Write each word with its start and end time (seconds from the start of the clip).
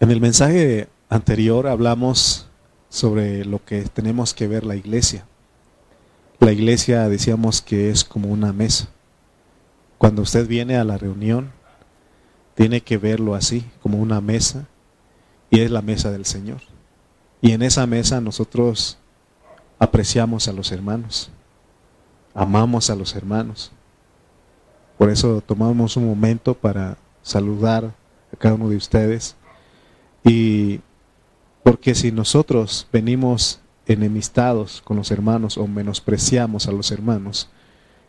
En 0.00 0.12
el 0.12 0.20
mensaje 0.20 0.88
anterior 1.08 1.66
hablamos 1.66 2.46
sobre 2.88 3.44
lo 3.44 3.64
que 3.64 3.82
tenemos 3.82 4.32
que 4.32 4.46
ver 4.46 4.64
la 4.64 4.76
iglesia. 4.76 5.26
La 6.38 6.52
iglesia 6.52 7.08
decíamos 7.08 7.60
que 7.60 7.90
es 7.90 8.04
como 8.04 8.28
una 8.28 8.52
mesa. 8.52 8.88
Cuando 9.98 10.22
usted 10.22 10.46
viene 10.46 10.76
a 10.76 10.84
la 10.84 10.98
reunión, 10.98 11.50
tiene 12.54 12.80
que 12.80 12.96
verlo 12.96 13.34
así, 13.34 13.64
como 13.82 13.98
una 13.98 14.20
mesa, 14.20 14.68
y 15.50 15.60
es 15.60 15.70
la 15.72 15.82
mesa 15.82 16.12
del 16.12 16.26
Señor. 16.26 16.60
Y 17.40 17.50
en 17.50 17.62
esa 17.62 17.84
mesa 17.88 18.20
nosotros 18.20 18.98
apreciamos 19.80 20.46
a 20.46 20.52
los 20.52 20.70
hermanos, 20.70 21.28
amamos 22.34 22.88
a 22.88 22.94
los 22.94 23.16
hermanos. 23.16 23.72
Por 24.96 25.10
eso 25.10 25.40
tomamos 25.40 25.96
un 25.96 26.06
momento 26.06 26.54
para 26.54 26.96
saludar 27.20 27.92
a 28.32 28.36
cada 28.36 28.54
uno 28.54 28.68
de 28.68 28.76
ustedes 28.76 29.34
y 30.28 30.80
porque 31.62 31.94
si 31.94 32.12
nosotros 32.12 32.86
venimos 32.92 33.60
enemistados 33.86 34.82
con 34.82 34.98
los 34.98 35.10
hermanos 35.10 35.56
o 35.56 35.66
menospreciamos 35.66 36.66
a 36.68 36.72
los 36.72 36.90
hermanos, 36.90 37.48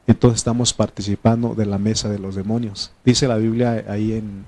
entonces 0.05 0.40
estamos 0.40 0.73
participando 0.73 1.55
de 1.55 1.66
la 1.66 1.77
mesa 1.77 2.09
de 2.09 2.20
los 2.20 2.35
demonios. 2.35 2.91
Dice 3.05 3.27
la 3.27 3.38
Biblia 3.38 3.85
ahí 3.88 4.13
en 4.13 4.43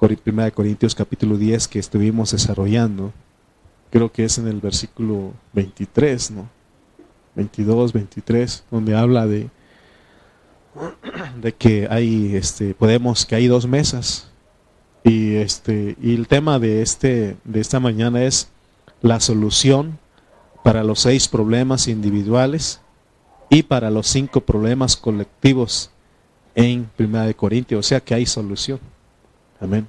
1 0.00 0.52
Corintios 0.54 0.94
capítulo 0.94 1.36
10 1.36 1.68
que 1.68 1.78
estuvimos 1.78 2.32
desarrollando, 2.32 3.12
creo 3.90 4.10
que 4.10 4.24
es 4.24 4.38
en 4.38 4.48
el 4.48 4.60
versículo 4.60 5.32
23, 5.52 6.30
¿no? 6.30 6.48
22, 7.34 7.92
23, 7.92 8.64
donde 8.70 8.96
habla 8.96 9.26
de, 9.26 9.50
de 11.40 11.52
que 11.52 11.86
hay, 11.90 12.34
este, 12.36 12.74
podemos, 12.74 13.26
que 13.26 13.34
hay 13.34 13.48
dos 13.48 13.66
mesas, 13.66 14.30
y 15.04 15.36
este 15.36 15.96
y 16.02 16.14
el 16.14 16.26
tema 16.26 16.58
de 16.58 16.82
este 16.82 17.36
de 17.44 17.60
esta 17.60 17.78
mañana 17.78 18.24
es 18.24 18.48
la 19.02 19.20
solución 19.20 19.98
para 20.64 20.82
los 20.82 21.00
seis 21.00 21.28
problemas 21.28 21.86
individuales 21.88 22.80
y 23.50 23.62
para 23.62 23.90
los 23.90 24.06
cinco 24.08 24.40
problemas 24.40 24.96
colectivos 24.96 25.90
en 26.54 26.90
Primera 26.96 27.26
de 27.26 27.34
Corintios, 27.34 27.80
o 27.80 27.88
sea 27.88 28.00
que 28.00 28.14
hay 28.14 28.26
solución. 28.26 28.80
Amén. 29.60 29.86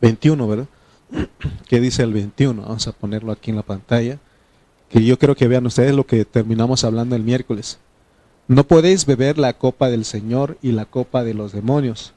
21, 0.00 0.48
¿verdad? 0.48 0.66
¿Qué 1.68 1.80
dice 1.80 2.02
el 2.02 2.12
21? 2.12 2.62
Vamos 2.62 2.86
a 2.86 2.92
ponerlo 2.92 3.32
aquí 3.32 3.50
en 3.50 3.56
la 3.56 3.62
pantalla. 3.62 4.18
Que 4.88 5.04
yo 5.04 5.18
creo 5.18 5.34
que 5.34 5.48
vean 5.48 5.66
ustedes 5.66 5.94
lo 5.94 6.06
que 6.06 6.24
terminamos 6.24 6.84
hablando 6.84 7.16
el 7.16 7.22
miércoles. 7.22 7.78
No 8.46 8.64
podéis 8.64 9.06
beber 9.06 9.38
la 9.38 9.54
copa 9.54 9.88
del 9.88 10.04
Señor 10.04 10.58
y 10.60 10.72
la 10.72 10.84
copa 10.84 11.24
de 11.24 11.34
los 11.34 11.52
demonios. 11.52 12.12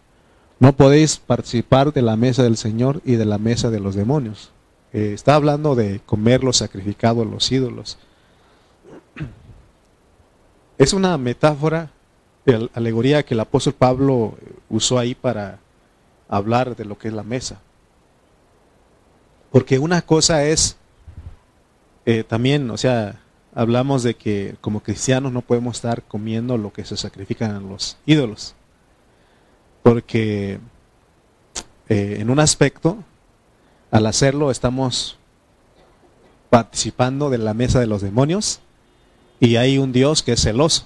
No 0.59 0.73
podéis 0.73 1.17
participar 1.17 1.91
de 1.91 2.01
la 2.01 2.15
mesa 2.15 2.43
del 2.43 2.57
Señor 2.57 3.01
y 3.03 3.15
de 3.15 3.25
la 3.25 3.37
mesa 3.37 3.69
de 3.69 3.79
los 3.79 3.95
demonios. 3.95 4.51
Eh, 4.93 5.11
está 5.13 5.35
hablando 5.35 5.75
de 5.75 5.99
comer 6.05 6.43
los 6.43 6.57
sacrificados, 6.57 7.27
los 7.27 7.51
ídolos. 7.51 7.97
Es 10.77 10.91
una 10.91 11.17
metáfora, 11.17 11.89
alegoría 12.73 13.23
que 13.23 13.33
el 13.33 13.39
apóstol 13.39 13.73
Pablo 13.73 14.37
usó 14.69 14.99
ahí 14.99 15.15
para 15.15 15.59
hablar 16.27 16.75
de 16.75 16.83
lo 16.83 16.97
que 16.97 17.07
es 17.07 17.13
la 17.13 17.23
mesa. 17.23 17.61
Porque 19.53 19.79
una 19.79 20.01
cosa 20.01 20.43
es 20.43 20.75
eh, 22.05 22.25
también, 22.25 22.69
o 22.71 22.77
sea, 22.77 23.21
hablamos 23.53 24.03
de 24.03 24.15
que 24.15 24.57
como 24.59 24.81
cristianos 24.81 25.31
no 25.31 25.41
podemos 25.41 25.77
estar 25.77 26.03
comiendo 26.03 26.57
lo 26.57 26.73
que 26.73 26.83
se 26.83 26.97
sacrifican 26.97 27.55
a 27.55 27.61
los 27.61 27.97
ídolos 28.05 28.53
porque 29.85 30.57
eh, 31.89 32.17
en 32.19 32.31
un 32.31 32.39
aspecto, 32.39 32.97
al 33.91 34.07
hacerlo, 34.07 34.49
estamos 34.49 35.19
participando 36.49 37.29
de 37.29 37.37
la 37.37 37.53
mesa 37.53 37.79
de 37.79 37.85
los 37.85 38.01
demonios 38.01 38.61
y 39.39 39.57
hay 39.57 39.77
un 39.77 39.93
Dios 39.93 40.23
que 40.23 40.31
es 40.31 40.41
celoso. 40.41 40.85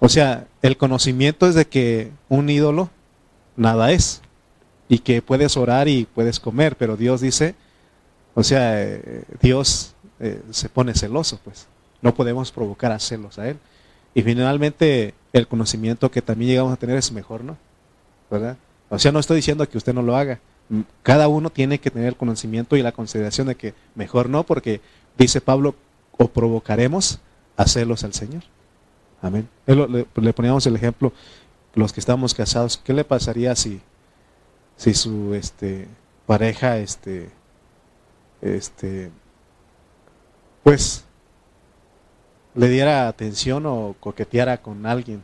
O 0.00 0.08
sea, 0.08 0.48
el 0.62 0.76
conocimiento 0.76 1.46
es 1.46 1.54
de 1.54 1.66
que 1.68 2.10
un 2.28 2.50
ídolo 2.50 2.90
nada 3.54 3.92
es 3.92 4.20
y 4.88 4.98
que 4.98 5.22
puedes 5.22 5.56
orar 5.56 5.86
y 5.86 6.08
puedes 6.12 6.40
comer, 6.40 6.76
pero 6.76 6.96
Dios 6.96 7.20
dice, 7.20 7.54
o 8.34 8.42
sea, 8.42 8.82
eh, 8.82 9.22
Dios 9.40 9.94
eh, 10.18 10.42
se 10.50 10.68
pone 10.68 10.92
celoso, 10.94 11.38
pues 11.44 11.68
no 12.02 12.16
podemos 12.16 12.50
provocar 12.50 12.90
a 12.90 12.98
celos 12.98 13.38
a 13.38 13.48
Él. 13.48 13.58
Y 14.12 14.22
finalmente 14.22 15.14
el 15.32 15.46
conocimiento 15.46 16.10
que 16.10 16.20
también 16.20 16.50
llegamos 16.50 16.72
a 16.72 16.78
tener 16.78 16.96
es 16.96 17.12
mejor, 17.12 17.44
¿no? 17.44 17.56
¿Verdad? 18.30 18.56
O 18.88 18.98
sea, 18.98 19.12
no 19.12 19.18
estoy 19.18 19.36
diciendo 19.36 19.68
que 19.68 19.78
usted 19.78 19.94
no 19.94 20.02
lo 20.02 20.16
haga. 20.16 20.40
Cada 21.02 21.28
uno 21.28 21.50
tiene 21.50 21.78
que 21.78 21.90
tener 21.90 22.08
el 22.08 22.16
conocimiento 22.16 22.76
y 22.76 22.82
la 22.82 22.92
consideración 22.92 23.46
de 23.46 23.54
que 23.54 23.74
mejor 23.94 24.28
no, 24.28 24.44
porque 24.44 24.80
dice 25.16 25.40
Pablo, 25.40 25.74
o 26.18 26.28
provocaremos 26.28 27.20
a 27.56 27.66
celos 27.66 28.04
al 28.04 28.14
Señor. 28.14 28.42
Amén. 29.22 29.48
Le, 29.66 30.32
poníamos 30.32 30.66
el 30.66 30.76
ejemplo, 30.76 31.12
los 31.74 31.92
que 31.92 32.00
estamos 32.00 32.34
casados, 32.34 32.76
¿qué 32.76 32.92
le 32.92 33.04
pasaría 33.04 33.54
si, 33.54 33.80
si 34.76 34.94
su 34.94 35.34
este, 35.34 35.88
pareja, 36.26 36.78
este, 36.78 37.30
este, 38.40 39.10
pues, 40.62 41.04
le 42.54 42.68
diera 42.68 43.08
atención 43.08 43.66
o 43.66 43.94
coqueteara 44.00 44.58
con 44.58 44.86
alguien 44.86 45.22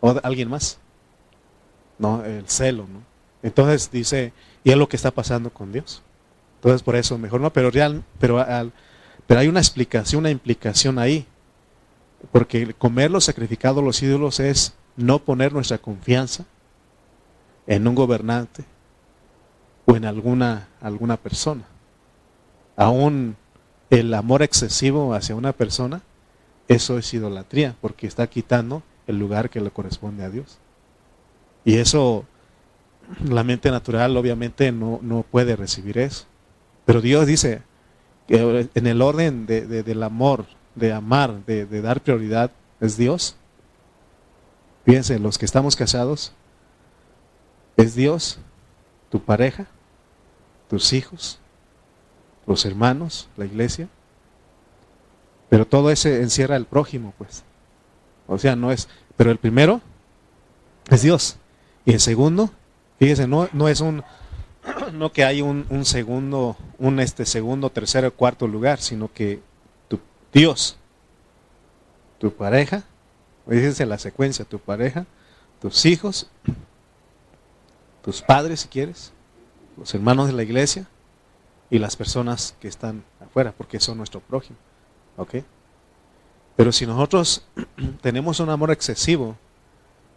o 0.00 0.18
alguien 0.22 0.48
más? 0.48 0.78
¿No? 1.98 2.24
El 2.24 2.48
celo, 2.48 2.86
¿no? 2.90 3.02
Entonces 3.42 3.90
dice, 3.90 4.32
y 4.64 4.70
es 4.70 4.76
lo 4.76 4.88
que 4.88 4.96
está 4.96 5.10
pasando 5.10 5.50
con 5.50 5.72
Dios. 5.72 6.02
Entonces 6.56 6.82
por 6.82 6.96
eso 6.96 7.18
mejor 7.18 7.40
no, 7.40 7.52
pero 7.52 7.70
real, 7.70 8.02
pero 8.18 8.44
pero 9.26 9.40
hay 9.40 9.48
una 9.48 9.60
explicación, 9.60 10.20
una 10.20 10.30
implicación 10.30 10.98
ahí. 10.98 11.26
Porque 12.32 12.74
comer 12.74 13.10
los 13.10 13.24
sacrificados, 13.24 13.84
los 13.84 14.02
ídolos 14.02 14.40
es 14.40 14.74
no 14.96 15.20
poner 15.20 15.52
nuestra 15.52 15.78
confianza 15.78 16.46
en 17.66 17.86
un 17.86 17.94
gobernante 17.94 18.64
o 19.84 19.94
en 19.94 20.06
alguna, 20.06 20.68
alguna 20.80 21.16
persona. 21.16 21.64
Aún 22.74 23.36
el 23.90 24.12
amor 24.14 24.42
excesivo 24.42 25.14
hacia 25.14 25.36
una 25.36 25.52
persona, 25.52 26.02
eso 26.66 26.98
es 26.98 27.12
idolatría, 27.14 27.76
porque 27.80 28.06
está 28.06 28.26
quitando 28.26 28.82
el 29.06 29.18
lugar 29.18 29.50
que 29.50 29.60
le 29.60 29.70
corresponde 29.70 30.24
a 30.24 30.30
Dios. 30.30 30.58
Y 31.68 31.76
eso, 31.76 32.24
la 33.22 33.44
mente 33.44 33.70
natural 33.70 34.16
obviamente 34.16 34.72
no, 34.72 35.00
no 35.02 35.22
puede 35.22 35.54
recibir 35.54 35.98
eso. 35.98 36.24
Pero 36.86 37.02
Dios 37.02 37.26
dice 37.26 37.60
que 38.26 38.70
en 38.74 38.86
el 38.86 39.02
orden 39.02 39.44
de, 39.44 39.66
del 39.82 40.02
amor, 40.02 40.46
de 40.74 40.94
amar, 40.94 41.44
de, 41.44 41.82
dar 41.82 42.00
prioridad, 42.00 42.52
es 42.80 42.96
Dios. 42.96 43.36
Fíjense, 44.86 45.18
los 45.18 45.36
que 45.36 45.44
estamos 45.44 45.76
casados, 45.76 46.32
es 47.76 47.94
Dios, 47.94 48.38
tu 49.10 49.20
pareja, 49.20 49.66
tus 50.70 50.94
hijos, 50.94 51.38
los 52.46 52.64
hermanos, 52.64 53.28
la 53.36 53.44
iglesia. 53.44 53.90
Pero 55.50 55.66
todo 55.66 55.90
ese 55.90 56.22
encierra 56.22 56.56
el 56.56 56.64
prójimo, 56.64 57.12
pues. 57.18 57.44
O 58.26 58.38
sea, 58.38 58.56
no 58.56 58.72
es, 58.72 58.88
pero 59.18 59.30
el 59.30 59.36
primero 59.36 59.82
es 60.88 61.02
Dios. 61.02 61.36
Y 61.88 61.92
el 61.92 62.00
segundo, 62.00 62.50
fíjese, 62.98 63.26
no, 63.26 63.48
no 63.54 63.66
es 63.66 63.80
un, 63.80 64.04
no 64.92 65.10
que 65.10 65.24
hay 65.24 65.40
un, 65.40 65.64
un, 65.70 65.86
segundo, 65.86 66.54
un 66.76 67.00
este 67.00 67.24
segundo, 67.24 67.70
tercero, 67.70 68.12
cuarto 68.12 68.46
lugar, 68.46 68.78
sino 68.78 69.10
que 69.10 69.40
tu 69.88 69.98
Dios, 70.30 70.76
tu 72.18 72.30
pareja, 72.30 72.82
fíjense 73.48 73.86
la 73.86 73.96
secuencia, 73.96 74.44
tu 74.44 74.58
pareja, 74.58 75.06
tus 75.62 75.86
hijos, 75.86 76.30
tus 78.04 78.20
padres 78.20 78.60
si 78.60 78.68
quieres, 78.68 79.14
los 79.78 79.94
hermanos 79.94 80.26
de 80.26 80.34
la 80.34 80.42
iglesia 80.42 80.86
y 81.70 81.78
las 81.78 81.96
personas 81.96 82.54
que 82.60 82.68
están 82.68 83.02
afuera, 83.18 83.54
porque 83.56 83.80
son 83.80 83.96
nuestro 83.96 84.20
prójimo. 84.20 84.58
¿Ok? 85.16 85.36
Pero 86.54 86.70
si 86.70 86.84
nosotros 86.84 87.46
tenemos 88.02 88.40
un 88.40 88.50
amor 88.50 88.72
excesivo 88.72 89.38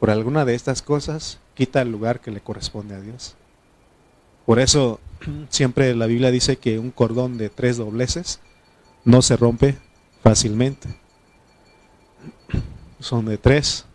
por 0.01 0.09
alguna 0.09 0.43
de 0.43 0.53
estas 0.53 0.81
cosas, 0.81 1.39
quita 1.53 1.81
el 1.81 1.91
lugar 1.91 2.19
que 2.19 2.31
le 2.31 2.41
corresponde 2.41 2.95
a 2.95 3.01
Dios. 3.01 3.35
Por 4.45 4.59
eso 4.59 4.99
siempre 5.49 5.95
la 5.95 6.05
Biblia 6.05 6.31
dice 6.31 6.57
que 6.57 6.79
un 6.79 6.91
cordón 6.91 7.37
de 7.37 7.49
tres 7.49 7.77
dobleces 7.77 8.39
no 9.05 9.21
se 9.21 9.37
rompe 9.37 9.77
fácilmente. 10.23 10.89
Son 12.99 13.25
de 13.25 13.37
tres. 13.37 13.85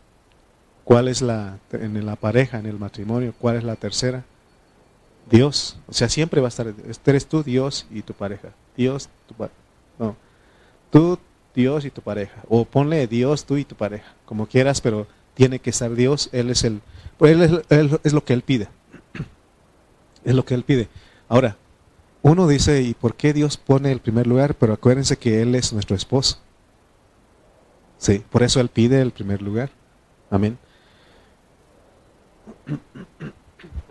¿Cuál 0.85 1.09
es 1.09 1.21
la 1.21 1.59
en 1.73 2.07
la 2.07 2.17
pareja, 2.17 2.59
en 2.59 2.67
el 2.67 2.79
matrimonio? 2.79 3.35
¿Cuál 3.39 3.57
es 3.57 3.65
la 3.65 3.75
tercera? 3.75 4.25
Dios. 5.31 5.79
O 5.89 5.93
sea, 5.93 6.09
siempre 6.09 6.41
va 6.41 6.47
a 6.47 6.49
estar. 6.49 6.73
Eres 7.05 7.27
tú, 7.27 7.43
Dios 7.43 7.87
y 7.91 8.03
tu 8.03 8.15
pareja. 8.15 8.51
Dios, 8.77 9.09
tu 9.27 9.35
pareja. 9.35 9.59
No. 9.99 10.17
Tú, 10.91 11.19
Dios 11.55 11.85
y 11.85 11.91
tu 11.91 12.03
pareja. 12.03 12.43
O 12.49 12.65
ponle 12.65 13.07
Dios, 13.07 13.45
tú 13.45 13.57
y 13.57 13.65
tu 13.65 13.75
pareja. 13.75 14.15
Como 14.25 14.47
quieras, 14.47 14.81
pero 14.81 15.07
tiene 15.37 15.61
que 15.61 15.71
estar 15.71 15.95
Dios. 15.95 16.29
Él 16.33 16.51
es 16.51 16.65
el 16.65 16.81
pues 17.19 17.33
él 17.33 17.63
es, 18.03 18.13
lo 18.13 18.25
que 18.25 18.33
Él 18.33 18.43
pide. 18.43 18.69
Es 20.25 20.35
lo 20.35 20.45
que 20.45 20.55
Él 20.55 20.65
pide. 20.65 20.89
Ahora, 21.29 21.57
uno 22.23 22.47
dice, 22.47 22.83
¿y 22.83 22.95
por 22.95 23.15
qué 23.15 23.33
Dios 23.33 23.57
pone 23.57 23.91
el 23.91 24.01
primer 24.01 24.27
lugar? 24.27 24.55
Pero 24.55 24.75
acuérdense 24.75 25.17
que 25.17 25.41
Él 25.41 25.55
es 25.55 25.73
nuestro 25.73 25.97
esposo. 25.97 26.39
Sí, 27.99 28.23
por 28.31 28.43
eso 28.43 28.61
Él 28.61 28.69
pide 28.69 29.01
el 29.01 29.13
primer 29.13 29.41
lugar. 29.41 29.71
Amén. 30.31 30.59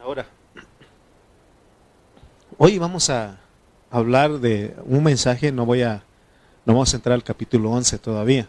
Ahora, 0.04 0.28
hoy 2.58 2.78
vamos 2.78 3.10
a 3.10 3.40
hablar 3.90 4.40
de 4.40 4.76
un 4.86 5.04
mensaje, 5.04 5.52
no 5.52 5.66
voy 5.66 5.82
a, 5.82 6.04
no 6.66 6.74
vamos 6.74 6.94
a 6.94 6.98
entrar 6.98 7.14
al 7.14 7.24
capítulo 7.24 7.72
11 7.72 7.98
todavía, 7.98 8.48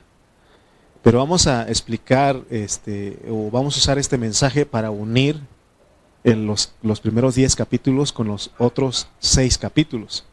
pero 1.06 1.20
vamos 1.20 1.46
a 1.46 1.68
explicar, 1.68 2.42
este, 2.50 3.16
o 3.30 3.48
vamos 3.48 3.76
a 3.76 3.78
usar 3.78 3.96
este 3.96 4.18
mensaje 4.18 4.66
para 4.66 4.90
unir 4.90 5.40
en 6.24 6.48
los, 6.48 6.74
los 6.82 6.98
primeros 6.98 7.36
10 7.36 7.54
capítulos 7.54 8.12
con 8.12 8.26
los 8.26 8.50
otros 8.58 9.06
6 9.20 9.56
capítulos. 9.56 10.24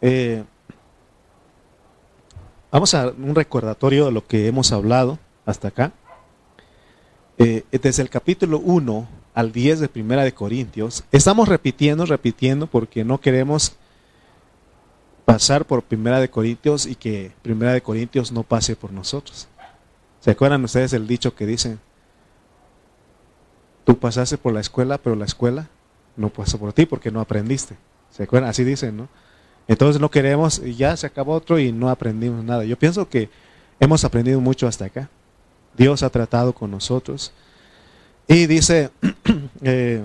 Eh, 0.00 0.42
vamos 2.72 2.92
a 2.94 3.10
un 3.10 3.36
recordatorio 3.36 4.06
de 4.06 4.10
lo 4.10 4.26
que 4.26 4.48
hemos 4.48 4.72
hablado 4.72 5.16
hasta 5.44 5.68
acá. 5.68 5.92
Eh, 7.38 7.62
desde 7.70 8.02
el 8.02 8.10
capítulo 8.10 8.58
1 8.58 9.08
al 9.32 9.52
10 9.52 9.78
de 9.78 9.88
Primera 9.88 10.24
de 10.24 10.34
Corintios, 10.34 11.04
estamos 11.12 11.48
repitiendo, 11.48 12.04
repitiendo, 12.04 12.66
porque 12.66 13.04
no 13.04 13.20
queremos 13.20 13.76
pasar 15.26 15.66
por 15.66 15.82
Primera 15.82 16.20
de 16.20 16.30
Corintios 16.30 16.86
y 16.86 16.94
que 16.94 17.32
Primera 17.42 17.72
de 17.72 17.82
Corintios 17.82 18.32
no 18.32 18.44
pase 18.44 18.76
por 18.76 18.92
nosotros. 18.92 19.48
¿Se 20.20 20.30
acuerdan 20.30 20.64
ustedes 20.64 20.94
el 20.94 21.06
dicho 21.06 21.34
que 21.34 21.44
dicen? 21.44 21.80
Tú 23.84 23.98
pasaste 23.98 24.38
por 24.38 24.54
la 24.54 24.60
escuela, 24.60 24.98
pero 24.98 25.16
la 25.16 25.24
escuela 25.24 25.68
no 26.16 26.30
pasó 26.30 26.58
por 26.58 26.72
ti 26.72 26.86
porque 26.86 27.10
no 27.10 27.20
aprendiste. 27.20 27.76
¿Se 28.10 28.22
acuerdan? 28.22 28.50
Así 28.50 28.64
dicen, 28.64 28.96
¿no? 28.96 29.08
Entonces 29.68 30.00
no 30.00 30.10
queremos, 30.10 30.60
y 30.60 30.76
ya 30.76 30.96
se 30.96 31.08
acabó 31.08 31.34
otro 31.34 31.58
y 31.58 31.72
no 31.72 31.90
aprendimos 31.90 32.44
nada. 32.44 32.64
Yo 32.64 32.78
pienso 32.78 33.08
que 33.08 33.28
hemos 33.80 34.04
aprendido 34.04 34.40
mucho 34.40 34.68
hasta 34.68 34.84
acá. 34.84 35.10
Dios 35.76 36.04
ha 36.04 36.10
tratado 36.10 36.52
con 36.52 36.70
nosotros. 36.70 37.32
Y 38.28 38.46
dice, 38.46 38.90
eh, 39.62 40.04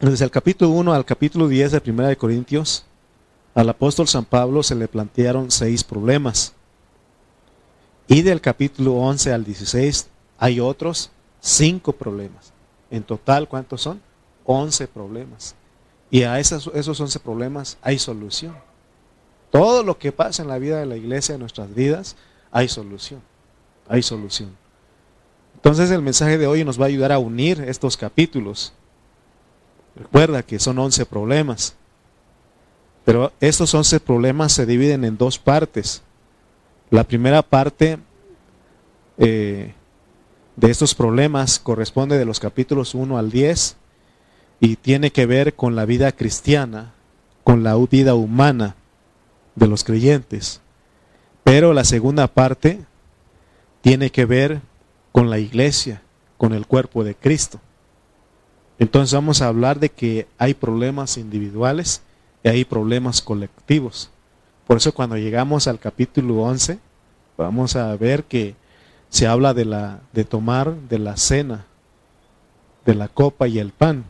desde 0.00 0.24
el 0.24 0.30
capítulo 0.32 0.72
1 0.72 0.92
al 0.92 1.04
capítulo 1.04 1.46
10 1.46 1.70
de 1.70 1.80
Primera 1.80 2.08
de 2.08 2.16
Corintios, 2.16 2.84
al 3.54 3.68
apóstol 3.68 4.08
San 4.08 4.24
Pablo 4.24 4.62
se 4.62 4.74
le 4.74 4.88
plantearon 4.88 5.50
seis 5.50 5.84
problemas. 5.84 6.54
Y 8.08 8.22
del 8.22 8.40
capítulo 8.40 8.94
11 8.94 9.32
al 9.32 9.44
16 9.44 10.08
hay 10.38 10.60
otros 10.60 11.10
cinco 11.40 11.92
problemas. 11.92 12.52
En 12.90 13.02
total, 13.02 13.48
¿cuántos 13.48 13.82
son? 13.82 14.00
11 14.44 14.88
problemas. 14.88 15.54
Y 16.10 16.22
a 16.22 16.38
esos, 16.38 16.70
esos 16.74 17.00
11 17.00 17.20
problemas 17.20 17.78
hay 17.82 17.98
solución. 17.98 18.54
Todo 19.50 19.82
lo 19.82 19.98
que 19.98 20.12
pasa 20.12 20.42
en 20.42 20.48
la 20.48 20.58
vida 20.58 20.78
de 20.78 20.86
la 20.86 20.96
iglesia, 20.96 21.34
en 21.34 21.40
nuestras 21.40 21.74
vidas, 21.74 22.16
hay 22.50 22.68
solución. 22.68 23.20
Hay 23.88 24.02
solución. 24.02 24.56
Entonces 25.54 25.90
el 25.90 26.02
mensaje 26.02 26.38
de 26.38 26.46
hoy 26.46 26.64
nos 26.64 26.80
va 26.80 26.86
a 26.86 26.88
ayudar 26.88 27.12
a 27.12 27.18
unir 27.18 27.60
estos 27.60 27.96
capítulos. 27.96 28.72
Recuerda 29.94 30.42
que 30.42 30.58
son 30.58 30.78
11 30.78 31.06
problemas. 31.06 31.76
Pero 33.04 33.32
estos 33.40 33.74
11 33.74 34.00
problemas 34.00 34.52
se 34.52 34.66
dividen 34.66 35.04
en 35.04 35.16
dos 35.16 35.38
partes. 35.38 36.02
La 36.90 37.04
primera 37.04 37.42
parte 37.42 37.98
eh, 39.18 39.74
de 40.56 40.70
estos 40.70 40.94
problemas 40.94 41.58
corresponde 41.58 42.18
de 42.18 42.24
los 42.24 42.38
capítulos 42.38 42.94
1 42.94 43.18
al 43.18 43.30
10 43.30 43.76
y 44.60 44.76
tiene 44.76 45.10
que 45.10 45.26
ver 45.26 45.54
con 45.54 45.74
la 45.74 45.84
vida 45.84 46.12
cristiana, 46.12 46.92
con 47.42 47.64
la 47.64 47.74
vida 47.76 48.14
humana 48.14 48.76
de 49.56 49.66
los 49.66 49.82
creyentes. 49.82 50.60
Pero 51.42 51.72
la 51.72 51.84
segunda 51.84 52.28
parte 52.28 52.80
tiene 53.80 54.10
que 54.10 54.24
ver 54.24 54.60
con 55.10 55.30
la 55.30 55.38
iglesia, 55.38 56.02
con 56.36 56.52
el 56.52 56.66
cuerpo 56.66 57.02
de 57.02 57.16
Cristo. 57.16 57.60
Entonces 58.78 59.14
vamos 59.14 59.42
a 59.42 59.48
hablar 59.48 59.80
de 59.80 59.88
que 59.88 60.26
hay 60.38 60.54
problemas 60.54 61.16
individuales 61.16 62.02
y 62.42 62.48
hay 62.48 62.64
problemas 62.64 63.22
colectivos. 63.22 64.10
Por 64.66 64.76
eso 64.76 64.92
cuando 64.92 65.16
llegamos 65.16 65.68
al 65.68 65.78
capítulo 65.78 66.42
11, 66.42 66.78
vamos 67.36 67.76
a 67.76 67.94
ver 67.96 68.24
que 68.24 68.54
se 69.08 69.26
habla 69.26 69.54
de, 69.54 69.64
la, 69.64 70.00
de 70.12 70.24
tomar 70.24 70.74
de 70.74 70.98
la 70.98 71.16
cena, 71.16 71.66
de 72.84 72.94
la 72.94 73.08
copa 73.08 73.48
y 73.48 73.58
el 73.58 73.70
pan, 73.72 74.04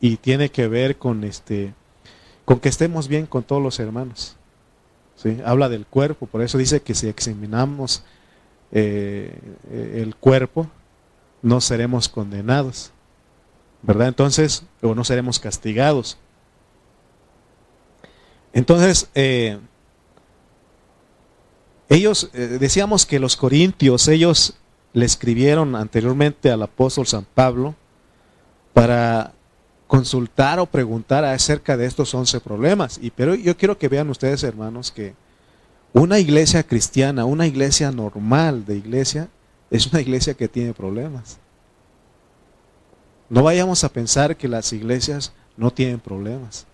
y 0.00 0.16
tiene 0.16 0.50
que 0.50 0.66
ver 0.66 0.96
con, 0.96 1.24
este, 1.24 1.74
con 2.44 2.58
que 2.58 2.68
estemos 2.68 3.06
bien 3.06 3.26
con 3.26 3.42
todos 3.42 3.62
los 3.62 3.78
hermanos. 3.78 4.36
¿sí? 5.16 5.38
Habla 5.44 5.68
del 5.68 5.86
cuerpo, 5.86 6.26
por 6.26 6.42
eso 6.42 6.58
dice 6.58 6.80
que 6.80 6.94
si 6.94 7.08
examinamos 7.08 8.02
eh, 8.72 9.38
el 9.70 10.16
cuerpo, 10.16 10.68
no 11.42 11.60
seremos 11.60 12.08
condenados, 12.08 12.92
¿verdad? 13.82 14.08
Entonces, 14.08 14.64
o 14.82 14.94
no 14.94 15.04
seremos 15.04 15.38
castigados. 15.38 16.18
Entonces, 18.52 19.08
eh, 19.14 19.58
ellos, 21.88 22.30
eh, 22.32 22.58
decíamos 22.60 23.06
que 23.06 23.18
los 23.18 23.36
corintios, 23.36 24.08
ellos 24.08 24.54
le 24.92 25.04
escribieron 25.04 25.76
anteriormente 25.76 26.50
al 26.50 26.62
apóstol 26.62 27.06
San 27.06 27.24
Pablo 27.34 27.74
para 28.72 29.32
consultar 29.86 30.60
o 30.60 30.66
preguntar 30.66 31.24
acerca 31.24 31.76
de 31.76 31.86
estos 31.86 32.14
once 32.14 32.40
problemas. 32.40 32.98
Y 33.02 33.10
pero 33.10 33.34
yo 33.34 33.56
quiero 33.56 33.76
que 33.76 33.88
vean 33.88 34.08
ustedes, 34.08 34.42
hermanos, 34.44 34.92
que 34.92 35.14
una 35.92 36.18
iglesia 36.20 36.62
cristiana, 36.62 37.24
una 37.24 37.46
iglesia 37.46 37.90
normal 37.90 38.64
de 38.64 38.76
iglesia, 38.76 39.28
es 39.70 39.86
una 39.88 40.00
iglesia 40.00 40.34
que 40.34 40.48
tiene 40.48 40.74
problemas. 40.74 41.38
No 43.28 43.42
vayamos 43.42 43.82
a 43.84 43.92
pensar 43.92 44.36
que 44.36 44.48
las 44.48 44.72
iglesias 44.72 45.32
no 45.56 45.72
tienen 45.72 46.00
problemas. 46.00 46.66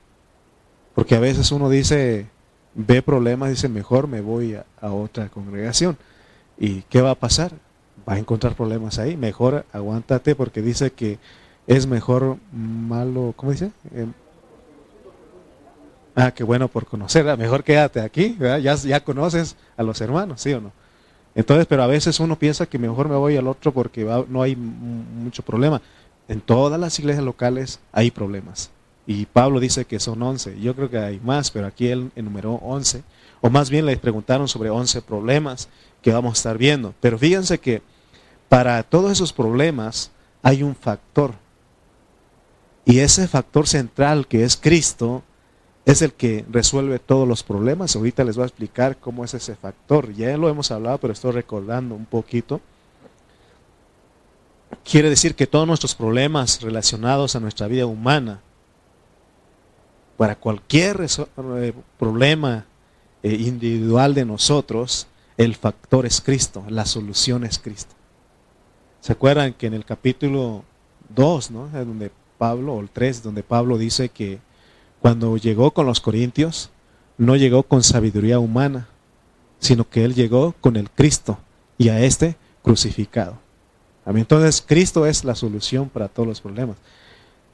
Porque 0.96 1.14
a 1.14 1.20
veces 1.20 1.52
uno 1.52 1.68
dice, 1.68 2.26
ve 2.74 3.02
problemas, 3.02 3.50
dice, 3.50 3.68
mejor 3.68 4.08
me 4.08 4.22
voy 4.22 4.54
a, 4.54 4.64
otra 4.80 5.28
congregación. 5.28 5.98
¿Y 6.58 6.80
qué 6.88 7.02
va 7.02 7.10
a 7.10 7.14
pasar? 7.14 7.52
Va 8.08 8.14
a 8.14 8.18
encontrar 8.18 8.54
problemas 8.54 8.98
ahí. 8.98 9.14
Mejor 9.14 9.66
aguántate 9.74 10.34
porque 10.34 10.62
dice 10.62 10.92
que 10.92 11.18
es 11.66 11.86
mejor 11.86 12.38
malo, 12.50 13.34
¿cómo 13.36 13.52
dice? 13.52 13.72
Em, 13.94 14.10
ah, 16.14 16.30
qué 16.30 16.44
bueno 16.44 16.66
por 16.66 16.86
conocer. 16.86 17.28
Ah, 17.28 17.36
mejor 17.36 17.62
quédate 17.62 18.00
aquí, 18.00 18.34
Ya, 18.40 18.74
ya 18.74 19.04
conoces 19.04 19.54
a 19.76 19.82
los 19.82 20.00
hermanos, 20.00 20.40
¿sí 20.40 20.54
o 20.54 20.62
no? 20.62 20.72
Entonces, 21.34 21.66
pero 21.66 21.82
a 21.82 21.86
veces 21.86 22.18
uno 22.20 22.38
piensa 22.38 22.64
que 22.64 22.78
mejor 22.78 23.10
me 23.10 23.16
voy 23.16 23.36
al 23.36 23.48
otro 23.48 23.70
porque 23.70 24.02
no 24.30 24.40
hay 24.40 24.56
mucho 24.56 25.42
problema. 25.42 25.82
En 26.26 26.40
todas 26.40 26.80
las 26.80 26.98
iglesias 26.98 27.22
locales 27.22 27.80
hay 27.92 28.10
problemas. 28.10 28.70
Y 29.06 29.26
Pablo 29.26 29.60
dice 29.60 29.84
que 29.84 30.00
son 30.00 30.20
11. 30.20 30.60
Yo 30.60 30.74
creo 30.74 30.90
que 30.90 30.98
hay 30.98 31.20
más, 31.20 31.50
pero 31.50 31.66
aquí 31.66 31.88
él 31.88 32.10
enumeró 32.16 32.54
11. 32.54 33.04
O 33.40 33.50
más 33.50 33.70
bien 33.70 33.86
le 33.86 33.96
preguntaron 33.96 34.48
sobre 34.48 34.70
11 34.70 35.02
problemas 35.02 35.68
que 36.02 36.12
vamos 36.12 36.32
a 36.32 36.38
estar 36.38 36.58
viendo. 36.58 36.92
Pero 37.00 37.18
fíjense 37.18 37.58
que 37.58 37.82
para 38.48 38.82
todos 38.82 39.12
esos 39.12 39.32
problemas 39.32 40.10
hay 40.42 40.62
un 40.62 40.74
factor. 40.74 41.34
Y 42.84 42.98
ese 42.98 43.28
factor 43.28 43.66
central 43.68 44.26
que 44.26 44.44
es 44.44 44.56
Cristo 44.56 45.22
es 45.84 46.02
el 46.02 46.12
que 46.12 46.44
resuelve 46.50 46.98
todos 46.98 47.28
los 47.28 47.44
problemas. 47.44 47.94
Ahorita 47.94 48.24
les 48.24 48.36
voy 48.36 48.42
a 48.42 48.46
explicar 48.46 48.96
cómo 48.96 49.24
es 49.24 49.34
ese 49.34 49.54
factor. 49.54 50.12
Ya 50.14 50.36
lo 50.36 50.48
hemos 50.48 50.72
hablado, 50.72 50.98
pero 50.98 51.12
estoy 51.12 51.30
recordando 51.30 51.94
un 51.94 52.06
poquito. 52.06 52.60
Quiere 54.84 55.10
decir 55.10 55.36
que 55.36 55.46
todos 55.46 55.66
nuestros 55.66 55.94
problemas 55.94 56.60
relacionados 56.60 57.36
a 57.36 57.40
nuestra 57.40 57.68
vida 57.68 57.86
humana 57.86 58.40
para 60.16 60.36
cualquier 60.36 61.04
eh, 61.04 61.72
problema 61.98 62.64
eh, 63.22 63.34
individual 63.34 64.14
de 64.14 64.24
nosotros, 64.24 65.06
el 65.36 65.54
factor 65.54 66.06
es 66.06 66.20
Cristo, 66.20 66.64
la 66.68 66.86
solución 66.86 67.44
es 67.44 67.58
Cristo. 67.58 67.94
¿Se 69.00 69.12
acuerdan 69.12 69.52
que 69.52 69.66
en 69.66 69.74
el 69.74 69.84
capítulo 69.84 70.64
2, 71.14 71.50
¿no? 71.50 71.68
donde 71.68 72.10
Pablo, 72.38 72.74
o 72.74 72.80
el 72.80 72.90
3, 72.90 73.22
donde 73.22 73.42
Pablo 73.42 73.78
dice 73.78 74.08
que 74.08 74.40
cuando 75.00 75.36
llegó 75.36 75.70
con 75.70 75.86
los 75.86 76.00
corintios, 76.00 76.70
no 77.18 77.36
llegó 77.36 77.62
con 77.62 77.82
sabiduría 77.82 78.38
humana, 78.38 78.88
sino 79.58 79.88
que 79.88 80.04
él 80.04 80.14
llegó 80.14 80.54
con 80.60 80.76
el 80.76 80.90
Cristo 80.90 81.38
y 81.78 81.88
a 81.88 82.00
este 82.00 82.36
crucificado. 82.62 83.38
Entonces, 84.06 84.62
Cristo 84.64 85.06
es 85.06 85.24
la 85.24 85.34
solución 85.34 85.88
para 85.88 86.08
todos 86.08 86.28
los 86.28 86.40
problemas. 86.40 86.76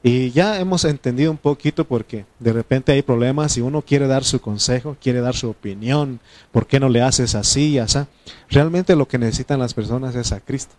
Y 0.05 0.31
ya 0.31 0.59
hemos 0.59 0.83
entendido 0.83 1.31
un 1.31 1.37
poquito 1.37 1.85
porque 1.85 2.25
de 2.37 2.51
repente 2.51 2.91
hay 2.91 3.01
problemas 3.01 3.55
y 3.55 3.61
uno 3.61 3.81
quiere 3.81 4.05
dar 4.05 4.25
su 4.25 4.41
consejo, 4.41 4.97
quiere 5.01 5.21
dar 5.21 5.33
su 5.33 5.49
opinión, 5.49 6.19
¿por 6.51 6.67
qué 6.67 6.77
no 6.77 6.89
le 6.89 7.01
haces 7.01 7.35
así 7.35 7.69
y 7.69 7.79
así? 7.79 7.99
Realmente 8.49 8.97
lo 8.97 9.07
que 9.07 9.17
necesitan 9.17 9.59
las 9.59 9.73
personas 9.73 10.13
es 10.15 10.33
a 10.33 10.41
Cristo. 10.41 10.75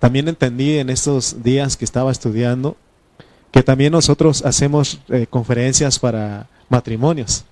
También 0.00 0.26
entendí 0.26 0.78
en 0.78 0.90
estos 0.90 1.44
días 1.44 1.76
que 1.76 1.84
estaba 1.84 2.10
estudiando 2.10 2.76
que 3.52 3.62
también 3.62 3.92
nosotros 3.92 4.44
hacemos 4.44 5.00
eh, 5.08 5.26
conferencias 5.28 5.98
para 5.98 6.48
matrimonios. 6.68 7.44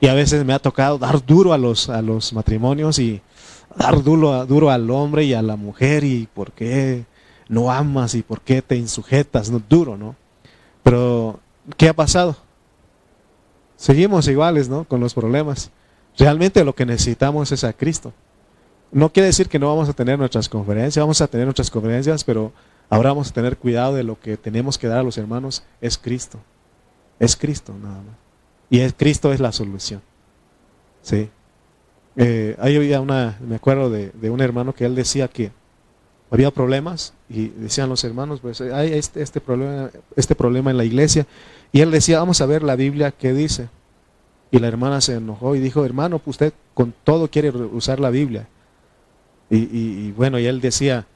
Y 0.00 0.08
a 0.08 0.14
veces 0.14 0.44
me 0.44 0.52
ha 0.52 0.58
tocado 0.58 0.98
dar 0.98 1.24
duro 1.24 1.52
a 1.52 1.58
los, 1.58 1.88
a 1.88 2.02
los 2.02 2.32
matrimonios 2.32 2.98
y 2.98 3.22
dar 3.76 4.02
duro, 4.02 4.44
duro 4.44 4.70
al 4.70 4.90
hombre 4.90 5.24
y 5.24 5.32
a 5.32 5.42
la 5.42 5.56
mujer 5.56 6.04
y 6.04 6.28
por 6.34 6.52
qué 6.52 7.04
no 7.48 7.70
amas 7.70 8.14
y 8.14 8.22
por 8.22 8.40
qué 8.40 8.62
te 8.62 8.76
insujetas, 8.76 9.50
no 9.50 9.60
duro, 9.68 9.96
¿no? 9.96 10.16
Pero, 10.82 11.40
¿qué 11.76 11.88
ha 11.88 11.94
pasado? 11.94 12.36
Seguimos 13.76 14.28
iguales, 14.28 14.68
¿no? 14.68 14.84
Con 14.84 15.00
los 15.00 15.14
problemas. 15.14 15.70
Realmente 16.18 16.64
lo 16.64 16.74
que 16.74 16.86
necesitamos 16.86 17.52
es 17.52 17.64
a 17.64 17.72
Cristo. 17.72 18.12
No 18.90 19.12
quiere 19.12 19.26
decir 19.26 19.48
que 19.48 19.58
no 19.58 19.68
vamos 19.68 19.88
a 19.88 19.92
tener 19.92 20.18
nuestras 20.18 20.48
conferencias, 20.48 21.02
vamos 21.02 21.20
a 21.20 21.26
tener 21.26 21.46
nuestras 21.46 21.70
conferencias, 21.70 22.24
pero 22.24 22.52
ahora 22.88 23.10
vamos 23.10 23.30
a 23.30 23.34
tener 23.34 23.56
cuidado 23.56 23.94
de 23.94 24.04
lo 24.04 24.18
que 24.18 24.36
tenemos 24.36 24.78
que 24.78 24.86
dar 24.86 24.98
a 24.98 25.02
los 25.02 25.18
hermanos, 25.18 25.64
es 25.80 25.98
Cristo. 25.98 26.38
Es 27.18 27.36
Cristo 27.36 27.74
nada 27.82 27.96
más. 27.96 28.16
Y 28.70 28.80
es, 28.80 28.94
Cristo 28.94 29.32
es 29.32 29.40
la 29.40 29.52
solución. 29.52 30.02
Sí. 31.02 31.28
Eh, 32.16 32.56
ahí 32.58 32.76
había 32.76 33.00
una, 33.00 33.38
me 33.46 33.56
acuerdo 33.56 33.90
de, 33.90 34.30
un 34.30 34.40
hermano 34.40 34.74
que 34.74 34.86
él 34.86 34.94
decía 34.94 35.28
que 35.28 35.52
había 36.30 36.50
problemas 36.50 37.14
y 37.28 37.48
decían 37.48 37.88
los 37.88 38.02
hermanos, 38.04 38.40
pues 38.40 38.60
hay 38.60 38.92
este, 38.92 39.22
este, 39.22 39.40
problema, 39.40 39.90
este 40.16 40.34
problema 40.34 40.70
en 40.70 40.76
la 40.76 40.84
iglesia. 40.84 41.26
Y 41.72 41.80
él 41.80 41.90
decía, 41.90 42.18
vamos 42.18 42.40
a 42.40 42.46
ver 42.46 42.62
la 42.62 42.76
Biblia 42.76 43.12
qué 43.12 43.32
dice. 43.32 43.68
Y 44.50 44.58
la 44.58 44.68
hermana 44.68 45.00
se 45.00 45.14
enojó 45.14 45.54
y 45.54 45.60
dijo, 45.60 45.84
hermano, 45.84 46.18
pues 46.18 46.34
usted 46.34 46.52
con 46.74 46.94
todo 47.04 47.28
quiere 47.28 47.50
usar 47.50 48.00
la 48.00 48.10
Biblia. 48.10 48.48
Y, 49.48 50.10
bueno, 50.12 50.38
y 50.40 50.46
él 50.46 50.60
decía, 50.60 51.06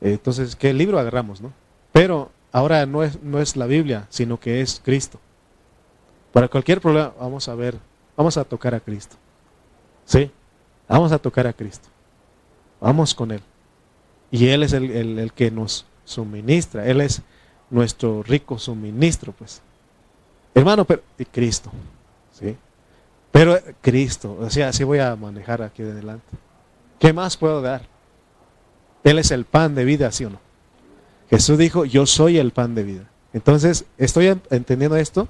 entonces, 0.00 0.54
¿qué 0.54 0.72
libro 0.72 0.98
agarramos? 0.98 1.40
no 1.40 1.52
Pero 1.92 2.30
ahora 2.52 2.86
no 2.86 3.02
es, 3.02 3.20
no 3.22 3.40
es 3.40 3.56
la 3.56 3.66
Biblia, 3.66 4.06
sino 4.10 4.38
que 4.38 4.60
es 4.60 4.80
Cristo. 4.84 5.18
Para 6.32 6.46
cualquier 6.46 6.80
problema, 6.80 7.12
vamos 7.18 7.48
a 7.48 7.54
ver, 7.56 7.76
vamos 8.16 8.36
a 8.36 8.44
tocar 8.44 8.74
a 8.74 8.80
Cristo. 8.80 9.16
¿Sí? 10.04 10.30
Vamos 10.88 11.10
a 11.10 11.18
tocar 11.18 11.46
a 11.46 11.52
Cristo. 11.52 11.88
Vamos 12.80 13.14
con 13.14 13.32
Él. 13.32 13.42
Y 14.30 14.48
Él 14.48 14.62
es 14.62 14.72
el, 14.72 14.90
el 14.90 15.32
que 15.32 15.50
nos 15.50 15.86
suministra. 16.04 16.86
Él 16.86 17.00
es 17.00 17.22
nuestro 17.70 18.22
rico 18.22 18.58
suministro, 18.58 19.32
pues. 19.32 19.62
Hermano, 20.54 20.84
pero 20.84 21.02
y 21.18 21.24
Cristo. 21.24 21.70
¿Sí? 22.32 22.56
Pero 23.30 23.58
Cristo, 23.80 24.36
o 24.40 24.50
sea, 24.50 24.68
así 24.68 24.82
voy 24.84 24.98
a 24.98 25.14
manejar 25.14 25.62
aquí 25.62 25.82
de 25.82 25.92
adelante. 25.92 26.26
¿Qué 26.98 27.12
más 27.12 27.36
puedo 27.36 27.62
dar? 27.62 27.82
Él 29.04 29.18
es 29.18 29.30
el 29.30 29.44
pan 29.44 29.74
de 29.74 29.84
vida, 29.84 30.10
¿sí 30.10 30.24
o 30.24 30.30
no? 30.30 30.38
Jesús 31.30 31.56
dijo, 31.56 31.84
yo 31.84 32.06
soy 32.06 32.38
el 32.38 32.50
pan 32.50 32.74
de 32.74 32.82
vida. 32.82 33.04
Entonces, 33.32 33.84
estoy 33.98 34.26
entendiendo 34.50 34.96
esto 34.96 35.28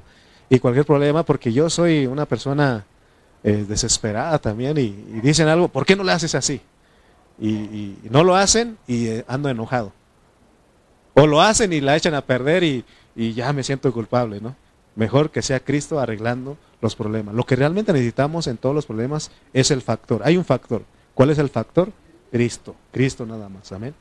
y 0.49 0.59
cualquier 0.59 0.87
problema, 0.87 1.23
porque 1.25 1.53
yo 1.53 1.69
soy 1.69 2.07
una 2.07 2.25
persona 2.25 2.87
eh, 3.45 3.67
desesperada 3.69 4.39
también 4.39 4.79
y, 4.79 4.89
dicen 5.21 5.49
algo, 5.49 5.69
¿por 5.69 5.85
qué 5.85 5.95
no 5.95 6.03
le 6.03 6.13
haces 6.13 6.35
así? 6.35 6.61
Y, 7.41 7.97
no 8.11 8.23
lo 8.23 8.37
hacen 8.37 8.77
y 8.87 9.07
eh, 9.07 9.25
ando 9.27 9.49
enojado. 9.49 9.93
O 11.15 11.27
lo 11.27 11.41
hacen 11.41 11.73
y 11.73 11.81
la 11.81 11.97
echan 11.97 12.15
a 12.15 12.21
perder 12.21 12.63
y, 12.63 12.85
y 13.17 13.33
ya 13.33 13.53
me 13.53 13.63
siento 13.63 13.93
culpable, 13.93 14.41
¿no? 14.41 14.55
Mejor 14.95 15.31
que 15.31 15.43
sea 15.43 15.61
Cristo 15.61 15.99
arreglando 15.99 16.57
los 16.81 16.97
problemas. 16.97 17.35
Lo 17.35 17.45
que 17.45 17.57
realmente 17.57 17.93
necesitamos 17.93 18.47
en 18.47 18.59
todos 18.59 18.75
los 18.75 18.87
problemas 18.87 19.31
es 19.53 19.71
el 19.71 19.83
factor. 19.83 20.23
Hay 20.25 20.37
un 20.37 20.45
factor. 20.45 20.85
¿Cuál 21.15 21.31
es 21.31 21.39
el 21.39 21.49
factor? 21.49 21.93
Cristo. 22.31 22.75
Cristo 22.93 23.27
nada 23.27 23.49
más. 23.49 23.73
Amén. 23.73 23.95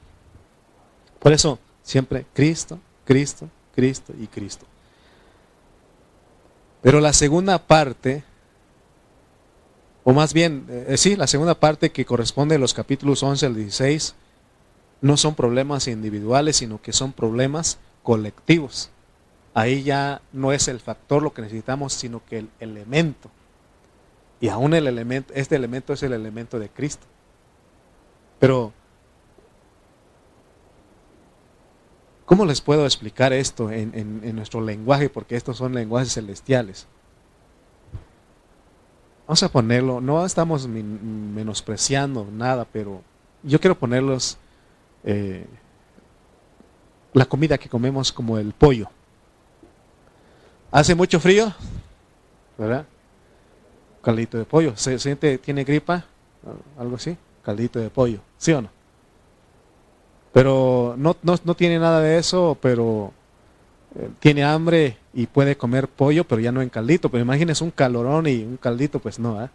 Por 1.20 1.34
eso, 1.34 1.60
siempre 1.84 2.26
Cristo, 2.34 2.80
Cristo, 3.06 3.50
Cristo 3.76 4.14
y 4.20 4.28
Cristo. 4.28 4.66
Pero 6.82 7.00
la 7.02 7.14
segunda 7.14 7.60
parte, 7.60 8.24
o 10.04 10.14
más 10.14 10.34
bien, 10.34 10.66
eh, 10.70 10.98
sí, 10.98 11.16
la 11.16 11.28
segunda 11.28 11.56
parte 11.56 11.92
que 11.92 12.06
corresponde 12.06 12.56
a 12.56 12.60
los 12.60 12.74
capítulos 12.74 13.24
11 13.24 13.46
al 13.46 13.56
16, 13.56 14.16
no 15.02 15.18
son 15.18 15.36
problemas 15.36 15.88
individuales, 15.88 16.58
sino 16.58 16.82
que 16.82 16.94
son 16.94 17.14
problemas 17.14 17.80
colectivos. 18.04 18.90
Ahí 19.54 19.84
ya 19.84 20.22
no 20.32 20.52
es 20.52 20.68
el 20.68 20.80
factor 20.80 21.24
lo 21.24 21.34
que 21.34 21.42
necesitamos, 21.42 21.94
sino 21.94 22.24
que 22.26 22.40
el 22.40 22.50
elemento. 22.60 23.30
Y 24.42 24.50
aún 24.50 24.74
el 24.74 24.88
elemento, 24.88 25.34
este 25.36 25.56
elemento 25.56 25.94
es 25.94 26.04
el 26.04 26.14
elemento 26.14 26.60
de 26.60 26.70
Cristo. 26.70 27.06
Pero 28.40 28.74
¿Cómo 32.30 32.46
les 32.46 32.62
puedo 32.62 32.86
explicar 32.86 33.34
esto 33.34 33.72
en, 33.72 34.36
nuestro 34.36 34.62
lenguaje? 34.62 35.10
Porque 35.10 35.36
estos 35.36 35.58
son 35.58 35.74
lenguajes 35.74 36.14
celestiales. 36.14 36.86
Vamos 39.30 39.44
a 39.44 39.50
ponerlo, 39.50 40.02
no 40.02 40.26
estamos 40.26 40.68
menospreciando 40.68 42.28
nada, 42.32 42.66
pero 42.66 43.04
yo 43.44 43.60
quiero 43.60 43.78
ponerlos 43.78 44.40
eh, 45.04 45.46
la 47.14 47.26
comida 47.26 47.56
que 47.60 47.70
comemos 47.70 48.12
como 48.12 48.40
el 48.40 48.54
pollo. 48.54 48.90
¿Hace 50.72 50.96
mucho 50.96 51.20
frío? 51.20 51.54
¿Verdad? 52.58 52.88
Caldito 54.02 54.36
de 54.40 54.46
pollo. 54.46 54.76
¿Se 54.76 54.98
siente, 54.98 55.38
tiene 55.38 55.64
gripa? 55.64 56.06
¿Algo 56.80 56.96
así? 56.96 57.16
Caldito 57.44 57.78
de 57.78 57.92
pollo. 57.92 58.22
¿Sí 58.36 58.52
o 58.54 58.64
no? 58.64 58.70
Pero 60.34 60.96
no, 60.98 61.16
no, 61.22 61.54
tiene 61.54 61.78
nada 61.78 62.02
de 62.02 62.18
eso, 62.18 62.58
pero 62.60 63.14
tiene 64.20 64.44
hambre 64.44 64.98
y 65.14 65.26
puede 65.28 65.58
comer 65.58 65.88
pollo, 65.88 66.24
pero 66.24 66.42
ya 66.42 66.52
no 66.52 66.62
en 66.62 66.70
caldito. 66.70 67.10
Pero 67.10 67.24
imagínese 67.24 67.64
un 67.64 67.72
calorón 67.72 68.28
y 68.28 68.44
un 68.44 68.58
caldito, 68.58 69.00
pues 69.00 69.20
no, 69.20 69.44
¿eh? 69.44 69.50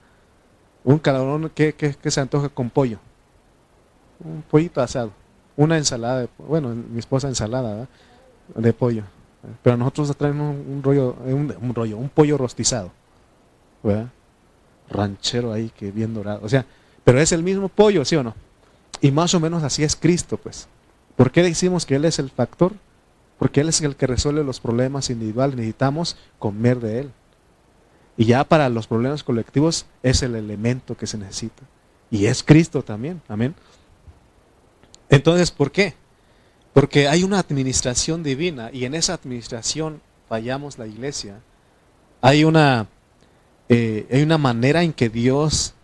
Un 0.82 0.98
calorón 0.98 1.50
que, 1.54 1.96
se 2.04 2.20
antoja 2.20 2.48
con 2.48 2.70
pollo. 2.70 2.98
Un 4.22 4.42
pollito 4.42 4.80
asado. 4.80 5.12
Una 5.56 5.78
ensalada, 5.78 6.26
bueno, 6.38 6.74
mi 6.74 6.98
esposa 6.98 7.28
ensalada 7.28 7.88
de 8.54 8.72
pollo. 8.72 9.04
Pero 9.62 9.76
nosotros 9.76 10.16
traemos 10.16 10.56
un, 10.56 10.82
rollo, 10.82 11.16
un, 11.24 11.54
un, 11.60 11.74
rollo, 11.74 11.96
un 11.96 12.08
pollo 12.08 12.36
rostizado. 12.36 12.90
Ranchero 14.90 15.52
ahí 15.52 15.70
que 15.70 15.90
bien 15.90 16.12
dorado. 16.12 16.40
O 16.42 16.48
sea, 16.48 16.66
pero 17.04 17.20
es 17.20 17.32
el 17.32 17.42
mismo 17.42 17.68
pollo, 17.68 18.04
¿sí 18.04 18.16
o 18.16 18.22
no? 18.22 18.34
Y 19.00 19.10
más 19.10 19.34
o 19.34 19.40
menos 19.40 19.62
así 19.62 19.84
es 19.84 19.96
Cristo, 19.96 20.36
pues. 20.36 20.66
¿Por 21.16 21.30
qué 21.30 21.42
decimos 21.42 21.86
que 21.86 21.96
Él 21.96 22.04
es 22.04 22.18
el 22.18 22.30
factor? 22.30 22.72
Porque 23.38 23.60
Él 23.60 23.68
es 23.68 23.80
el 23.80 23.96
que 23.96 24.06
resuelve 24.06 24.44
los 24.44 24.60
problemas 24.60 25.10
individuales. 25.10 25.56
Necesitamos 25.56 26.16
comer 26.38 26.80
de 26.80 27.00
Él. 27.00 27.12
Y 28.16 28.26
ya 28.26 28.44
para 28.44 28.68
los 28.68 28.86
problemas 28.86 29.24
colectivos 29.24 29.86
es 30.02 30.22
el 30.22 30.36
elemento 30.36 30.96
que 30.96 31.06
se 31.06 31.18
necesita. 31.18 31.62
Y 32.10 32.26
es 32.26 32.42
Cristo 32.42 32.82
también. 32.82 33.20
Amén. 33.28 33.54
Entonces, 35.08 35.50
¿por 35.50 35.72
qué? 35.72 35.94
Porque 36.72 37.08
hay 37.08 37.22
una 37.22 37.38
administración 37.38 38.22
divina 38.22 38.70
y 38.72 38.84
en 38.84 38.94
esa 38.94 39.14
administración 39.14 40.00
fallamos 40.28 40.78
la 40.78 40.86
iglesia. 40.86 41.40
Hay 42.20 42.44
una, 42.44 42.88
eh, 43.68 44.06
hay 44.10 44.22
una 44.22 44.38
manera 44.38 44.82
en 44.82 44.92
que 44.92 45.08
Dios 45.08 45.74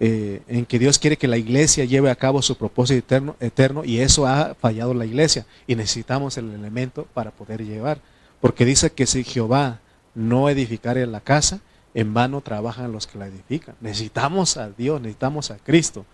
eh, 0.00 0.42
en 0.48 0.66
que 0.66 0.78
Dios 0.78 0.98
quiere 0.98 1.16
que 1.16 1.28
la 1.28 1.36
iglesia 1.36 1.84
lleve 1.84 2.10
a 2.10 2.16
cabo 2.16 2.42
su 2.42 2.56
propósito 2.56 2.98
eterno, 2.98 3.36
eterno 3.38 3.84
y 3.84 4.00
eso 4.00 4.26
ha 4.26 4.54
fallado 4.54 4.92
la 4.92 5.06
iglesia 5.06 5.46
y 5.66 5.76
necesitamos 5.76 6.36
el 6.36 6.52
elemento 6.52 7.06
para 7.14 7.30
poder 7.30 7.64
llevar. 7.64 7.98
Porque 8.40 8.64
dice 8.64 8.90
que 8.90 9.06
si 9.06 9.24
Jehová 9.24 9.80
no 10.14 10.48
edificare 10.48 11.06
la 11.06 11.20
casa, 11.20 11.60
en 11.94 12.12
vano 12.12 12.40
trabajan 12.40 12.92
los 12.92 13.06
que 13.06 13.18
la 13.18 13.28
edifican. 13.28 13.76
Necesitamos 13.80 14.56
a 14.56 14.68
Dios, 14.70 15.00
necesitamos 15.00 15.50
a 15.50 15.58
Cristo. 15.58 16.04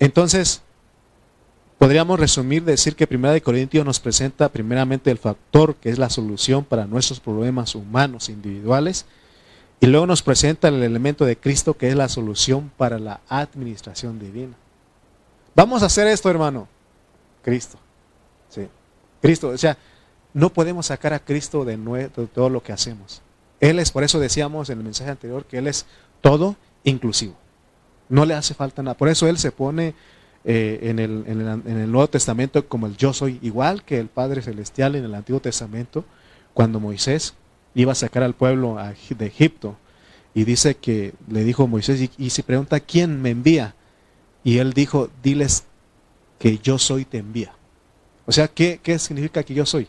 Entonces, 0.00 0.62
podríamos 1.76 2.18
resumir, 2.18 2.64
decir 2.64 2.96
que 2.96 3.06
Primera 3.06 3.34
de 3.34 3.42
Corintios 3.42 3.84
nos 3.84 4.00
presenta 4.00 4.48
primeramente 4.48 5.10
el 5.10 5.18
factor 5.18 5.76
que 5.76 5.90
es 5.90 5.98
la 5.98 6.08
solución 6.08 6.64
para 6.64 6.86
nuestros 6.86 7.20
problemas 7.20 7.74
humanos 7.74 8.30
individuales 8.30 9.04
y 9.80 9.86
luego 9.86 10.06
nos 10.06 10.22
presenta 10.22 10.68
el 10.68 10.82
elemento 10.82 11.24
de 11.24 11.36
Cristo 11.36 11.74
que 11.74 11.88
es 11.88 11.94
la 11.94 12.08
solución 12.08 12.70
para 12.76 12.98
la 12.98 13.20
administración 13.28 14.18
divina. 14.18 14.54
Vamos 15.54 15.82
a 15.82 15.86
hacer 15.86 16.06
esto, 16.06 16.30
hermano. 16.30 16.68
Cristo. 17.42 17.78
Sí. 18.48 18.68
Cristo. 19.20 19.48
O 19.48 19.58
sea, 19.58 19.76
no 20.34 20.50
podemos 20.50 20.86
sacar 20.86 21.12
a 21.12 21.20
Cristo 21.20 21.64
de, 21.64 22.08
todo 22.32 22.50
lo 22.50 22.62
que 22.62 22.72
hacemos. 22.72 23.22
Él 23.60 23.78
es, 23.78 23.90
por 23.90 24.04
eso 24.04 24.20
decíamos 24.20 24.70
en 24.70 24.78
el 24.78 24.84
mensaje 24.84 25.10
anterior, 25.10 25.44
que 25.44 25.58
Él 25.58 25.66
es 25.66 25.86
todo 26.20 26.56
inclusivo. 26.84 27.34
No 28.08 28.24
le 28.24 28.34
hace 28.34 28.54
falta 28.54 28.82
nada. 28.82 28.96
Por 28.96 29.08
eso 29.08 29.28
Él 29.28 29.38
se 29.38 29.52
pone 29.52 29.94
eh, 30.44 30.78
en, 30.82 30.98
el, 30.98 31.24
en, 31.26 31.78
el, 31.78 31.90
Nuevo 31.90 32.08
Testamento 32.08 32.66
como 32.68 32.86
el 32.86 32.96
yo 32.96 33.12
soy, 33.12 33.38
igual 33.42 33.82
que 33.82 33.98
el 33.98 34.08
Padre 34.08 34.42
Celestial 34.42 34.94
en 34.94 35.04
el 35.04 35.14
Antiguo 35.14 35.40
Testamento, 35.40 36.04
cuando 36.54 36.80
Moisés 36.80 37.34
iba 37.80 37.92
a 37.92 37.94
sacar 37.94 38.22
al 38.22 38.34
pueblo 38.34 38.76
de 39.10 39.26
Egipto. 39.26 39.76
Y 40.34 40.44
dice 40.44 40.76
que 40.76 41.14
le 41.28 41.44
dijo 41.44 41.66
Moisés, 41.66 42.10
y, 42.16 42.30
se 42.30 42.42
pregunta, 42.42 42.80
¿quién 42.80 43.22
me 43.22 43.30
envía? 43.30 43.74
Y 44.44 44.58
él 44.58 44.72
dijo, 44.72 45.10
diles 45.22 45.64
que 46.38 46.58
yo 46.58 46.78
soy 46.78 47.04
te 47.04 47.18
envía. 47.18 47.52
O 48.26 48.32
sea, 48.32 48.48
¿qué, 48.48 48.80
¿qué 48.82 48.98
significa 48.98 49.42
que 49.42 49.54
yo 49.54 49.64
soy? 49.64 49.88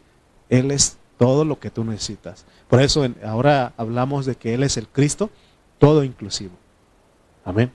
Él 0.49 0.71
es 0.71 0.97
todo 1.17 1.45
lo 1.45 1.59
que 1.59 1.69
tú 1.69 1.83
necesitas. 1.83 2.45
Por 2.67 2.81
eso 2.81 3.05
ahora 3.25 3.73
hablamos 3.75 4.25
de 4.25 4.35
que 4.35 4.53
Él 4.53 4.63
es 4.63 4.77
el 4.77 4.87
Cristo, 4.87 5.29
todo 5.77 6.03
inclusivo. 6.03 6.53
Amén. 7.43 7.71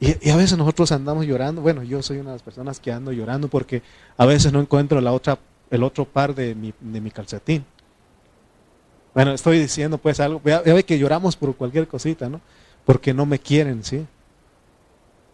Y, 0.00 0.30
a 0.30 0.36
veces 0.36 0.58
nosotros 0.58 0.92
andamos 0.92 1.26
llorando. 1.26 1.62
Bueno, 1.62 1.82
yo 1.82 2.02
soy 2.02 2.18
una 2.18 2.30
de 2.30 2.36
las 2.36 2.42
personas 2.42 2.80
que 2.80 2.90
ando 2.90 3.12
llorando 3.12 3.48
porque 3.48 3.82
a 4.16 4.26
veces 4.26 4.52
no 4.52 4.60
encuentro 4.60 5.00
la 5.00 5.12
otra, 5.12 5.38
el 5.70 5.82
otro 5.82 6.06
par 6.06 6.34
de 6.34 6.54
mi, 6.54 6.72
de 6.80 7.00
mi 7.00 7.10
calcetín. 7.10 7.64
Bueno, 9.16 9.32
estoy 9.32 9.58
diciendo 9.58 9.96
pues 9.96 10.20
algo. 10.20 10.42
Ya, 10.44 10.60
ve 10.60 10.84
que 10.84 10.98
lloramos 10.98 11.36
por 11.36 11.56
cualquier 11.56 11.88
cosita, 11.88 12.28
¿no? 12.28 12.42
Porque 12.84 13.14
no 13.14 13.24
me 13.24 13.38
quieren, 13.38 13.82
¿sí? 13.82 14.06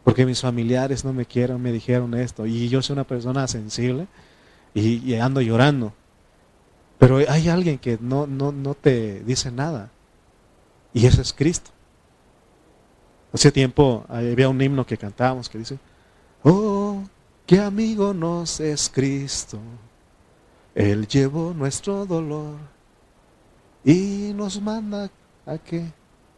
Porque 0.04 0.24
mis 0.24 0.40
familiares 0.40 1.04
no 1.04 1.12
me 1.12 1.26
quieren, 1.26 1.60
me 1.60 1.72
dijeron 1.72 2.14
esto. 2.14 2.46
Y 2.46 2.68
yo 2.68 2.80
soy 2.80 2.94
una 2.94 3.02
persona 3.02 3.48
sensible 3.48 4.06
y, 4.72 5.14
ando 5.14 5.40
llorando. 5.40 5.92
Pero 7.00 7.16
hay 7.28 7.48
alguien 7.48 7.76
que 7.76 7.98
no, 8.00 8.28
no, 8.28 8.52
no 8.52 8.74
te 8.74 9.18
dice 9.24 9.50
nada. 9.50 9.90
Y 10.94 11.06
ese 11.06 11.20
es 11.20 11.32
Cristo. 11.32 11.72
Hace 13.32 13.50
tiempo 13.50 14.06
había 14.08 14.48
un 14.48 14.62
himno 14.62 14.86
que 14.86 14.96
cantábamos 14.96 15.48
que 15.48 15.58
dice, 15.58 15.76
oh, 16.44 17.02
qué 17.46 17.58
amigo 17.58 18.14
nos 18.14 18.60
es 18.60 18.88
Cristo. 18.88 19.58
Él 20.72 21.08
llevó 21.08 21.52
nuestro 21.52 22.06
dolor 22.06 22.71
y 23.84 24.32
nos 24.34 24.60
manda 24.60 25.10
a 25.46 25.58
que 25.58 25.84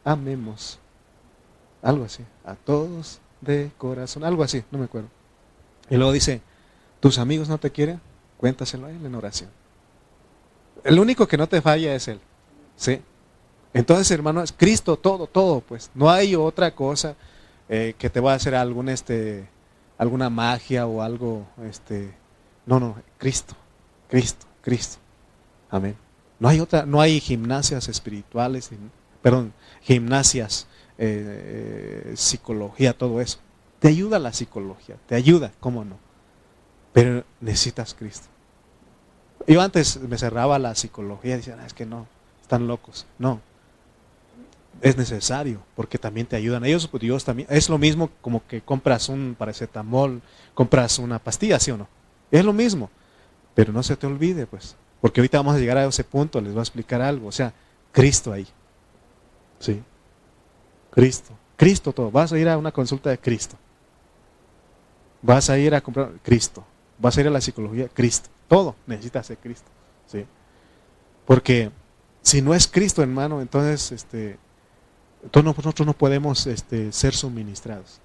amemos. 0.05 0.79
Algo 1.83 2.05
así, 2.05 2.25
a 2.45 2.55
todos 2.55 3.21
de 3.41 3.71
corazón, 3.77 4.25
algo 4.25 4.43
así, 4.43 4.65
no 4.71 4.79
me 4.79 4.87
acuerdo. 4.87 5.09
Y 5.91 5.97
luego 5.97 6.13
dice, 6.13 6.41
tus 7.01 7.19
amigos 7.19 7.49
no 7.49 7.59
te 7.59 7.71
quieren, 7.71 8.01
cuéntaselo 8.39 8.87
a 8.87 8.91
él 8.91 9.05
en 9.05 9.15
oración. 9.15 9.51
El 10.83 10.99
único 10.99 11.27
que 11.27 11.37
no 11.37 11.47
te 11.47 11.61
falla 11.61 11.95
es 11.95 12.09
él. 12.09 12.21
¿Sí? 12.77 13.01
Entonces, 13.73 14.11
hermano, 14.11 14.43
es 14.43 14.53
Cristo 14.53 14.97
todo, 14.97 15.27
todo, 15.27 15.61
pues. 15.61 15.91
No 15.95 16.11
hay 16.11 16.35
otra 16.37 16.75
cosa 16.75 17.17
eh, 17.69 17.95
que 17.99 18.09
te 18.09 18.21
va 18.21 18.33
a 18.33 18.37
hacer 18.37 18.55
algún, 18.55 18.89
este, 18.89 19.49
alguna 19.99 20.31
magia 20.31 20.87
o 20.87 21.03
algo, 21.03 21.47
este. 21.65 22.15
No, 22.67 22.81
no, 22.81 22.97
Cristo, 23.19 23.55
Cristo, 24.09 24.47
Cristo. 24.63 24.99
Amén. 25.71 26.04
No 26.45 26.51
hay 26.51 26.61
otra, 26.61 26.85
no 26.85 27.01
hay 27.01 27.21
gimnasias 27.21 27.89
espirituales, 27.89 28.69
perdón, 29.23 29.55
gimnasias, 29.81 30.67
eh, 30.99 32.11
eh, 32.11 32.17
psicología, 32.17 32.93
todo 32.93 33.23
eso. 33.23 33.39
Te 33.79 33.89
ayuda 33.89 34.19
la 34.19 34.31
psicología, 34.31 34.97
te 35.07 35.15
ayuda, 35.15 35.53
cómo 35.59 35.87
no. 35.87 35.97
Pero 36.93 37.25
necesitas 37.41 37.95
Cristo. 37.95 38.27
Yo 39.47 39.63
antes 39.63 39.99
me 40.03 40.19
cerraba 40.19 40.59
la 40.59 40.75
psicología, 40.75 41.39
decían, 41.39 41.61
ah, 41.61 41.67
es 41.67 41.73
que 41.73 41.87
no, 41.87 42.07
están 42.43 42.67
locos. 42.67 43.07
No, 43.19 43.41
es 44.83 44.99
necesario, 44.99 45.63
porque 45.75 45.97
también 45.97 46.27
te 46.27 46.37
ayudan. 46.37 46.63
Ellos, 46.67 46.87
pues, 46.89 47.01
Dios 47.01 47.25
también, 47.25 47.49
es 47.51 47.71
lo 47.71 47.79
mismo 47.79 48.11
como 48.21 48.47
que 48.47 48.61
compras 48.61 49.09
un 49.09 49.35
paracetamol, 49.39 50.21
compras 50.53 50.99
una 50.99 51.19
pastilla, 51.19 51.59
¿sí 51.59 51.71
o 51.71 51.79
no? 51.79 51.89
Es 52.31 52.45
lo 52.45 52.53
mismo, 52.53 52.91
pero 53.55 53.73
no 53.73 53.83
se 53.83 53.97
te 53.97 54.07
olvide, 54.07 54.47
pues, 54.47 54.77
porque 55.05 55.21
ahorita 55.21 55.37
vamos 55.37 55.57
a 55.57 55.59
llegar 55.59 55.77
a 55.77 55.85
ese 55.85 56.03
punto, 56.03 56.41
les 56.41 56.55
voy 56.55 56.61
a 56.61 56.63
explicar 56.63 57.03
algo, 57.03 57.29
o 57.29 57.31
sea, 57.31 57.53
Cristo 57.93 58.33
ahí. 58.33 58.47
Sí. 59.59 59.83
Cristo. 60.91 61.37
Cristo 61.59 61.93
todo. 61.93 62.11
Vas 62.11 62.33
a 62.33 62.39
ir 62.39 62.49
a 62.49 62.57
una 62.57 62.73
consulta 62.73 63.11
de 63.11 63.19
Cristo. 63.19 63.55
Vas 65.21 65.51
a 65.51 65.59
ir 65.59 65.75
a 65.75 65.83
comprar 65.83 66.11
Cristo. 66.23 66.65
Vas 66.99 67.19
a 67.19 67.21
ir 67.21 67.27
a 67.27 67.31
la 67.31 67.43
psicología, 67.43 67.87
Cristo. 67.89 68.31
Todo 68.49 68.77
necesita 68.87 69.23
ser 69.23 69.37
Cristo. 69.37 69.69
¿sí? 70.07 70.25
Porque 71.27 71.71
si 72.23 72.41
no 72.41 72.55
es 72.55 72.67
Cristo, 72.67 73.03
hermano, 73.03 73.43
entonces 73.43 73.93
este, 73.93 74.39
nosotros 75.35 75.87
no 75.87 75.93
podemos 75.93 76.47
este, 76.47 76.93
ser 76.93 77.13
suministrados. 77.13 78.01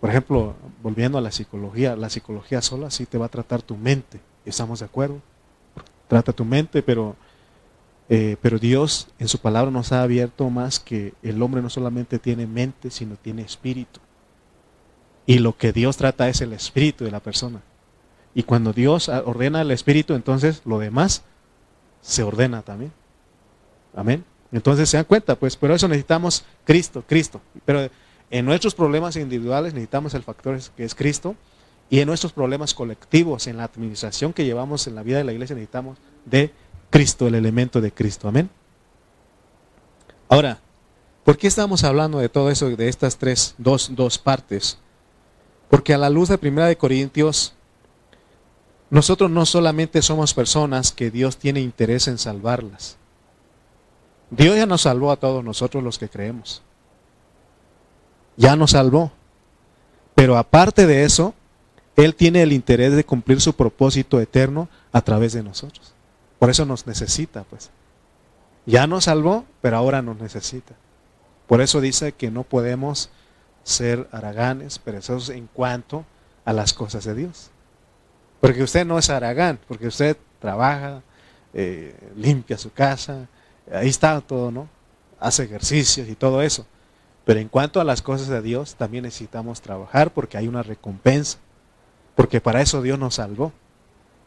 Por 0.00 0.10
ejemplo, 0.10 0.54
volviendo 0.84 1.18
a 1.18 1.20
la 1.20 1.32
psicología, 1.32 1.96
la 1.96 2.10
psicología 2.10 2.62
sola 2.62 2.92
sí 2.92 3.06
te 3.06 3.18
va 3.18 3.26
a 3.26 3.30
tratar 3.30 3.60
tu 3.60 3.76
mente. 3.76 4.20
¿Estamos 4.44 4.80
de 4.80 4.86
acuerdo? 4.86 5.20
Trata 6.08 6.32
tu 6.32 6.44
mente, 6.44 6.82
pero, 6.82 7.16
eh, 8.08 8.36
pero 8.42 8.58
Dios 8.58 9.08
en 9.18 9.28
su 9.28 9.38
palabra 9.38 9.70
nos 9.70 9.92
ha 9.92 10.02
abierto 10.02 10.48
más 10.50 10.78
que 10.78 11.14
el 11.22 11.42
hombre 11.42 11.62
no 11.62 11.70
solamente 11.70 12.18
tiene 12.18 12.46
mente, 12.46 12.90
sino 12.90 13.16
tiene 13.16 13.42
espíritu. 13.42 14.00
Y 15.26 15.38
lo 15.38 15.56
que 15.56 15.72
Dios 15.72 15.96
trata 15.96 16.28
es 16.28 16.40
el 16.40 16.52
espíritu 16.52 17.04
de 17.04 17.10
la 17.10 17.20
persona. 17.20 17.62
Y 18.34 18.42
cuando 18.42 18.72
Dios 18.72 19.08
ordena 19.08 19.62
el 19.62 19.70
espíritu, 19.70 20.14
entonces 20.14 20.62
lo 20.64 20.78
demás 20.78 21.22
se 22.02 22.22
ordena 22.22 22.62
también. 22.62 22.92
Amén. 23.94 24.24
Entonces 24.52 24.88
se 24.88 24.96
dan 24.96 25.06
cuenta, 25.06 25.36
pues, 25.36 25.56
pero 25.56 25.74
eso 25.74 25.88
necesitamos 25.88 26.44
Cristo, 26.64 27.02
Cristo. 27.06 27.40
Pero 27.64 27.88
en 28.30 28.44
nuestros 28.44 28.74
problemas 28.74 29.16
individuales 29.16 29.72
necesitamos 29.72 30.14
el 30.14 30.22
factor 30.22 30.58
que 30.76 30.84
es 30.84 30.94
Cristo. 30.94 31.34
Y 31.90 32.00
en 32.00 32.08
nuestros 32.08 32.32
problemas 32.32 32.74
colectivos, 32.74 33.46
en 33.46 33.58
la 33.58 33.64
administración 33.64 34.32
que 34.32 34.44
llevamos 34.44 34.86
en 34.86 34.94
la 34.94 35.02
vida 35.02 35.18
de 35.18 35.24
la 35.24 35.32
iglesia, 35.32 35.54
necesitamos 35.54 35.98
de 36.24 36.52
Cristo, 36.90 37.26
el 37.26 37.34
elemento 37.34 37.80
de 37.80 37.92
Cristo. 37.92 38.28
Amén. 38.28 38.50
Ahora, 40.28 40.58
¿por 41.24 41.36
qué 41.36 41.46
estamos 41.46 41.84
hablando 41.84 42.18
de 42.18 42.28
todo 42.28 42.50
eso, 42.50 42.70
de 42.70 42.88
estas 42.88 43.16
tres, 43.18 43.54
dos, 43.58 43.90
dos 43.94 44.18
partes? 44.18 44.78
Porque 45.68 45.94
a 45.94 45.98
la 45.98 46.10
luz 46.10 46.28
de 46.28 46.38
Primera 46.38 46.66
de 46.66 46.76
Corintios, 46.76 47.54
nosotros 48.90 49.30
no 49.30 49.44
solamente 49.44 50.02
somos 50.02 50.34
personas 50.34 50.92
que 50.92 51.10
Dios 51.10 51.36
tiene 51.36 51.60
interés 51.60 52.08
en 52.08 52.18
salvarlas. 52.18 52.96
Dios 54.30 54.56
ya 54.56 54.66
nos 54.66 54.82
salvó 54.82 55.10
a 55.10 55.16
todos 55.16 55.44
nosotros 55.44 55.82
los 55.82 55.98
que 55.98 56.08
creemos. 56.08 56.62
Ya 58.36 58.56
nos 58.56 58.72
salvó. 58.72 59.12
Pero 60.14 60.36
aparte 60.36 60.86
de 60.86 61.04
eso, 61.04 61.34
Él 61.96 62.14
tiene 62.14 62.42
el 62.42 62.52
interés 62.52 62.92
de 62.94 63.04
cumplir 63.04 63.40
su 63.40 63.54
propósito 63.54 64.20
eterno 64.20 64.68
a 64.92 65.00
través 65.02 65.32
de 65.32 65.42
nosotros. 65.42 65.94
Por 66.38 66.50
eso 66.50 66.64
nos 66.64 66.86
necesita, 66.86 67.44
pues. 67.44 67.70
Ya 68.66 68.86
nos 68.86 69.04
salvó, 69.04 69.44
pero 69.60 69.76
ahora 69.76 70.02
nos 70.02 70.18
necesita. 70.18 70.74
Por 71.46 71.60
eso 71.60 71.80
dice 71.80 72.12
que 72.12 72.30
no 72.30 72.42
podemos 72.42 73.10
ser 73.62 74.08
haraganes, 74.12 74.78
perezosos 74.78 75.30
en 75.30 75.48
cuanto 75.52 76.04
a 76.44 76.52
las 76.52 76.72
cosas 76.72 77.04
de 77.04 77.14
Dios. 77.14 77.50
Porque 78.40 78.62
usted 78.62 78.84
no 78.84 78.98
es 78.98 79.10
aragán, 79.10 79.58
porque 79.68 79.86
usted 79.86 80.16
trabaja, 80.40 81.02
eh, 81.52 81.94
limpia 82.16 82.58
su 82.58 82.72
casa, 82.72 83.28
ahí 83.72 83.88
está 83.88 84.20
todo, 84.20 84.50
¿no? 84.50 84.68
Hace 85.18 85.44
ejercicios 85.44 86.08
y 86.08 86.14
todo 86.14 86.42
eso. 86.42 86.66
Pero 87.24 87.40
en 87.40 87.48
cuanto 87.48 87.80
a 87.80 87.84
las 87.84 88.02
cosas 88.02 88.28
de 88.28 88.42
Dios, 88.42 88.74
también 88.74 89.04
necesitamos 89.04 89.62
trabajar 89.62 90.12
porque 90.12 90.36
hay 90.36 90.48
una 90.48 90.62
recompensa. 90.62 91.38
Porque 92.14 92.40
para 92.40 92.60
eso 92.60 92.82
Dios 92.82 92.98
nos 92.98 93.16
salvó. 93.16 93.52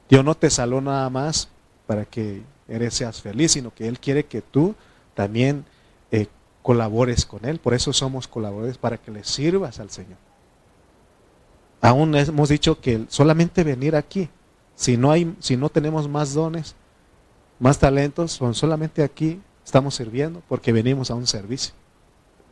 Dios 0.09 0.23
no 0.23 0.35
te 0.35 0.49
salvó 0.49 0.81
nada 0.81 1.09
más 1.09 1.49
para 1.85 2.05
que 2.05 2.43
eres, 2.67 2.93
seas 2.93 3.21
feliz, 3.21 3.53
sino 3.53 3.73
que 3.73 3.87
Él 3.87 3.99
quiere 3.99 4.25
que 4.25 4.41
tú 4.41 4.75
también 5.13 5.65
eh, 6.11 6.27
colabores 6.61 7.25
con 7.25 7.45
Él. 7.45 7.59
Por 7.59 7.73
eso 7.73 7.93
somos 7.93 8.27
colaboradores, 8.27 8.77
para 8.77 8.97
que 8.97 9.11
le 9.11 9.23
sirvas 9.23 9.79
al 9.79 9.89
Señor. 9.89 10.17
Aún 11.81 12.15
hemos 12.15 12.49
dicho 12.49 12.79
que 12.81 13.05
solamente 13.07 13.63
venir 13.63 13.95
aquí, 13.95 14.29
si 14.75 14.97
no, 14.97 15.11
hay, 15.11 15.35
si 15.39 15.57
no 15.57 15.69
tenemos 15.69 16.07
más 16.07 16.33
dones, 16.33 16.75
más 17.59 17.79
talentos, 17.79 18.31
son 18.31 18.53
solamente 18.53 19.03
aquí 19.03 19.39
estamos 19.63 19.95
sirviendo 19.95 20.41
porque 20.47 20.71
venimos 20.71 21.11
a 21.11 21.15
un 21.15 21.27
servicio. 21.27 21.73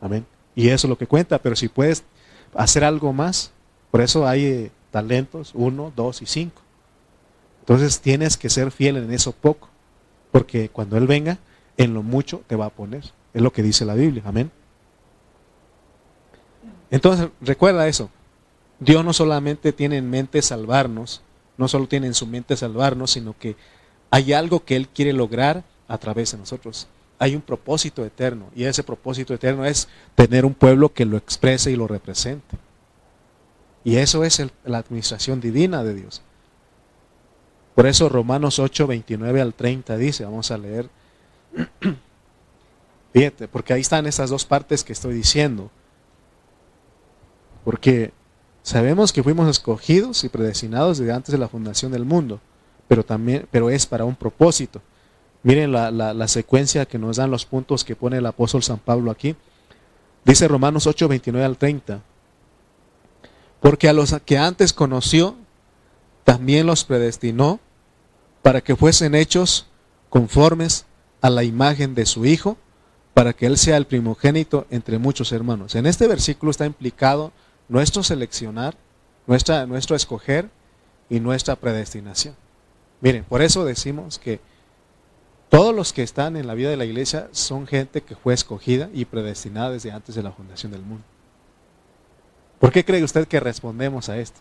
Amén. 0.00 0.26
Y 0.54 0.68
eso 0.68 0.86
es 0.86 0.88
lo 0.88 0.98
que 0.98 1.06
cuenta, 1.06 1.38
pero 1.38 1.56
si 1.56 1.68
puedes 1.68 2.04
hacer 2.54 2.84
algo 2.84 3.12
más, 3.12 3.50
por 3.90 4.00
eso 4.00 4.26
hay 4.26 4.44
eh, 4.44 4.70
talentos, 4.90 5.52
uno, 5.54 5.92
dos 5.94 6.22
y 6.22 6.26
cinco. 6.26 6.62
Entonces 7.60 8.00
tienes 8.00 8.36
que 8.36 8.48
ser 8.50 8.70
fiel 8.70 8.96
en 8.96 9.12
eso 9.12 9.32
poco, 9.32 9.68
porque 10.30 10.68
cuando 10.68 10.96
Él 10.96 11.06
venga, 11.06 11.38
en 11.76 11.94
lo 11.94 12.02
mucho 12.02 12.42
te 12.46 12.56
va 12.56 12.66
a 12.66 12.70
poner. 12.70 13.04
Es 13.34 13.42
lo 13.42 13.52
que 13.52 13.62
dice 13.62 13.84
la 13.84 13.94
Biblia. 13.94 14.22
Amén. 14.24 14.50
Entonces, 16.90 17.28
recuerda 17.40 17.88
eso. 17.88 18.10
Dios 18.78 19.04
no 19.04 19.12
solamente 19.12 19.72
tiene 19.72 19.96
en 19.96 20.08
mente 20.08 20.40
salvarnos, 20.42 21.22
no 21.56 21.68
solo 21.68 21.86
tiene 21.86 22.06
en 22.06 22.14
su 22.14 22.26
mente 22.26 22.56
salvarnos, 22.56 23.12
sino 23.12 23.34
que 23.38 23.56
hay 24.10 24.32
algo 24.32 24.64
que 24.64 24.76
Él 24.76 24.88
quiere 24.88 25.12
lograr 25.12 25.64
a 25.88 25.98
través 25.98 26.32
de 26.32 26.38
nosotros. 26.38 26.86
Hay 27.18 27.34
un 27.34 27.40
propósito 27.40 28.04
eterno 28.04 28.46
y 28.54 28.64
ese 28.64 28.82
propósito 28.82 29.32
eterno 29.32 29.64
es 29.64 29.88
tener 30.14 30.44
un 30.44 30.54
pueblo 30.54 30.92
que 30.92 31.06
lo 31.06 31.16
exprese 31.16 31.70
y 31.70 31.76
lo 31.76 31.88
represente. 31.88 32.56
Y 33.86 33.96
eso 33.96 34.22
es 34.22 34.42
la 34.64 34.78
administración 34.78 35.40
divina 35.40 35.82
de 35.82 35.94
Dios. 35.94 36.20
Por 37.74 37.86
eso 37.86 38.10
Romanos 38.10 38.58
8, 38.58 38.86
29 38.86 39.40
al 39.40 39.54
30 39.54 39.96
dice, 39.96 40.24
vamos 40.24 40.50
a 40.50 40.58
leer, 40.58 40.90
fíjate, 43.14 43.48
porque 43.48 43.72
ahí 43.72 43.80
están 43.80 44.06
esas 44.06 44.28
dos 44.28 44.44
partes 44.44 44.84
que 44.84 44.92
estoy 44.92 45.14
diciendo. 45.14 45.70
Porque 47.64 48.12
Sabemos 48.66 49.12
que 49.12 49.22
fuimos 49.22 49.48
escogidos 49.48 50.24
y 50.24 50.28
predestinados 50.28 50.98
desde 50.98 51.12
antes 51.12 51.30
de 51.30 51.38
la 51.38 51.46
fundación 51.46 51.92
del 51.92 52.04
mundo 52.04 52.40
pero 52.88 53.04
también, 53.04 53.46
pero 53.50 53.70
es 53.70 53.86
para 53.86 54.04
un 54.04 54.16
propósito. 54.16 54.80
Miren 55.42 55.70
la, 55.70 55.90
la, 55.90 56.28
secuencia 56.28 56.86
que 56.86 56.98
nos 56.98 57.16
dan 57.16 57.30
los 57.30 57.46
puntos 57.46 57.84
que 57.84 57.94
pone 57.94 58.18
el 58.18 58.26
apóstol 58.26 58.62
San 58.62 58.78
Pablo 58.78 59.10
aquí. 59.10 59.36
Dice 60.24 60.48
Romanos 60.48 60.86
8, 60.86 61.06
29 61.06 61.44
al 61.44 61.56
30. 61.56 62.00
Porque 63.60 63.88
a 63.88 63.92
los 63.92 64.14
que 64.24 64.38
antes 64.38 64.72
conoció, 64.72 65.36
también 66.24 66.66
los 66.66 66.84
predestinó 66.84 67.60
para 68.42 68.60
que 68.60 68.76
fuesen 68.76 69.14
hechos 69.14 69.66
conformes 70.08 70.86
a 71.20 71.30
la 71.30 71.44
imagen 71.44 71.94
de 71.94 72.06
su 72.06 72.26
Hijo, 72.26 72.56
para 73.14 73.32
que 73.32 73.46
Él 73.46 73.56
sea 73.56 73.76
el 73.76 73.86
primogénito 73.86 74.66
entre 74.70 74.98
muchos 74.98 75.32
hermanos. 75.32 75.74
En 75.74 75.86
este 75.86 76.06
versículo 76.06 76.50
está 76.50 76.66
implicado 76.66 77.32
nuestro 77.68 78.02
seleccionar, 78.02 78.76
nuestra, 79.26 79.66
nuestro 79.66 79.96
escoger 79.96 80.50
y 81.08 81.20
nuestra 81.20 81.56
predestinación. 81.56 82.36
Miren, 83.00 83.24
por 83.24 83.42
eso 83.42 83.64
decimos 83.64 84.18
que 84.18 84.40
todos 85.48 85.74
los 85.74 85.92
que 85.92 86.02
están 86.02 86.36
en 86.36 86.46
la 86.46 86.54
vida 86.54 86.70
de 86.70 86.76
la 86.76 86.84
iglesia 86.84 87.28
son 87.32 87.66
gente 87.66 88.02
que 88.02 88.16
fue 88.16 88.34
escogida 88.34 88.90
y 88.92 89.04
predestinada 89.04 89.70
desde 89.70 89.92
antes 89.92 90.14
de 90.14 90.22
la 90.22 90.32
fundación 90.32 90.72
del 90.72 90.82
mundo. 90.82 91.04
¿Por 92.58 92.72
qué 92.72 92.84
cree 92.84 93.02
usted 93.02 93.28
que 93.28 93.40
respondemos 93.40 94.08
a 94.08 94.18
esto? 94.18 94.40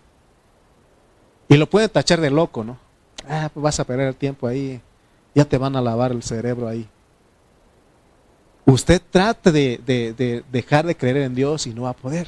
Y 1.47 1.57
lo 1.57 1.69
pueden 1.69 1.89
tachar 1.89 2.21
de 2.21 2.29
loco, 2.29 2.63
¿no? 2.63 2.77
Ah, 3.27 3.49
pues 3.53 3.63
vas 3.63 3.79
a 3.79 3.83
perder 3.83 4.07
el 4.07 4.15
tiempo 4.15 4.47
ahí, 4.47 4.81
ya 5.33 5.45
te 5.45 5.57
van 5.57 5.75
a 5.75 5.81
lavar 5.81 6.11
el 6.11 6.23
cerebro 6.23 6.67
ahí. 6.67 6.87
Usted 8.65 9.01
trate 9.11 9.51
de, 9.51 9.79
de 9.85 10.43
dejar 10.51 10.85
de 10.85 10.95
creer 10.95 11.17
en 11.17 11.35
Dios 11.35 11.67
y 11.67 11.73
no 11.73 11.83
va 11.83 11.89
a 11.89 11.95
poder. 11.95 12.27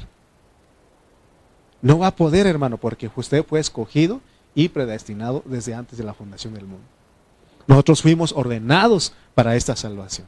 No 1.81 1.99
va 1.99 2.07
a 2.07 2.15
poder, 2.15 2.47
hermano, 2.47 2.77
porque 2.77 3.09
usted 3.15 3.43
fue 3.45 3.59
escogido 3.59 4.21
y 4.53 4.69
predestinado 4.69 5.43
desde 5.45 5.73
antes 5.73 5.97
de 5.97 6.03
la 6.03 6.13
fundación 6.13 6.53
del 6.53 6.65
mundo. 6.65 6.85
Nosotros 7.67 8.01
fuimos 8.01 8.33
ordenados 8.33 9.13
para 9.35 9.55
esta 9.55 9.75
salvación. 9.75 10.27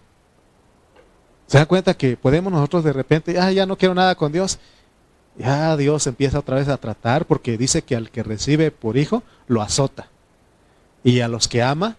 ¿Se 1.48 1.58
dan 1.58 1.66
cuenta 1.66 1.96
que 1.96 2.16
podemos 2.16 2.54
nosotros 2.54 2.84
de 2.84 2.94
repente, 2.94 3.40
ah, 3.40 3.52
ya 3.52 3.66
no 3.66 3.78
quiero 3.78 3.96
nada 3.96 4.14
con 4.14 4.32
Dios? 4.32 4.60
Ya 5.40 5.76
Dios 5.76 6.06
empieza 6.06 6.38
otra 6.38 6.58
vez 6.58 6.68
a 6.68 6.78
tratar 6.78 7.26
porque 7.26 7.58
dice 7.58 7.82
que 7.82 7.96
al 7.96 8.12
que 8.12 8.22
recibe 8.22 8.70
por 8.70 8.98
hijo 8.98 9.24
lo 9.48 9.64
azota. 9.64 10.10
Y 11.04 11.22
a 11.22 11.28
los 11.28 11.48
que 11.48 11.64
ama, 11.64 11.96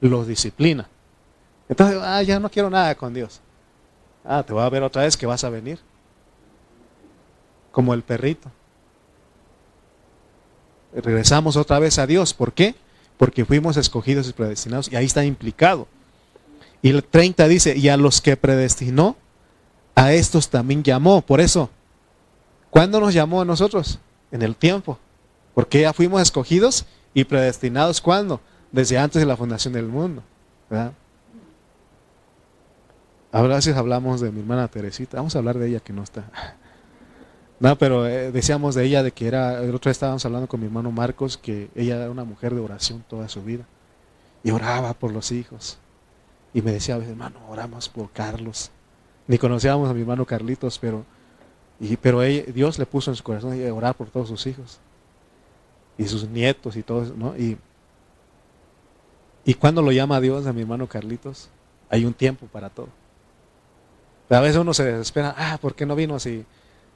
los 0.00 0.26
disciplina. 0.26 0.88
Entonces, 1.68 1.98
ah, 2.02 2.22
ya 2.22 2.38
no 2.38 2.50
quiero 2.50 2.68
nada 2.68 2.94
con 2.94 3.14
Dios. 3.14 3.40
Ah, 4.24 4.42
te 4.44 4.52
voy 4.52 4.62
a 4.62 4.68
ver 4.68 4.82
otra 4.82 5.02
vez 5.02 5.16
que 5.16 5.24
vas 5.24 5.44
a 5.44 5.48
venir. 5.48 5.78
Como 7.70 7.94
el 7.94 8.02
perrito. 8.02 8.50
Regresamos 10.92 11.56
otra 11.56 11.78
vez 11.78 11.98
a 11.98 12.06
Dios. 12.06 12.34
¿Por 12.34 12.52
qué? 12.52 12.74
porque 13.22 13.44
fuimos 13.44 13.76
escogidos 13.76 14.28
y 14.28 14.32
predestinados, 14.32 14.90
y 14.90 14.96
ahí 14.96 15.04
está 15.04 15.24
implicado. 15.24 15.86
Y 16.82 16.90
el 16.90 17.04
30 17.04 17.46
dice, 17.46 17.76
y 17.76 17.88
a 17.88 17.96
los 17.96 18.20
que 18.20 18.36
predestinó, 18.36 19.16
a 19.94 20.12
estos 20.12 20.50
también 20.50 20.82
llamó. 20.82 21.22
Por 21.22 21.40
eso, 21.40 21.70
¿cuándo 22.72 22.98
nos 22.98 23.14
llamó 23.14 23.42
a 23.42 23.44
nosotros? 23.44 24.00
En 24.32 24.42
el 24.42 24.56
tiempo. 24.56 24.98
Porque 25.54 25.82
ya 25.82 25.92
fuimos 25.92 26.20
escogidos 26.22 26.86
y 27.14 27.24
predestinados 27.24 28.00
¿cuándo? 28.00 28.40
Desde 28.72 28.98
antes 28.98 29.20
de 29.20 29.26
la 29.26 29.36
fundación 29.36 29.74
del 29.74 29.86
mundo. 29.86 30.24
Ahora 33.30 33.60
si 33.60 33.70
hablamos 33.70 34.20
de 34.20 34.32
mi 34.32 34.40
hermana 34.40 34.66
Teresita. 34.68 35.18
Vamos 35.18 35.36
a 35.36 35.38
hablar 35.38 35.58
de 35.58 35.68
ella 35.68 35.80
que 35.80 35.92
no 35.92 36.02
está. 36.02 36.24
No, 37.60 37.78
pero 37.78 38.08
eh, 38.08 38.32
decíamos 38.32 38.74
de 38.74 38.84
ella 38.84 39.04
de 39.04 39.12
que 39.12 39.28
era, 39.28 39.62
el 39.62 39.72
otro 39.72 39.88
día 39.88 39.92
estábamos 39.92 40.26
hablando 40.26 40.48
con 40.48 40.58
mi 40.58 40.66
hermano 40.66 40.90
Marcos, 40.90 41.36
que 41.36 41.70
ella 41.76 41.94
era 41.94 42.10
una 42.10 42.24
mujer 42.24 42.54
de 42.54 42.60
oración 42.60 43.04
toda 43.08 43.28
su 43.28 43.40
vida. 43.44 43.64
Y 44.42 44.50
oraba 44.50 44.94
por 44.94 45.12
los 45.12 45.30
hijos. 45.30 45.78
Y 46.52 46.60
me 46.60 46.72
decía, 46.72 46.96
hermano, 46.96 47.38
oramos 47.48 47.88
por 47.88 48.10
Carlos. 48.10 48.72
Ni 49.28 49.38
conocíamos 49.38 49.88
a 49.88 49.94
mi 49.94 50.00
hermano 50.00 50.26
Carlitos, 50.26 50.80
pero, 50.80 51.04
pero 52.00 52.20
Dios 52.20 52.78
le 52.78 52.86
puso 52.86 53.10
en 53.10 53.16
su 53.16 53.22
corazón 53.22 53.60
orar 53.72 53.94
por 53.94 54.08
todos 54.08 54.28
sus 54.28 54.46
hijos. 54.46 54.78
Y 55.98 56.06
sus 56.06 56.28
nietos 56.28 56.76
y 56.76 56.82
todo 56.82 57.02
eso, 57.02 57.14
¿no? 57.16 57.36
Y, 57.36 57.58
y 59.44 59.54
cuando 59.54 59.82
lo 59.82 59.92
llama 59.92 60.20
Dios 60.20 60.46
a 60.46 60.52
mi 60.52 60.62
hermano 60.62 60.86
Carlitos, 60.86 61.48
hay 61.90 62.04
un 62.04 62.14
tiempo 62.14 62.46
para 62.46 62.70
todo. 62.70 62.88
a 64.30 64.40
veces 64.40 64.56
uno 64.56 64.72
se 64.72 64.84
desespera, 64.84 65.34
ah, 65.36 65.58
¿por 65.60 65.74
qué 65.74 65.84
no 65.84 65.94
vino 65.94 66.14
así? 66.14 66.44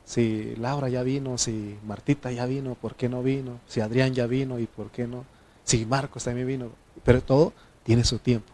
si 0.07 0.55
Laura 0.57 0.89
ya 0.89 1.03
vino, 1.03 1.37
si 1.37 1.77
Martita 1.85 2.31
ya 2.31 2.47
vino, 2.47 2.77
¿por 2.77 2.95
qué 2.95 3.09
no 3.09 3.25
vino? 3.25 3.59
Si 3.67 3.81
Adrián 3.81 4.15
ya 4.15 4.29
vino 4.29 4.61
y 4.61 4.67
por 4.67 4.91
qué 4.91 5.09
no? 5.09 5.25
Si 5.65 5.85
Marcos 5.85 6.23
también 6.23 6.47
vino, 6.47 6.71
pero 7.05 7.21
todo 7.21 7.53
tiene 7.83 8.05
su 8.05 8.21
tiempo. 8.21 8.53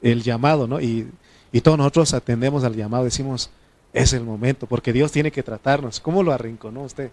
El 0.00 0.22
llamado, 0.22 0.68
¿no? 0.68 0.80
Y, 0.80 1.10
y 1.50 1.60
todos 1.62 1.76
nosotros 1.76 2.14
atendemos 2.14 2.62
al 2.62 2.76
llamado, 2.76 3.02
decimos, 3.02 3.50
es 3.94 4.12
el 4.12 4.24
momento, 4.24 4.66
porque 4.66 4.92
Dios 4.92 5.12
tiene 5.12 5.30
que 5.30 5.44
tratarnos. 5.44 6.00
¿Cómo 6.00 6.22
lo 6.24 6.32
arrinconó 6.32 6.82
usted? 6.82 7.12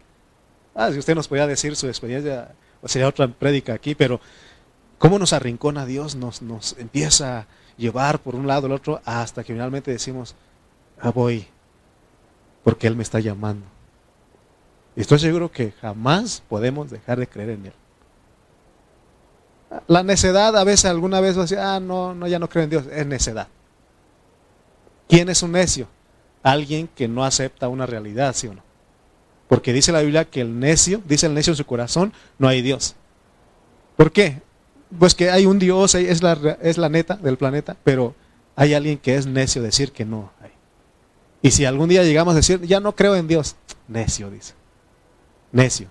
Ah, 0.74 0.92
si 0.92 0.98
usted 0.98 1.14
nos 1.14 1.28
podía 1.28 1.46
decir 1.46 1.76
su 1.76 1.88
experiencia, 1.88 2.54
o 2.82 2.88
sería 2.88 3.08
otra 3.08 3.28
prédica 3.28 3.74
aquí, 3.74 3.94
pero 3.94 4.20
¿cómo 4.98 5.20
nos 5.20 5.32
arrincona 5.32 5.86
Dios? 5.86 6.16
Nos, 6.16 6.42
nos 6.42 6.76
empieza 6.80 7.40
a 7.40 7.46
llevar 7.78 8.20
por 8.20 8.34
un 8.34 8.48
lado 8.48 8.66
el 8.66 8.74
otro 8.74 9.00
hasta 9.06 9.44
que 9.44 9.54
finalmente 9.54 9.92
decimos, 9.92 10.36
ah, 11.00 11.12
voy, 11.12 11.46
porque 12.64 12.88
Él 12.88 12.96
me 12.96 13.04
está 13.04 13.20
llamando. 13.20 13.66
Y 14.96 15.02
estoy 15.02 15.20
seguro 15.20 15.52
que 15.52 15.74
jamás 15.74 16.42
podemos 16.50 16.90
dejar 16.90 17.20
de 17.20 17.28
creer 17.28 17.52
en 17.52 17.68
Él. 17.68 17.74
La 19.88 20.02
necedad 20.02 20.58
a 20.58 20.64
veces, 20.64 20.86
alguna 20.86 21.22
vez 21.22 21.38
va 21.38 21.44
a 21.44 21.76
ah, 21.76 21.80
no, 21.80 22.16
no, 22.16 22.28
ya 22.28 22.40
no 22.40 22.50
creo 22.50 22.64
en 22.64 22.70
Dios, 22.72 22.86
es 22.92 23.06
necedad. 23.06 23.48
¿Quién 25.08 25.30
es 25.30 25.44
un 25.44 25.52
necio? 25.52 25.88
Alguien 26.44 26.88
que 26.88 27.08
no 27.08 27.24
acepta 27.24 27.70
una 27.70 27.86
realidad, 27.86 28.36
¿sí 28.36 28.48
o 28.48 28.54
no? 28.54 28.64
Porque 29.48 29.74
dice 29.74 29.92
la 29.92 30.02
Biblia 30.02 30.26
que 30.26 30.42
el 30.42 30.60
necio, 30.60 31.02
dice 31.06 31.28
el 31.28 31.34
necio 31.34 31.52
en 31.52 31.58
su 31.58 31.66
corazón, 31.66 32.14
no 32.40 32.48
hay 32.48 32.62
Dios. 32.62 32.96
¿Por 33.98 34.12
qué? 34.12 34.42
Pues 34.98 35.14
que 35.14 35.30
hay 35.30 35.46
un 35.46 35.60
Dios, 35.60 35.94
es 35.96 36.24
la, 36.24 36.58
es 36.62 36.78
la 36.78 36.90
neta 36.90 37.16
del 37.16 37.38
planeta, 37.38 37.76
pero 37.84 38.16
hay 38.56 38.74
alguien 38.74 38.98
que 38.98 39.16
es 39.16 39.28
necio 39.28 39.62
decir 39.62 39.92
que 39.92 40.06
no 40.06 40.32
hay. 40.42 40.52
Y 41.42 41.52
si 41.52 41.66
algún 41.66 41.90
día 41.90 42.04
llegamos 42.04 42.34
a 42.34 42.38
decir, 42.38 42.62
ya 42.62 42.80
no 42.80 42.96
creo 42.96 43.16
en 43.16 43.28
Dios, 43.28 43.56
necio, 43.88 44.30
dice. 44.30 44.54
Necio. 45.52 45.90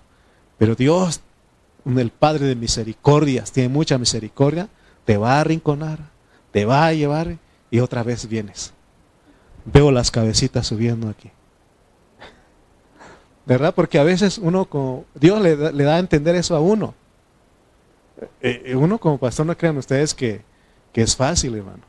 Pero 0.57 0.75
Dios, 0.75 1.21
el 1.85 2.11
Padre 2.11 2.45
de 2.45 2.55
misericordias, 2.55 3.51
tiene 3.51 3.69
mucha 3.69 3.97
misericordia, 3.97 4.69
te 5.05 5.17
va 5.17 5.33
a 5.33 5.41
arrinconar, 5.41 5.99
te 6.51 6.65
va 6.65 6.85
a 6.85 6.93
llevar 6.93 7.37
y 7.69 7.79
otra 7.79 8.03
vez 8.03 8.27
vienes. 8.27 8.73
Veo 9.65 9.91
las 9.91 10.11
cabecitas 10.11 10.67
subiendo 10.67 11.09
aquí. 11.09 11.31
¿Verdad? 13.45 13.73
Porque 13.73 13.99
a 13.99 14.03
veces 14.03 14.37
uno, 14.37 14.65
como, 14.65 15.05
Dios 15.15 15.41
le 15.41 15.55
da, 15.55 15.95
a 15.95 15.99
entender 15.99 16.35
eso 16.35 16.55
a 16.55 16.59
uno. 16.59 16.93
Eh, 18.41 18.63
eh, 18.65 18.75
uno 18.75 18.97
como 18.99 19.17
pastor 19.17 19.45
no 19.45 19.57
crean 19.57 19.77
ustedes 19.77 20.13
que, 20.13 20.41
que 20.93 21.01
es 21.01 21.15
fácil, 21.15 21.55
hermano. 21.55 21.83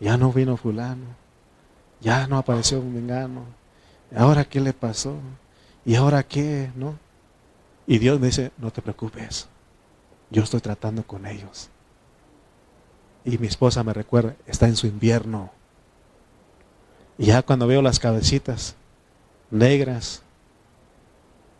Ya 0.00 0.16
no 0.16 0.32
vino 0.32 0.56
fulano 0.56 1.18
ya 2.00 2.26
no 2.26 2.38
apareció 2.38 2.80
un 2.80 2.94
mengano. 2.94 3.44
¿Ahora 4.14 4.44
qué 4.44 4.60
le 4.60 4.72
pasó? 4.72 5.16
¿Y 5.84 5.94
ahora 5.94 6.22
qué? 6.22 6.70
¿No? 6.74 6.98
Y 7.86 7.98
Dios 7.98 8.20
me 8.20 8.26
dice, 8.26 8.52
no 8.58 8.70
te 8.70 8.82
preocupes, 8.82 9.48
yo 10.30 10.42
estoy 10.42 10.60
tratando 10.60 11.02
con 11.02 11.26
ellos. 11.26 11.70
Y 13.24 13.38
mi 13.38 13.46
esposa 13.46 13.82
me 13.82 13.92
recuerda, 13.92 14.36
está 14.46 14.66
en 14.68 14.76
su 14.76 14.86
invierno. 14.86 15.50
Y 17.18 17.26
ya 17.26 17.42
cuando 17.42 17.66
veo 17.66 17.82
las 17.82 17.98
cabecitas 17.98 18.76
negras, 19.50 20.22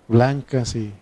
blancas 0.07 0.77
y 0.77 0.95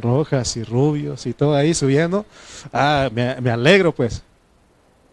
rojas 0.00 0.56
y 0.56 0.64
rubios 0.64 1.26
y 1.26 1.32
todo 1.32 1.54
ahí 1.54 1.74
subiendo, 1.74 2.26
ah, 2.72 3.08
me, 3.12 3.40
me 3.40 3.50
alegro 3.50 3.94
pues. 3.94 4.22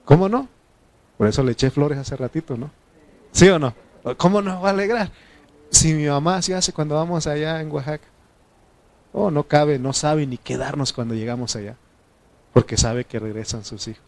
¿Cómo 0.05 0.27
no? 0.27 0.47
Por 1.17 1.27
eso 1.27 1.43
le 1.43 1.53
eché 1.53 1.69
flores 1.69 1.97
hace 1.97 2.15
ratito, 2.15 2.57
¿no? 2.57 2.71
¿Sí 3.31 3.47
o 3.47 3.59
no? 3.59 3.73
¿Cómo 4.17 4.41
nos 4.41 4.63
va 4.63 4.67
a 4.67 4.71
alegrar? 4.71 5.11
Si 5.69 5.93
mi 5.93 6.07
mamá 6.07 6.37
así 6.37 6.51
hace 6.53 6.73
cuando 6.73 6.95
vamos 6.95 7.27
allá 7.27 7.61
en 7.61 7.71
Oaxaca. 7.71 8.07
Oh, 9.13 9.29
no 9.31 9.43
cabe, 9.43 9.79
no 9.79 9.93
sabe 9.93 10.25
ni 10.25 10.37
quedarnos 10.37 10.93
cuando 10.93 11.13
llegamos 11.13 11.55
allá. 11.55 11.75
Porque 12.53 12.77
sabe 12.77 13.05
que 13.05 13.19
regresan 13.19 13.63
sus 13.63 13.87
hijos. 13.87 14.03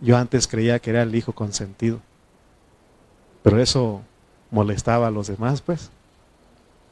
Yo 0.00 0.16
antes 0.16 0.46
creía 0.46 0.78
que 0.78 0.90
era 0.90 1.02
el 1.02 1.14
hijo 1.14 1.32
consentido. 1.32 2.00
Pero 3.42 3.60
eso 3.60 4.02
molestaba 4.50 5.08
a 5.08 5.10
los 5.10 5.28
demás, 5.28 5.62
pues. 5.62 5.90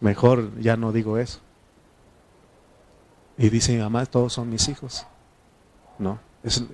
Mejor 0.00 0.58
ya 0.61 0.76
no 0.76 0.92
digo 0.92 1.18
eso. 1.18 1.40
Y 3.37 3.50
dice 3.50 3.72
mi 3.72 3.78
mamá, 3.78 4.06
todos 4.06 4.32
son 4.32 4.50
mis 4.50 4.68
hijos. 4.68 5.06
No. 5.98 6.18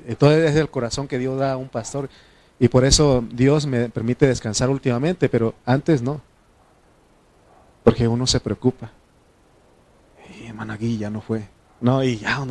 entonces 0.07 0.51
es 0.51 0.57
el 0.57 0.71
corazón 0.71 1.09
que 1.09 1.19
Dios 1.19 1.39
da 1.39 1.53
a 1.53 1.57
un 1.57 1.69
pastor. 1.69 2.09
Y 2.59 2.69
por 2.69 2.85
eso 2.85 3.25
Dios 3.33 3.67
me 3.67 3.89
permite 3.89 4.27
descansar 4.27 4.71
últimamente, 4.71 5.29
pero 5.29 5.55
antes 5.67 6.03
no. 6.03 6.21
Porque 7.83 8.09
uno 8.09 8.27
se 8.27 8.41
preocupa. 8.41 8.91
Y 10.41 10.47
hermana 10.47 10.79
ya 10.79 11.11
no 11.11 11.21
fue. 11.21 11.49
No, 11.81 12.03
y 12.03 12.19
ya, 12.19 12.45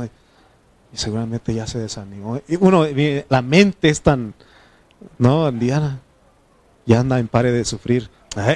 y 0.93 0.97
seguramente 0.97 1.53
ya 1.53 1.65
se 1.65 1.79
desanimó. 1.79 2.39
Y 2.47 2.55
uno, 2.57 2.85
la 3.29 3.41
mente 3.41 3.89
es 3.89 4.01
tan, 4.01 4.35
no, 5.17 5.51
Diana, 5.51 5.99
ya 6.85 6.99
anda 6.99 7.19
en 7.19 7.27
pare 7.27 7.51
de 7.51 7.65
sufrir. 7.65 8.09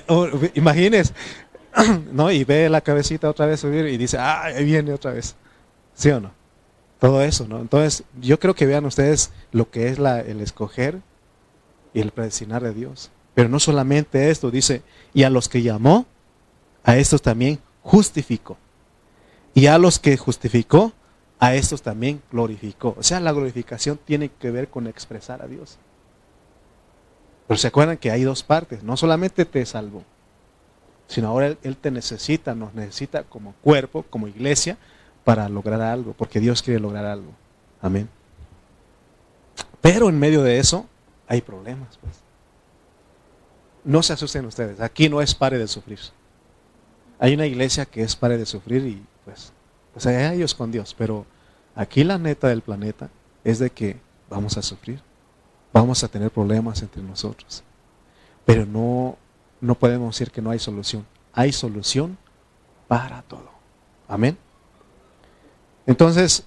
Oh, 0.07 0.27
imagínese, 0.55 1.13
¿no? 2.11 2.31
Y 2.31 2.43
ve 2.43 2.69
la 2.69 2.81
cabecita 2.81 3.29
otra 3.29 3.45
vez 3.45 3.59
subir 3.59 3.85
y 3.87 3.97
dice, 3.97 4.17
ah, 4.17 4.43
ahí 4.43 4.65
viene 4.65 4.93
otra 4.93 5.11
vez. 5.11 5.35
¿Sí 5.93 6.09
o 6.09 6.19
no? 6.19 6.31
Todo 6.99 7.21
eso, 7.21 7.47
¿no? 7.47 7.59
Entonces, 7.59 8.03
yo 8.19 8.39
creo 8.39 8.55
que 8.55 8.65
vean 8.65 8.85
ustedes 8.85 9.31
lo 9.51 9.69
que 9.69 9.89
es 9.89 9.99
la, 9.99 10.19
el 10.19 10.41
escoger 10.41 11.01
y 11.93 12.01
el 12.01 12.11
predestinar 12.11 12.63
de 12.63 12.73
Dios. 12.73 13.11
Pero 13.35 13.49
no 13.49 13.59
solamente 13.59 14.31
esto, 14.31 14.49
dice, 14.49 14.81
y 15.13 15.23
a 15.23 15.29
los 15.29 15.47
que 15.47 15.61
llamó, 15.61 16.07
a 16.83 16.97
estos 16.97 17.21
también 17.21 17.59
justificó. 17.83 18.57
Y 19.53 19.67
a 19.67 19.77
los 19.77 19.99
que 19.99 20.17
justificó, 20.17 20.93
a 21.39 21.53
estos 21.53 21.83
también 21.83 22.21
glorificó. 22.31 22.95
O 22.97 23.03
sea, 23.03 23.19
la 23.19 23.31
glorificación 23.31 23.99
tiene 24.03 24.29
que 24.29 24.49
ver 24.49 24.69
con 24.69 24.87
expresar 24.87 25.43
a 25.43 25.47
Dios. 25.47 25.77
Pero 27.47 27.57
se 27.57 27.67
acuerdan 27.67 27.97
que 27.97 28.11
hay 28.11 28.23
dos 28.23 28.43
partes. 28.43 28.83
No 28.83 28.97
solamente 28.97 29.45
te 29.45 29.65
salvó, 29.65 30.03
sino 31.07 31.29
ahora 31.29 31.55
él, 31.61 31.77
te 31.77 31.91
necesita, 31.91 32.53
nos 32.53 32.73
necesita 32.73 33.23
como 33.23 33.53
cuerpo, 33.61 34.03
como 34.09 34.27
iglesia, 34.27 34.77
para 35.23 35.47
lograr 35.49 35.81
algo, 35.81 36.13
porque 36.13 36.39
Dios 36.39 36.61
quiere 36.61 36.79
lograr 36.79 37.05
algo. 37.05 37.31
Amén. 37.81 38.09
Pero 39.81 40.09
en 40.09 40.19
medio 40.19 40.43
de 40.43 40.59
eso 40.59 40.85
hay 41.27 41.41
problemas. 41.41 41.97
Pues. 41.97 42.15
No 43.83 44.03
se 44.03 44.13
asusten 44.13 44.45
ustedes, 44.45 44.81
aquí 44.81 45.07
no 45.07 45.21
es 45.21 45.33
pare 45.33 45.57
de 45.57 45.67
sufrir. 45.67 45.99
Hay 47.19 47.33
una 47.33 47.45
iglesia 47.45 47.85
que 47.85 48.03
es 48.03 48.15
pare 48.15 48.37
de 48.37 48.45
sufrir 48.45 48.85
y 48.85 49.03
pues, 49.25 49.53
pues 49.93 50.05
ellos 50.05 50.53
con 50.53 50.71
Dios, 50.71 50.93
pero 50.97 51.25
aquí 51.73 52.03
la 52.03 52.17
neta 52.17 52.49
del 52.49 52.61
planeta 52.61 53.09
es 53.43 53.59
de 53.59 53.69
que 53.69 53.97
vamos 54.29 54.57
a 54.57 54.61
sufrir, 54.61 55.01
vamos 55.77 56.03
a 56.03 56.07
tener 56.07 56.31
problemas 56.31 56.81
entre 56.81 57.03
nosotros, 57.03 57.63
pero 58.45 58.65
no, 58.65 59.17
no 59.61 59.75
podemos 59.75 60.15
decir 60.15 60.31
que 60.31 60.41
no 60.41 60.49
hay 60.49 60.59
solución. 60.59 61.05
Hay 61.33 61.51
solución 61.51 62.17
para 62.87 63.21
todo. 63.23 63.49
Amén. 64.07 64.37
Entonces, 65.85 66.45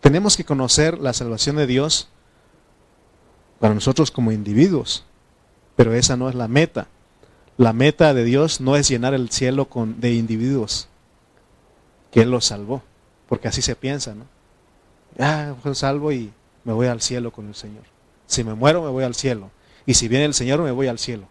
tenemos 0.00 0.36
que 0.36 0.44
conocer 0.44 0.98
la 0.98 1.12
salvación 1.12 1.56
de 1.56 1.66
Dios 1.66 2.08
para 3.58 3.74
nosotros 3.74 4.10
como 4.10 4.30
individuos, 4.30 5.04
pero 5.74 5.92
esa 5.94 6.16
no 6.16 6.28
es 6.28 6.34
la 6.34 6.46
meta. 6.46 6.86
La 7.56 7.72
meta 7.72 8.14
de 8.14 8.24
Dios 8.24 8.60
no 8.60 8.76
es 8.76 8.88
llenar 8.88 9.14
el 9.14 9.30
cielo 9.30 9.68
con, 9.68 10.00
de 10.00 10.14
individuos 10.14 10.88
que 12.12 12.22
Él 12.22 12.30
los 12.30 12.44
salvó, 12.44 12.82
porque 13.28 13.48
así 13.48 13.60
se 13.62 13.74
piensa, 13.74 14.14
¿no? 14.14 14.26
Ah, 15.18 15.54
pues 15.62 15.78
salvo 15.78 16.12
y 16.12 16.32
me 16.64 16.72
voy 16.72 16.86
al 16.86 17.00
cielo 17.00 17.32
con 17.32 17.48
el 17.48 17.54
Señor. 17.54 17.95
Si 18.26 18.44
me 18.44 18.54
muero, 18.54 18.82
me 18.82 18.90
voy 18.90 19.04
al 19.04 19.14
cielo. 19.14 19.50
Y 19.86 19.94
si 19.94 20.08
viene 20.08 20.24
el 20.24 20.34
Señor, 20.34 20.60
me 20.60 20.70
voy 20.70 20.88
al 20.88 20.98
cielo. 20.98 21.28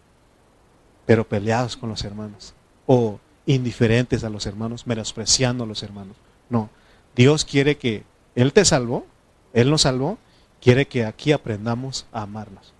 Pero 1.05 1.27
peleados 1.27 1.77
con 1.77 1.89
los 1.89 2.03
hermanos. 2.03 2.53
O 2.87 3.19
indiferentes 3.45 4.23
a 4.23 4.29
los 4.29 4.45
hermanos, 4.45 4.87
menospreciando 4.87 5.65
a 5.65 5.67
los 5.67 5.83
hermanos. 5.83 6.17
No, 6.49 6.69
Dios 7.15 7.45
quiere 7.45 7.77
que 7.77 8.03
Él 8.33 8.53
te 8.53 8.65
salvó, 8.65 9.05
Él 9.53 9.69
nos 9.69 9.81
salvó, 9.81 10.17
quiere 10.61 10.87
que 10.87 11.05
aquí 11.05 11.31
aprendamos 11.31 12.05
a 12.11 12.23
amarnos. 12.23 12.73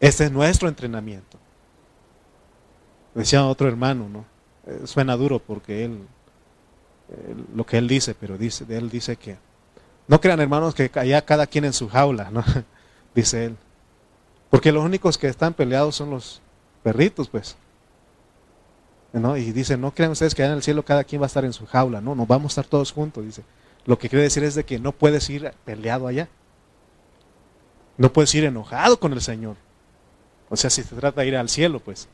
Este 0.00 0.24
es 0.24 0.32
nuestro 0.32 0.68
entrenamiento. 0.68 1.38
Decía 3.14 3.44
otro 3.46 3.68
hermano, 3.68 4.08
¿no? 4.08 4.24
Eh, 4.66 4.82
suena 4.86 5.16
duro 5.16 5.40
porque 5.40 5.84
él, 5.84 6.06
lo 7.54 7.66
que 7.66 7.78
él 7.78 7.88
dice, 7.88 8.14
pero 8.14 8.36
él 8.36 8.90
dice 8.90 9.16
que 9.16 9.38
no 10.08 10.20
crean 10.20 10.40
hermanos 10.40 10.74
que 10.74 10.90
allá 10.94 11.24
cada 11.24 11.46
quien 11.46 11.66
en 11.66 11.74
su 11.74 11.88
jaula, 11.88 12.30
¿no? 12.30 12.42
dice 13.14 13.44
él. 13.44 13.56
Porque 14.50 14.72
los 14.72 14.82
únicos 14.82 15.18
que 15.18 15.28
están 15.28 15.52
peleados 15.52 15.94
son 15.94 16.10
los 16.10 16.40
perritos, 16.82 17.28
pues. 17.28 17.56
¿No? 19.12 19.36
Y 19.36 19.52
dice, 19.52 19.76
no 19.76 19.92
crean 19.94 20.12
ustedes 20.12 20.34
que 20.34 20.42
allá 20.42 20.52
en 20.52 20.56
el 20.56 20.62
cielo 20.62 20.82
cada 20.84 21.04
quien 21.04 21.20
va 21.20 21.26
a 21.26 21.28
estar 21.28 21.44
en 21.44 21.52
su 21.52 21.66
jaula, 21.66 22.00
no, 22.00 22.14
nos 22.14 22.26
vamos 22.26 22.46
a 22.46 22.52
estar 22.60 22.66
todos 22.66 22.90
juntos, 22.92 23.24
dice. 23.24 23.44
Lo 23.84 23.98
que 23.98 24.08
quiere 24.08 24.22
decir 24.22 24.44
es 24.44 24.54
de 24.54 24.64
que 24.64 24.78
no 24.78 24.92
puedes 24.92 25.28
ir 25.28 25.52
peleado 25.64 26.06
allá. 26.06 26.28
No 27.98 28.12
puedes 28.12 28.34
ir 28.34 28.44
enojado 28.44 28.98
con 28.98 29.12
el 29.12 29.20
Señor. 29.20 29.56
O 30.48 30.56
sea, 30.56 30.70
si 30.70 30.82
se 30.82 30.96
trata 30.96 31.20
de 31.20 31.28
ir 31.28 31.36
al 31.36 31.48
cielo, 31.48 31.80
pues. 31.80 32.08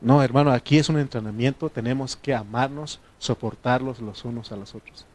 No, 0.00 0.22
hermano, 0.22 0.52
aquí 0.52 0.78
es 0.78 0.88
un 0.88 0.98
entrenamiento, 0.98 1.70
tenemos 1.70 2.16
que 2.16 2.34
amarnos, 2.34 3.00
soportarlos 3.18 4.00
los 4.00 4.24
unos 4.24 4.52
a 4.52 4.56
los 4.56 4.74
otros. 4.74 5.06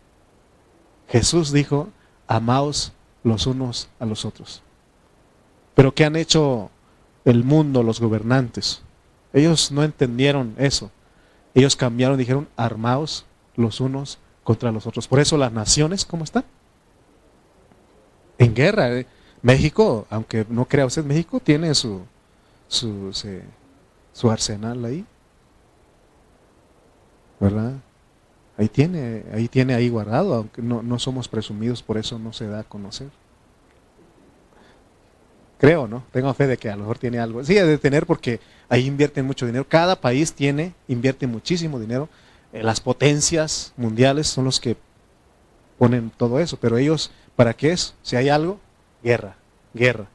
Jesús 1.11 1.51
dijo, 1.51 1.89
amaos 2.27 2.93
los 3.23 3.45
unos 3.45 3.89
a 3.99 4.05
los 4.05 4.23
otros. 4.23 4.63
Pero 5.75 5.93
¿qué 5.93 6.05
han 6.05 6.15
hecho 6.15 6.71
el 7.25 7.43
mundo, 7.43 7.83
los 7.83 7.99
gobernantes? 7.99 8.81
Ellos 9.33 9.73
no 9.73 9.83
entendieron 9.83 10.55
eso. 10.57 10.89
Ellos 11.53 11.75
cambiaron, 11.75 12.17
dijeron, 12.17 12.47
armaos 12.55 13.25
los 13.57 13.81
unos 13.81 14.19
contra 14.45 14.71
los 14.71 14.87
otros. 14.87 15.09
Por 15.09 15.19
eso 15.19 15.37
las 15.37 15.51
naciones, 15.51 16.05
¿cómo 16.05 16.23
están? 16.23 16.45
En 18.37 18.55
guerra. 18.55 18.89
¿eh? 18.97 19.05
México, 19.41 20.07
aunque 20.09 20.45
no 20.49 20.65
crea 20.65 20.85
usted, 20.85 21.03
México 21.03 21.41
tiene 21.41 21.75
su, 21.75 22.01
su, 22.69 23.11
su 24.13 24.31
arsenal 24.31 24.85
ahí. 24.85 25.05
¿Verdad? 27.37 27.73
Ahí 28.57 28.67
tiene, 28.67 29.23
ahí 29.33 29.47
tiene 29.47 29.73
ahí 29.73 29.89
guardado, 29.89 30.35
aunque 30.35 30.61
no, 30.61 30.83
no 30.83 30.99
somos 30.99 31.27
presumidos, 31.27 31.81
por 31.81 31.97
eso 31.97 32.19
no 32.19 32.33
se 32.33 32.47
da 32.47 32.59
a 32.59 32.63
conocer. 32.63 33.09
Creo, 35.57 35.87
¿no? 35.87 36.03
Tengo 36.11 36.33
fe 36.33 36.47
de 36.47 36.57
que 36.57 36.69
a 36.69 36.75
lo 36.75 36.81
mejor 36.81 36.97
tiene 36.97 37.19
algo. 37.19 37.43
Sí, 37.43 37.53
de 37.53 37.77
tener 37.77 38.05
porque 38.05 38.39
ahí 38.67 38.85
invierten 38.87 39.25
mucho 39.25 39.45
dinero. 39.45 39.65
Cada 39.67 39.95
país 39.95 40.33
tiene, 40.33 40.73
invierte 40.87 41.27
muchísimo 41.27 41.79
dinero 41.79 42.09
eh, 42.53 42.63
las 42.63 42.81
potencias 42.81 43.73
mundiales 43.77 44.27
son 44.27 44.45
los 44.45 44.59
que 44.59 44.75
ponen 45.77 46.11
todo 46.15 46.39
eso, 46.39 46.57
pero 46.57 46.77
ellos, 46.77 47.11
¿para 47.35 47.53
qué 47.53 47.71
es? 47.71 47.95
Si 48.03 48.15
hay 48.15 48.29
algo, 48.29 48.59
guerra, 49.03 49.37
guerra. 49.73 50.07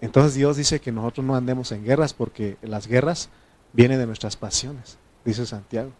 Entonces 0.00 0.34
Dios 0.34 0.56
dice 0.56 0.80
que 0.80 0.92
nosotros 0.92 1.26
no 1.26 1.34
andemos 1.34 1.72
en 1.72 1.84
guerras 1.84 2.14
porque 2.14 2.56
las 2.62 2.86
guerras 2.86 3.30
vienen 3.72 3.98
de 3.98 4.06
nuestras 4.06 4.36
pasiones, 4.36 4.98
dice 5.24 5.46
Santiago. 5.46 5.90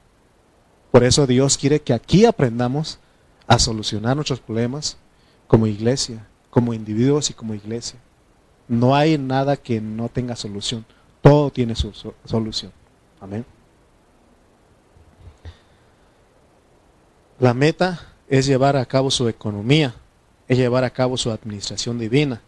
Por 0.90 1.04
eso 1.04 1.26
Dios 1.26 1.58
quiere 1.58 1.80
que 1.80 1.92
aquí 1.92 2.24
aprendamos 2.24 2.98
a 3.46 3.58
solucionar 3.58 4.16
nuestros 4.16 4.40
problemas 4.40 4.96
como 5.46 5.66
iglesia, 5.66 6.26
como 6.50 6.74
individuos 6.74 7.30
y 7.30 7.34
como 7.34 7.54
iglesia. 7.54 7.98
No 8.68 8.94
hay 8.94 9.18
nada 9.18 9.56
que 9.56 9.80
no 9.80 10.08
tenga 10.08 10.36
solución. 10.36 10.84
Todo 11.22 11.50
tiene 11.50 11.74
su 11.74 11.92
solución. 12.24 12.72
Amén. 13.20 13.44
La 17.38 17.54
meta 17.54 18.00
es 18.28 18.46
llevar 18.46 18.76
a 18.76 18.84
cabo 18.84 19.10
su 19.10 19.28
economía, 19.28 19.94
es 20.48 20.58
llevar 20.58 20.84
a 20.84 20.90
cabo 20.90 21.16
su 21.16 21.30
administración 21.30 21.98
divina. 21.98 22.40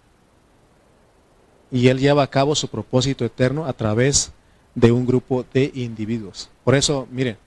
Y 1.71 1.89
Él 1.89 1.99
lleva 1.99 2.23
a 2.23 2.31
cabo 2.31 2.55
su 2.55 2.69
propósito 2.69 3.25
eterno 3.25 3.67
a 3.67 3.73
través 3.73 4.33
de 4.75 4.93
un 4.93 5.07
grupo 5.07 5.45
de 5.53 5.71
individuos. 5.75 6.51
Por 6.65 6.75
eso, 6.75 7.07
miren, 7.11 7.39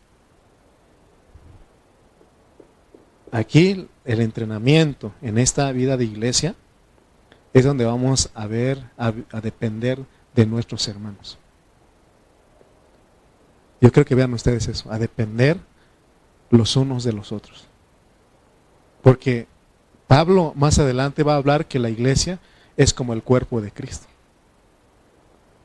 aquí 3.34 3.90
el 4.06 4.22
entrenamiento 4.22 5.12
en 5.22 5.40
esta 5.40 5.72
vida 5.72 5.98
de 5.98 6.06
iglesia 6.06 6.56
es 7.52 7.66
donde 7.66 7.84
vamos 7.84 8.30
a 8.36 8.46
ver, 8.46 8.84
a, 8.96 9.12
depender 9.42 10.00
de 10.36 10.46
nuestros 10.46 10.88
hermanos. 10.88 11.40
Yo 13.82 13.92
creo 13.92 14.06
que 14.06 14.16
vean 14.16 14.34
ustedes 14.34 14.68
eso, 14.68 14.92
a 14.92 15.00
depender 15.00 15.58
los 16.52 16.76
unos 16.76 17.04
de 17.04 17.12
los 17.12 17.32
otros. 17.32 17.68
Porque 19.02 19.48
Pablo 20.08 20.54
más 20.56 20.78
adelante 20.78 21.24
va 21.24 21.34
a 21.34 21.38
hablar 21.38 21.66
que 21.66 21.80
la 21.80 21.90
iglesia 21.90 22.40
es 22.78 22.94
como 22.94 23.14
el 23.14 23.24
cuerpo 23.24 23.62
de 23.62 23.72
Cristo. 23.72 24.08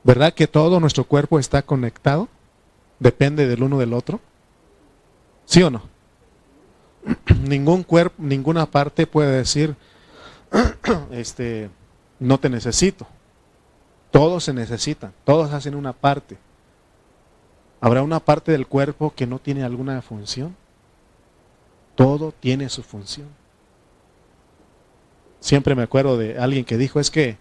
¿Verdad 0.04 0.32
que 0.32 0.46
todo 0.46 0.80
nuestro 0.80 1.04
cuerpo 1.04 1.38
está 1.38 1.62
conectado? 1.62 2.28
Depende 2.98 3.46
del 3.46 3.62
uno 3.62 3.78
del 3.78 3.92
otro. 3.92 4.20
¿Sí 5.44 5.62
o 5.62 5.70
no? 5.70 5.97
Ningún 7.42 7.82
cuerpo, 7.82 8.16
ninguna 8.18 8.66
parte 8.66 9.06
puede 9.06 9.32
decir, 9.38 9.74
este, 11.10 11.70
no 12.18 12.38
te 12.38 12.48
necesito. 12.48 13.06
Todos 14.10 14.44
se 14.44 14.52
necesitan, 14.52 15.12
todos 15.24 15.52
hacen 15.52 15.74
una 15.74 15.92
parte. 15.92 16.38
¿Habrá 17.80 18.02
una 18.02 18.20
parte 18.20 18.52
del 18.52 18.66
cuerpo 18.66 19.12
que 19.14 19.26
no 19.26 19.38
tiene 19.38 19.62
alguna 19.62 20.00
función? 20.02 20.56
Todo 21.94 22.32
tiene 22.32 22.68
su 22.68 22.82
función. 22.82 23.28
Siempre 25.40 25.74
me 25.74 25.82
acuerdo 25.82 26.16
de 26.16 26.38
alguien 26.38 26.64
que 26.64 26.76
dijo, 26.76 26.98
es 26.98 27.10
que 27.10 27.36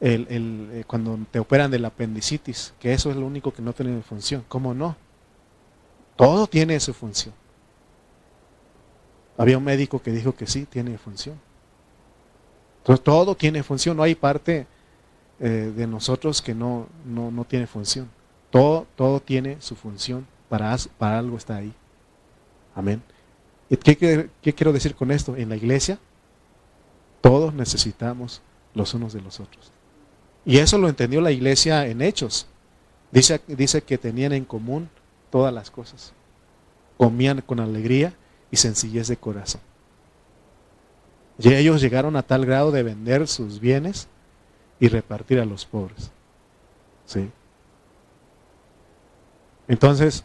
el, 0.00 0.26
eh, 0.72 0.84
cuando 0.86 1.18
te 1.30 1.38
operan 1.38 1.70
del 1.70 1.84
apendicitis, 1.84 2.74
que 2.80 2.92
eso 2.92 3.10
es 3.10 3.16
lo 3.16 3.26
único 3.26 3.52
que 3.52 3.62
no 3.62 3.72
tiene 3.72 4.02
función. 4.02 4.44
¿Cómo 4.48 4.74
no? 4.74 4.96
Todo 6.16 6.46
tiene 6.46 6.80
su 6.80 6.92
función. 6.92 7.34
Había 9.40 9.56
un 9.56 9.64
médico 9.64 10.02
que 10.02 10.12
dijo 10.12 10.34
que 10.34 10.46
sí, 10.46 10.66
tiene 10.66 10.98
función. 10.98 11.40
Entonces 12.80 13.02
todo 13.02 13.34
tiene 13.34 13.62
función, 13.62 13.96
no 13.96 14.02
hay 14.02 14.14
parte 14.14 14.66
eh, 15.38 15.72
de 15.74 15.86
nosotros 15.86 16.42
que 16.42 16.54
no, 16.54 16.88
no, 17.06 17.30
no, 17.30 17.46
tiene 17.46 17.66
función. 17.66 18.10
Todo, 18.50 18.86
todo 18.96 19.18
tiene 19.18 19.56
su 19.62 19.76
función, 19.76 20.26
para, 20.50 20.76
para 20.98 21.18
algo 21.18 21.38
está 21.38 21.56
ahí. 21.56 21.72
Amén. 22.74 23.02
¿Y 23.70 23.78
qué, 23.78 24.28
qué 24.42 24.52
quiero 24.52 24.74
decir 24.74 24.94
con 24.94 25.10
esto? 25.10 25.34
En 25.34 25.48
la 25.48 25.56
iglesia 25.56 25.98
todos 27.22 27.54
necesitamos 27.54 28.42
los 28.74 28.92
unos 28.92 29.14
de 29.14 29.22
los 29.22 29.40
otros. 29.40 29.72
Y 30.44 30.58
eso 30.58 30.76
lo 30.76 30.86
entendió 30.86 31.22
la 31.22 31.32
iglesia 31.32 31.86
en 31.86 32.02
Hechos. 32.02 32.46
Dice, 33.10 33.40
dice 33.46 33.80
que 33.80 33.96
tenían 33.96 34.34
en 34.34 34.44
común 34.44 34.90
todas 35.30 35.54
las 35.54 35.70
cosas. 35.70 36.12
Comían 36.98 37.40
con 37.40 37.58
alegría 37.58 38.12
y 38.50 38.56
sencillez 38.56 39.08
de 39.08 39.16
corazón. 39.16 39.60
Y 41.38 41.54
ellos 41.54 41.80
llegaron 41.80 42.16
a 42.16 42.22
tal 42.22 42.44
grado 42.44 42.70
de 42.70 42.82
vender 42.82 43.26
sus 43.26 43.60
bienes 43.60 44.08
y 44.78 44.88
repartir 44.88 45.40
a 45.40 45.44
los 45.44 45.64
pobres. 45.64 46.10
¿Sí? 47.06 47.30
Entonces, 49.68 50.24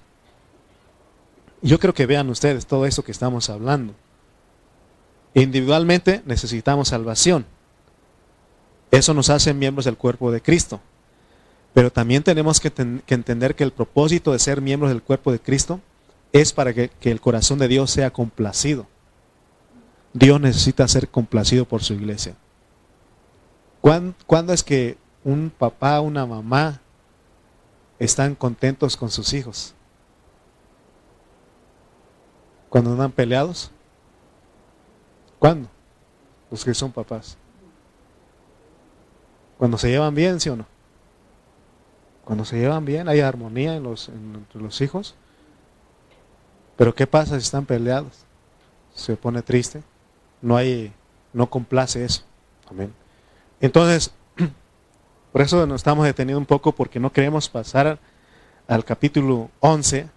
yo 1.62 1.80
creo 1.80 1.94
que 1.94 2.06
vean 2.06 2.30
ustedes 2.30 2.66
todo 2.66 2.86
eso 2.86 3.04
que 3.04 3.12
estamos 3.12 3.50
hablando. 3.50 3.94
Individualmente 5.34 6.22
necesitamos 6.26 6.90
salvación. 6.90 7.46
Eso 8.92 9.14
nos 9.14 9.30
hace 9.30 9.54
miembros 9.54 9.86
del 9.86 9.98
cuerpo 9.98 10.32
de 10.32 10.42
Cristo. 10.42 10.80
Pero 11.74 11.92
también 11.92 12.24
tenemos 12.24 12.60
que, 12.60 12.72
entender 13.08 13.56
que 13.56 13.66
el 13.66 13.74
propósito 13.74 14.32
de 14.32 14.40
ser 14.40 14.62
miembros 14.62 14.90
del 14.92 15.04
cuerpo 15.04 15.32
de 15.32 15.40
Cristo 15.40 15.82
es 16.42 16.52
para 16.52 16.74
que, 16.74 16.92
el 17.04 17.22
corazón 17.22 17.60
de 17.60 17.70
Dios 17.70 17.90
sea 17.92 18.12
complacido. 18.12 18.88
Dios 20.12 20.42
necesita 20.42 20.86
ser 20.86 21.08
complacido 21.08 21.64
por 21.64 21.82
su 21.82 21.94
iglesia. 21.94 22.36
¿Cuándo, 23.80 24.52
es 24.52 24.62
que 24.62 24.98
un 25.24 25.50
papá, 25.50 26.02
una 26.02 26.26
mamá 26.26 26.82
están 28.00 28.36
contentos 28.36 28.98
con 28.98 29.10
sus 29.10 29.32
hijos? 29.32 29.74
¿Cuando 32.68 32.92
andan 32.92 33.14
peleados? 33.14 33.72
¿Cuándo? 35.40 35.70
Los 36.52 36.66
que 36.66 36.74
son 36.74 36.92
papás. 36.92 37.38
Cuando 39.58 39.78
se 39.78 39.88
llevan 39.88 40.14
bien, 40.14 40.42
¿sí 40.42 40.50
o 40.50 40.58
no? 40.58 40.66
Cuando 42.26 42.44
se 42.44 42.58
llevan 42.58 42.84
bien, 42.84 43.08
hay 43.08 43.22
armonía 43.22 43.78
entre 43.78 44.62
los 44.62 44.82
hijos. 44.82 45.16
Pero 46.76 46.94
¿qué 46.94 47.08
pasa 47.08 47.40
si 47.40 47.44
están 47.44 47.66
peleados? 47.66 48.26
Se 48.94 49.16
pone 49.16 49.42
triste. 49.42 49.84
No 50.42 50.58
hay, 50.58 50.94
no 51.34 51.50
complace 51.50 52.04
eso. 52.04 52.24
Amén. 52.70 52.94
Entonces, 53.62 54.14
por 55.32 55.42
eso 55.42 55.66
nos 55.66 55.78
estamos 55.82 56.06
deteniendo 56.06 56.40
un 56.40 56.46
poco 56.46 56.74
porque 56.74 57.00
no 57.00 57.12
queremos 57.12 57.50
pasar 57.50 58.00
al 58.68 58.84
capítulo 58.84 59.50
11 59.60 60.10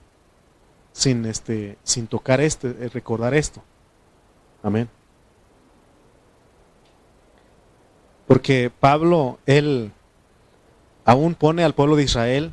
sin 0.92 1.26
este 1.26 1.78
sin 1.82 2.06
tocar 2.06 2.40
este 2.40 2.72
recordar 2.88 3.34
esto. 3.34 3.62
Amén. 4.62 4.88
Porque 8.26 8.70
Pablo 8.80 9.38
él 9.46 9.92
aún 11.04 11.34
pone 11.34 11.64
al 11.64 11.74
pueblo 11.74 11.96
de 11.96 12.02
Israel, 12.02 12.52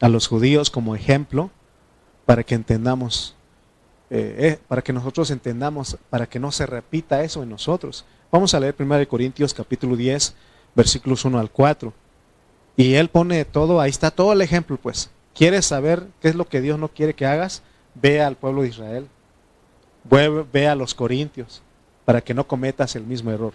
a 0.00 0.08
los 0.08 0.26
judíos 0.26 0.70
como 0.70 0.94
ejemplo, 0.94 1.50
para 2.24 2.44
que 2.44 2.54
entendamos, 2.54 3.36
eh, 4.12 4.36
eh, 4.38 4.58
para 4.66 4.82
que 4.82 4.92
nosotros 4.92 5.30
entendamos, 5.30 5.96
para 6.10 6.26
que 6.26 6.40
no 6.40 6.50
se 6.50 6.66
repita 6.66 7.22
eso 7.22 7.44
en 7.44 7.48
nosotros. 7.48 8.04
Vamos 8.32 8.52
a 8.54 8.60
leer 8.60 8.74
1 8.76 9.06
Corintios 9.06 9.54
capítulo 9.54 9.94
10, 9.94 10.34
versículos 10.74 11.24
1 11.24 11.38
al 11.38 11.50
4. 11.50 11.92
Y 12.76 12.94
él 12.94 13.08
pone 13.08 13.44
todo, 13.44 13.80
ahí 13.80 13.90
está 13.90 14.10
todo 14.10 14.32
el 14.32 14.42
ejemplo, 14.42 14.76
pues. 14.82 15.10
¿Quieres 15.32 15.66
saber 15.66 16.08
qué 16.20 16.28
es 16.28 16.34
lo 16.34 16.48
que 16.48 16.60
Dios 16.60 16.76
no 16.76 16.88
quiere 16.88 17.14
que 17.14 17.24
hagas? 17.24 17.62
Ve 17.94 18.20
al 18.20 18.34
pueblo 18.34 18.62
de 18.62 18.68
Israel. 18.68 19.06
Ve, 20.52 20.66
a 20.66 20.74
los 20.74 20.92
corintios, 20.92 21.62
para 22.04 22.20
que 22.20 22.34
no 22.34 22.48
cometas 22.48 22.96
el 22.96 23.04
mismo 23.04 23.30
error. 23.30 23.54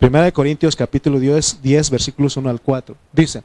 1 0.00 0.32
Corintios 0.32 0.74
capítulo 0.74 1.18
10, 1.18 1.60
10, 1.60 1.90
versículos 1.90 2.36
1 2.38 2.48
al 2.48 2.62
4. 2.62 2.96
Dice, 3.12 3.42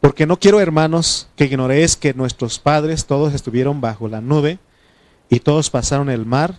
porque 0.00 0.26
no 0.26 0.40
quiero, 0.40 0.60
hermanos, 0.60 1.28
que 1.36 1.44
ignoréis 1.44 1.96
que 1.96 2.14
nuestros 2.14 2.58
padres 2.58 3.06
todos 3.06 3.32
estuvieron 3.32 3.80
bajo 3.80 4.08
la 4.08 4.20
nube 4.20 4.58
y 5.32 5.40
todos 5.40 5.70
pasaron 5.70 6.10
el 6.10 6.26
mar 6.26 6.58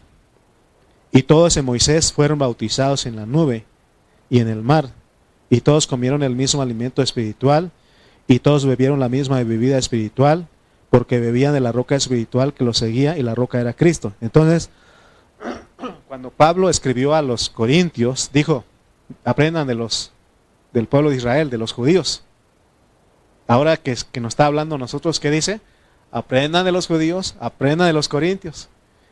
y 1.12 1.22
todos 1.22 1.56
en 1.58 1.66
Moisés 1.66 2.12
fueron 2.12 2.40
bautizados 2.40 3.06
en 3.06 3.16
la 3.16 3.28
nube 3.28 3.66
y 4.32 4.40
en 4.40 4.48
el 4.48 4.64
mar 4.64 4.90
y 5.52 5.62
todos 5.62 5.86
comieron 5.86 6.24
el 6.24 6.36
mismo 6.36 6.60
alimento 6.60 7.04
espiritual 7.04 7.70
y 8.28 8.40
todos 8.40 8.66
bebieron 8.66 9.00
la 9.00 9.10
misma 9.10 9.44
bebida 9.44 9.78
espiritual 9.78 10.48
porque 10.90 11.20
bebían 11.20 11.54
de 11.54 11.60
la 11.60 11.72
roca 11.72 11.96
espiritual 11.96 12.56
que 12.56 12.64
los 12.64 12.80
seguía 12.80 13.16
y 13.16 13.22
la 13.22 13.36
roca 13.36 13.62
era 13.62 13.74
Cristo. 13.74 14.14
Entonces, 14.22 14.72
cuando 16.08 16.32
Pablo 16.32 16.68
escribió 16.68 17.14
a 17.14 17.22
los 17.22 17.52
corintios, 17.52 18.32
dijo, 18.34 18.64
aprendan 19.24 19.68
de 19.68 19.76
los 19.76 20.14
del 20.72 20.88
pueblo 20.88 21.12
de 21.12 21.18
Israel, 21.18 21.52
de 21.52 21.60
los 21.60 21.74
judíos. 21.74 22.24
Ahora 23.48 23.78
que, 23.78 23.96
nos 24.20 24.32
está 24.32 24.48
hablando 24.48 24.80
nosotros, 24.80 25.20
¿qué 25.20 25.30
dice? 25.30 25.62
Aprendan 26.14 26.64
de 26.64 26.72
los 26.72 26.86
judíos, 26.86 27.36
aprendan 27.40 27.88
de 27.88 27.94
los 27.94 28.08
corintios. 28.08 28.70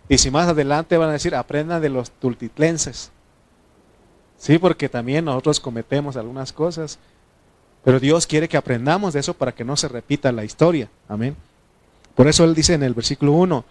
Y 0.08 0.20
si 0.20 0.30
más 0.30 0.48
adelante 0.48 0.98
van 0.98 1.10
a 1.10 1.14
decir, 1.14 1.34
aprendan 1.34 1.82
de 1.82 1.90
los 1.90 2.12
tultitlenses. 2.12 3.12
Sí, 4.38 4.60
porque 4.60 4.88
también 4.88 5.26
nosotros 5.26 5.60
cometemos 5.60 6.16
algunas 6.16 6.54
cosas. 6.54 7.00
Pero 7.84 8.00
Dios 8.00 8.28
quiere 8.28 8.48
que 8.48 8.56
aprendamos 8.56 9.14
de 9.14 9.20
eso 9.20 9.34
para 9.34 9.52
que 9.52 9.64
no 9.64 9.76
se 9.76 9.88
repita 9.88 10.32
la 10.32 10.46
historia. 10.46 10.90
Amén. 11.10 11.36
Por 12.14 12.28
eso 12.28 12.44
Él 12.44 12.54
dice 12.54 12.76
en 12.76 12.84
el 12.84 12.94
versículo 12.94 13.32
1, 13.32 13.66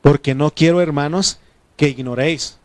porque 0.00 0.34
no 0.34 0.50
quiero, 0.50 0.80
hermanos, 0.80 1.38
que 1.76 1.88
ignoréis. 1.88 2.56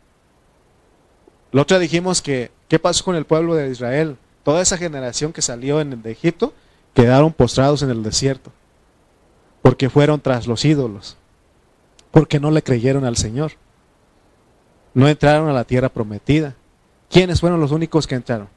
Lo 1.52 1.64
otro 1.64 1.78
dijimos 1.78 2.22
que, 2.22 2.52
¿qué 2.70 2.80
pasó 2.80 3.04
con 3.04 3.18
el 3.18 3.26
pueblo 3.26 3.56
de 3.56 3.70
Israel? 3.70 4.18
Toda 4.44 4.62
esa 4.62 4.78
generación 4.78 5.34
que 5.34 5.42
salió 5.42 5.84
de 5.84 6.12
Egipto, 6.12 6.54
quedaron 6.94 7.34
postrados 7.34 7.82
en 7.82 7.90
el 7.90 8.02
desierto, 8.02 8.52
porque 9.62 9.90
fueron 9.90 10.22
tras 10.22 10.48
los 10.48 10.66
ídolos, 10.66 11.18
porque 12.12 12.40
no 12.40 12.52
le 12.52 12.64
creyeron 12.64 13.06
al 13.06 13.18
Señor. 13.18 13.54
No 14.94 15.08
entraron 15.08 15.50
a 15.50 15.54
la 15.54 15.66
tierra 15.66 15.90
prometida. 15.90 16.56
¿Quiénes 17.10 17.40
fueron 17.40 17.60
los 17.60 17.72
únicos 17.72 18.08
que 18.08 18.16
entraron? 18.16 18.50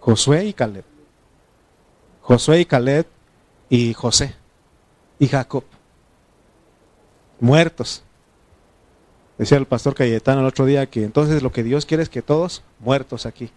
Josué 0.00 0.46
y 0.46 0.52
Caleb. 0.52 0.84
Josué 2.22 2.60
y 2.60 2.64
Caleb 2.64 3.06
y 3.68 3.94
José 3.94 4.34
y 5.18 5.28
Jacob. 5.28 5.64
Muertos. 7.40 8.02
Decía 9.38 9.58
el 9.58 9.66
pastor 9.66 9.94
Cayetano 9.94 10.40
el 10.40 10.46
otro 10.46 10.66
día 10.66 10.86
que 10.86 11.04
entonces 11.04 11.42
lo 11.42 11.52
que 11.52 11.62
Dios 11.62 11.86
quiere 11.86 12.02
es 12.02 12.08
que 12.08 12.22
todos 12.22 12.62
muertos 12.80 13.26
aquí. 13.26 13.50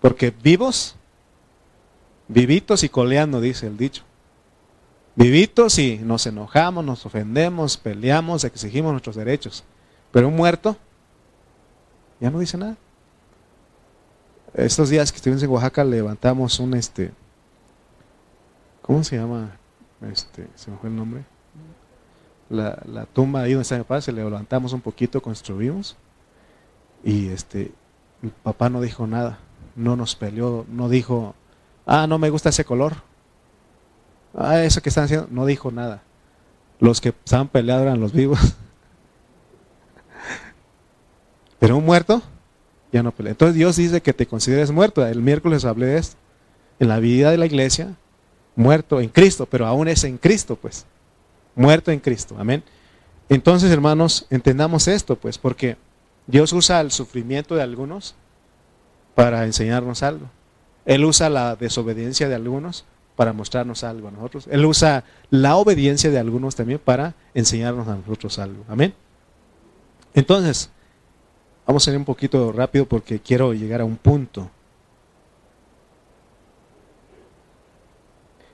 Porque 0.00 0.30
vivos 0.30 0.96
Vivitos 2.32 2.84
y 2.84 2.88
coleando, 2.88 3.40
dice 3.40 3.66
el 3.66 3.76
dicho. 3.76 4.04
Vivitos 5.16 5.80
y 5.80 5.98
nos 5.98 6.24
enojamos, 6.26 6.84
nos 6.84 7.04
ofendemos, 7.04 7.76
peleamos, 7.76 8.44
exigimos 8.44 8.92
nuestros 8.92 9.16
derechos. 9.16 9.64
Pero 10.12 10.28
un 10.28 10.36
muerto 10.36 10.76
ya 12.20 12.30
no 12.30 12.38
dice 12.38 12.56
nada. 12.56 12.76
Estos 14.54 14.90
días 14.90 15.10
que 15.10 15.16
estuvimos 15.16 15.42
en 15.42 15.50
Oaxaca 15.50 15.82
levantamos 15.82 16.60
un 16.60 16.74
este 16.74 17.10
¿cómo 18.80 19.02
se 19.02 19.16
llama? 19.16 19.56
Este, 20.12 20.46
se 20.54 20.70
me 20.70 20.76
fue 20.76 20.88
el 20.88 20.94
nombre. 20.94 21.24
La, 22.48 22.80
la 22.86 23.06
tumba 23.06 23.40
ahí 23.40 23.54
donde 23.54 23.62
está 23.62 23.76
mi 23.76 23.82
padre, 23.82 24.02
se 24.02 24.12
le 24.12 24.22
levantamos 24.22 24.72
un 24.72 24.80
poquito, 24.80 25.20
construimos. 25.20 25.96
Y 27.02 27.26
este 27.30 27.72
mi 28.22 28.30
papá 28.30 28.68
no 28.68 28.80
dijo 28.80 29.08
nada, 29.08 29.40
no 29.74 29.96
nos 29.96 30.14
peleó, 30.14 30.64
no 30.68 30.88
dijo 30.88 31.34
Ah, 31.86 32.06
no 32.06 32.18
me 32.18 32.30
gusta 32.30 32.50
ese 32.50 32.64
color. 32.64 32.94
Ah, 34.34 34.62
eso 34.62 34.80
que 34.80 34.88
están 34.88 35.04
haciendo. 35.04 35.28
No 35.30 35.46
dijo 35.46 35.70
nada. 35.70 36.02
Los 36.78 37.00
que 37.00 37.10
estaban 37.10 37.48
peleados 37.48 37.82
eran 37.82 38.00
los 38.00 38.12
vivos. 38.12 38.38
Pero 41.58 41.76
un 41.76 41.84
muerto 41.84 42.22
ya 42.92 43.02
no 43.02 43.12
pelea. 43.12 43.32
Entonces 43.32 43.54
Dios 43.54 43.76
dice 43.76 44.00
que 44.00 44.12
te 44.12 44.26
consideres 44.26 44.70
muerto. 44.70 45.06
El 45.06 45.22
miércoles 45.22 45.64
hablé 45.64 45.86
de 45.86 45.98
esto. 45.98 46.16
En 46.78 46.88
la 46.88 46.98
vida 46.98 47.30
de 47.30 47.36
la 47.36 47.46
iglesia, 47.46 47.94
muerto 48.56 49.00
en 49.00 49.10
Cristo, 49.10 49.46
pero 49.46 49.66
aún 49.66 49.88
es 49.88 50.04
en 50.04 50.16
Cristo, 50.16 50.56
pues. 50.56 50.86
Muerto 51.54 51.90
en 51.90 52.00
Cristo. 52.00 52.36
Amén. 52.38 52.62
Entonces, 53.28 53.70
hermanos, 53.70 54.26
entendamos 54.30 54.88
esto, 54.88 55.16
pues, 55.16 55.36
porque 55.36 55.76
Dios 56.26 56.52
usa 56.52 56.80
el 56.80 56.90
sufrimiento 56.90 57.54
de 57.54 57.62
algunos 57.62 58.14
para 59.14 59.44
enseñarnos 59.44 60.02
algo. 60.02 60.26
Él 60.84 61.04
usa 61.04 61.28
la 61.28 61.56
desobediencia 61.56 62.28
de 62.28 62.34
algunos 62.34 62.84
para 63.16 63.32
mostrarnos 63.32 63.84
algo 63.84 64.08
a 64.08 64.10
nosotros. 64.10 64.46
Él 64.50 64.64
usa 64.64 65.04
la 65.28 65.56
obediencia 65.56 66.10
de 66.10 66.18
algunos 66.18 66.56
también 66.56 66.78
para 66.78 67.14
enseñarnos 67.34 67.86
a 67.86 67.96
nosotros 67.96 68.38
algo. 68.38 68.64
Amén. 68.68 68.94
Entonces, 70.14 70.70
vamos 71.66 71.86
a 71.86 71.90
ir 71.90 71.96
un 71.98 72.04
poquito 72.04 72.50
rápido 72.52 72.86
porque 72.86 73.20
quiero 73.20 73.52
llegar 73.52 73.82
a 73.82 73.84
un 73.84 73.96
punto. 73.96 74.50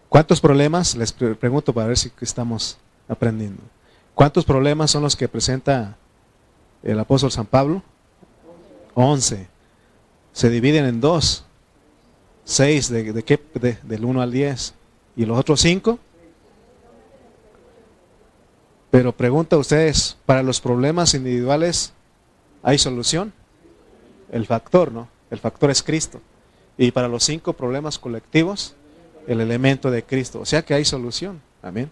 ¿Cuántos 0.09 0.41
problemas? 0.41 0.97
Les 0.97 1.13
pregunto 1.13 1.73
para 1.73 1.89
ver 1.89 1.99
si 1.99 2.11
estamos 2.21 2.79
aprendiendo. 3.09 3.63
¿Cuántos 4.15 4.45
problemas 4.45 4.91
son 4.91 5.03
los 5.03 5.15
que 5.15 5.29
presenta 5.29 5.97
el 6.83 6.99
apóstol 6.99 7.31
San 7.31 7.47
Pablo? 7.47 7.83
Once. 8.95 9.47
Se 10.33 10.51
dividen 10.51 10.87
en 10.87 11.01
dos. 11.01 11.45
Seis, 12.49 12.89
¿de, 12.89 13.25
qué? 13.25 13.41
del 13.83 14.05
1 14.05 14.23
al 14.23 14.31
10. 14.31 14.75
¿Y 15.17 15.27
los 15.27 15.37
otros 15.37 15.61
cinco? 15.61 15.99
Pero 18.93 19.11
pregunta 19.11 19.57
ustedes, 19.57 20.17
¿para 20.27 20.45
los 20.45 20.61
problemas 20.61 21.13
individuales 21.15 21.93
hay 22.63 22.79
solución? 22.79 23.33
El 24.31 24.47
factor, 24.47 24.93
¿no? 24.93 25.09
El 25.29 25.41
factor 25.41 25.73
es 25.73 25.83
Cristo. 25.83 26.21
Y 26.79 26.93
para 26.93 27.09
los 27.09 27.25
cinco 27.25 27.53
problemas 27.53 27.99
colectivos, 27.99 28.77
el 29.27 29.41
elemento 29.41 29.91
de 29.91 30.05
Cristo. 30.05 30.41
O 30.41 30.47
sea 30.47 30.63
que 30.63 30.73
hay 30.73 30.85
solución. 30.85 31.43
Amén. 31.63 31.91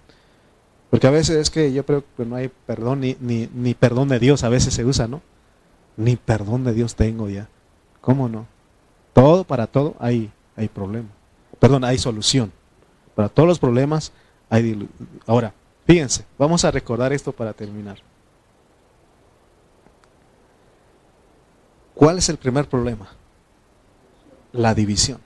Porque 0.88 1.08
a 1.08 1.10
veces 1.10 1.36
es 1.36 1.50
que 1.50 1.72
yo 1.72 1.84
creo 1.84 2.04
que 2.16 2.24
no 2.24 2.36
hay 2.36 2.48
perdón, 2.64 3.00
ni, 3.00 3.16
ni, 3.18 3.48
ni 3.52 3.74
perdón 3.74 4.08
de 4.08 4.20
Dios, 4.20 4.44
a 4.44 4.48
veces 4.48 4.72
se 4.72 4.84
usa, 4.84 5.08
¿no? 5.08 5.20
Ni 5.96 6.14
perdón 6.14 6.62
de 6.62 6.74
Dios 6.74 6.94
tengo 6.94 7.28
ya. 7.28 7.48
¿Cómo 8.00 8.28
no? 8.28 8.46
Todo, 9.14 9.44
para 9.44 9.66
todo 9.66 9.96
hay, 9.98 10.30
hay 10.56 10.68
problema. 10.68 11.08
Perdón, 11.58 11.84
hay 11.84 11.98
solución. 11.98 12.52
Para 13.14 13.28
todos 13.28 13.48
los 13.48 13.58
problemas 13.58 14.12
hay... 14.50 14.88
Ahora, 15.26 15.54
fíjense, 15.86 16.24
vamos 16.38 16.64
a 16.64 16.70
recordar 16.70 17.12
esto 17.12 17.32
para 17.32 17.52
terminar. 17.52 17.98
¿Cuál 21.94 22.18
es 22.18 22.28
el 22.28 22.36
primer 22.36 22.68
problema? 22.68 23.08
La 24.52 24.74
división. 24.74 25.20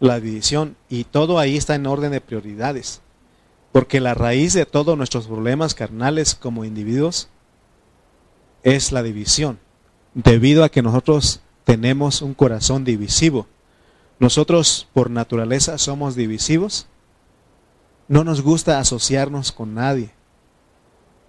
La 0.00 0.20
división. 0.20 0.76
Y 0.88 1.04
todo 1.04 1.38
ahí 1.38 1.56
está 1.56 1.74
en 1.74 1.86
orden 1.86 2.12
de 2.12 2.20
prioridades. 2.20 3.00
Porque 3.72 4.00
la 4.00 4.14
raíz 4.14 4.54
de 4.54 4.66
todos 4.66 4.96
nuestros 4.96 5.26
problemas 5.26 5.74
carnales 5.74 6.34
como 6.34 6.64
individuos 6.64 7.28
es 8.62 8.92
la 8.92 9.02
división. 9.02 9.58
Debido 10.14 10.64
a 10.64 10.68
que 10.68 10.82
nosotros 10.82 11.40
tenemos 11.64 12.22
un 12.22 12.34
corazón 12.34 12.84
divisivo. 12.84 13.46
Nosotros 14.18 14.88
por 14.92 15.10
naturaleza 15.10 15.78
somos 15.78 16.16
divisivos. 16.16 16.86
No 18.08 18.24
nos 18.24 18.40
gusta 18.42 18.78
asociarnos 18.78 19.52
con 19.52 19.74
nadie. 19.74 20.10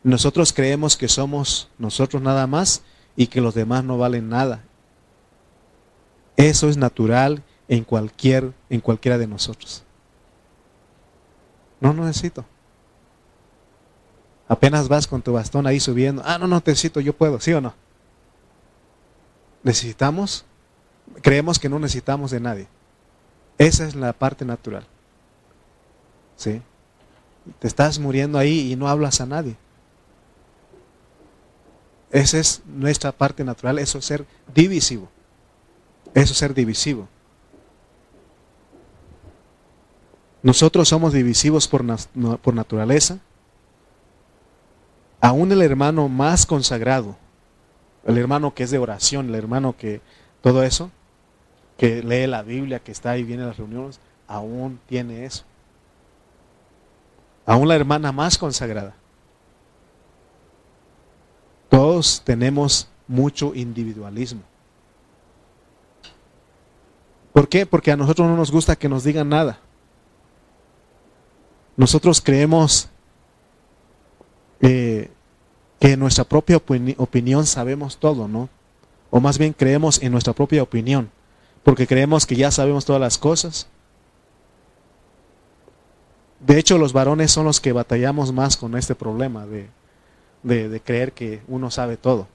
Nosotros 0.03 0.53
creemos 0.53 0.97
que 0.97 1.07
somos 1.07 1.69
nosotros 1.77 2.21
nada 2.21 2.47
más 2.47 2.83
y 3.15 3.27
que 3.27 3.41
los 3.41 3.53
demás 3.53 3.83
no 3.83 3.97
valen 3.97 4.29
nada. 4.29 4.63
Eso 6.37 6.69
es 6.69 6.77
natural 6.77 7.43
en 7.67 7.83
cualquier 7.83 8.53
en 8.69 8.79
cualquiera 8.79 9.17
de 9.17 9.27
nosotros. 9.27 9.83
No, 11.81 11.93
no 11.93 12.05
necesito. 12.05 12.45
Apenas 14.47 14.87
vas 14.87 15.05
con 15.05 15.21
tu 15.21 15.33
bastón 15.33 15.67
ahí 15.67 15.79
subiendo. 15.79 16.23
Ah, 16.25 16.37
no, 16.39 16.47
no 16.47 16.55
necesito, 16.65 16.99
yo 16.99 17.13
puedo, 17.13 17.39
¿sí 17.39 17.53
o 17.53 17.61
no? 17.61 17.73
Necesitamos, 19.63 20.45
creemos 21.21 21.59
que 21.59 21.69
no 21.69 21.77
necesitamos 21.77 22.31
de 22.31 22.39
nadie. 22.39 22.67
Esa 23.59 23.85
es 23.85 23.93
la 23.93 24.13
parte 24.13 24.45
natural. 24.45 24.87
¿Sí? 26.37 26.61
Te 27.59 27.67
estás 27.67 27.99
muriendo 27.99 28.37
ahí 28.37 28.71
y 28.71 28.75
no 28.77 28.87
hablas 28.87 29.19
a 29.19 29.25
nadie. 29.25 29.57
Esa 32.09 32.39
es 32.39 32.63
nuestra 32.65 33.11
parte 33.11 33.43
natural, 33.43 33.77
eso 33.77 33.99
es 33.99 34.05
ser 34.05 34.25
divisivo. 34.55 35.09
Eso 36.13 36.31
es 36.31 36.39
ser 36.39 36.53
divisivo. 36.53 37.07
Nosotros 40.41 40.87
somos 40.87 41.11
divisivos 41.11 41.67
por, 41.67 41.83
por 42.39 42.53
naturaleza. 42.53 43.19
Aún 45.19 45.51
el 45.51 45.61
hermano 45.61 46.07
más 46.07 46.45
consagrado, 46.45 47.17
el 48.05 48.17
hermano 48.17 48.53
que 48.53 48.63
es 48.63 48.71
de 48.71 48.77
oración, 48.77 49.27
el 49.27 49.35
hermano 49.35 49.75
que 49.75 49.99
todo 50.41 50.63
eso, 50.63 50.91
que 51.79 52.03
lee 52.03 52.27
la 52.27 52.43
Biblia, 52.43 52.79
que 52.79 52.91
está 52.91 53.11
ahí, 53.11 53.23
viene 53.23 53.43
a 53.43 53.47
las 53.47 53.57
reuniones, 53.57 54.01
aún 54.27 54.81
tiene 54.85 55.23
eso. 55.23 55.45
Aún 57.45 57.69
la 57.69 57.75
hermana 57.75 58.11
más 58.11 58.37
consagrada. 58.37 58.93
Todos 61.69 62.21
tenemos 62.25 62.89
mucho 63.07 63.55
individualismo. 63.55 64.41
¿Por 67.31 67.47
qué? 67.47 67.65
Porque 67.65 67.93
a 67.93 67.97
nosotros 67.97 68.27
no 68.27 68.35
nos 68.35 68.51
gusta 68.51 68.75
que 68.75 68.89
nos 68.89 69.05
digan 69.05 69.29
nada. 69.29 69.59
Nosotros 71.77 72.19
creemos 72.19 72.89
eh, 74.59 75.09
que 75.79 75.93
en 75.93 75.99
nuestra 76.01 76.25
propia 76.25 76.57
opinión 76.57 77.45
sabemos 77.45 77.97
todo, 77.97 78.27
¿no? 78.27 78.49
O 79.09 79.21
más 79.21 79.37
bien 79.37 79.53
creemos 79.53 80.03
en 80.03 80.11
nuestra 80.11 80.33
propia 80.33 80.61
opinión, 80.61 81.09
porque 81.63 81.87
creemos 81.87 82.25
que 82.25 82.35
ya 82.35 82.51
sabemos 82.51 82.85
todas 82.85 83.01
las 83.01 83.17
cosas. 83.17 83.67
De 86.39 86.57
hecho, 86.57 86.77
los 86.77 86.93
varones 86.93 87.31
son 87.31 87.45
los 87.45 87.59
que 87.59 87.73
batallamos 87.73 88.31
más 88.31 88.55
con 88.55 88.77
este 88.77 88.95
problema 88.95 89.45
de, 89.45 89.69
de 90.43 90.81
creer 90.81 91.11
que 91.11 91.41
uno 91.47 91.69
sabe 91.69 91.97
todo. 91.97 92.27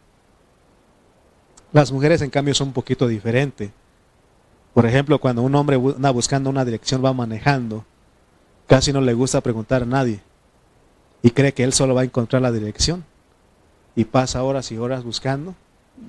Las 1.73 1.91
mujeres, 1.91 2.23
en 2.23 2.31
cambio, 2.31 2.55
son 2.55 2.69
un 2.69 2.75
poquito 2.75 3.09
diferentes. 3.09 3.71
Por 4.75 4.87
ejemplo, 4.87 5.19
cuando 5.19 5.43
un 5.43 5.55
hombre 5.55 5.77
anda 5.77 6.11
buscando 6.11 6.51
una 6.51 6.65
dirección, 6.65 7.05
va 7.05 7.13
manejando, 7.13 7.85
Casi 8.67 8.93
no 8.93 9.01
le 9.01 9.13
gusta 9.13 9.41
preguntar 9.41 9.83
a 9.83 9.87
nadie 9.87 10.21
y 11.23 11.31
cree 11.31 11.53
que 11.53 11.65
él 11.65 11.73
solo 11.73 11.95
va 11.95 12.01
a 12.03 12.05
encontrar 12.05 12.41
la 12.43 12.53
dirección 12.53 13.05
y 13.95 14.05
pasa 14.05 14.43
horas 14.43 14.73
y 14.73 14.79
horas 14.79 15.05
buscando 15.05 15.55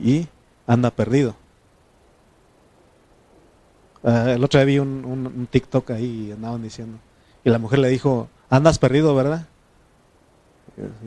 y 0.02 0.28
anda 0.66 0.90
perdido. 0.92 1.36
El 4.06 4.44
otro 4.44 4.60
día 4.60 4.66
vi 4.66 4.80
un, 4.80 5.48
TikTok 5.50 5.92
ahí 5.92 6.28
y 6.28 6.32
andaban 6.32 6.62
diciendo 6.62 7.00
y 7.44 7.50
la 7.50 7.60
mujer 7.60 7.80
le 7.80 7.90
dijo, 7.90 8.28
andas 8.50 8.80
perdido, 8.80 9.16
¿verdad? 9.16 9.48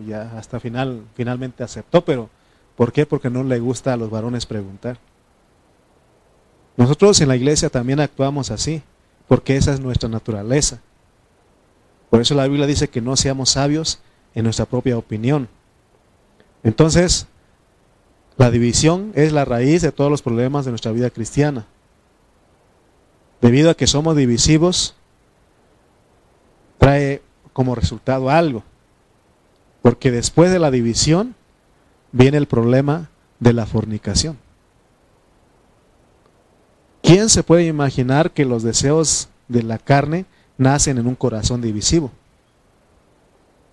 Y 0.00 0.08
ya 0.08 0.32
hasta 0.36 0.58
final, 0.60 1.02
finalmente 1.14 1.62
aceptó, 1.62 2.04
pero 2.04 2.28
¿por 2.76 2.92
qué? 2.92 3.06
Porque 3.06 3.30
no 3.30 3.44
le 3.44 3.58
gusta 3.58 3.92
a 3.92 3.96
los 3.96 4.08
varones 4.08 4.46
preguntar. 4.46 4.98
Nosotros 6.76 7.20
en 7.20 7.28
la 7.28 7.36
iglesia 7.36 7.70
también 7.70 7.98
actuamos 7.98 8.52
así, 8.52 8.82
porque 9.26 9.56
esa 9.56 9.72
es 9.72 9.80
nuestra 9.80 10.08
naturaleza. 10.08 10.80
Por 12.08 12.20
eso 12.20 12.34
la 12.34 12.46
Biblia 12.46 12.66
dice 12.66 12.88
que 12.88 13.00
no 13.00 13.16
seamos 13.16 13.50
sabios 13.50 13.98
en 14.34 14.44
nuestra 14.44 14.64
propia 14.64 14.96
opinión. 14.96 15.48
Entonces, 16.62 17.26
la 18.36 18.50
división 18.52 19.10
es 19.14 19.32
la 19.32 19.44
raíz 19.44 19.82
de 19.82 19.90
todos 19.90 20.10
los 20.10 20.22
problemas 20.22 20.64
de 20.64 20.70
nuestra 20.70 20.92
vida 20.92 21.10
cristiana. 21.10 21.66
Debido 23.40 23.70
a 23.70 23.74
que 23.74 23.86
somos 23.86 24.16
divisivos, 24.16 24.94
trae 26.78 27.22
como 27.52 27.74
resultado 27.74 28.30
algo. 28.30 28.62
Porque 29.82 30.10
después 30.10 30.50
de 30.50 30.58
la 30.58 30.70
división 30.70 31.34
viene 32.12 32.36
el 32.36 32.46
problema 32.46 33.10
de 33.38 33.52
la 33.52 33.66
fornicación. 33.66 34.38
¿Quién 37.02 37.28
se 37.28 37.42
puede 37.42 37.64
imaginar 37.64 38.32
que 38.32 38.44
los 38.44 38.62
deseos 38.62 39.28
de 39.48 39.62
la 39.62 39.78
carne 39.78 40.26
nacen 40.58 40.98
en 40.98 41.06
un 41.06 41.14
corazón 41.14 41.62
divisivo. 41.62 42.10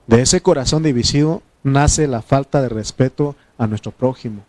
De 0.07 0.21
ese 0.21 0.41
corazón 0.41 0.83
divisivo 0.83 1.41
nace 1.63 2.07
la 2.07 2.21
falta 2.21 2.61
de 2.61 2.69
respeto 2.69 3.35
a 3.57 3.67
nuestro 3.67 3.91
prójimo. 3.91 4.45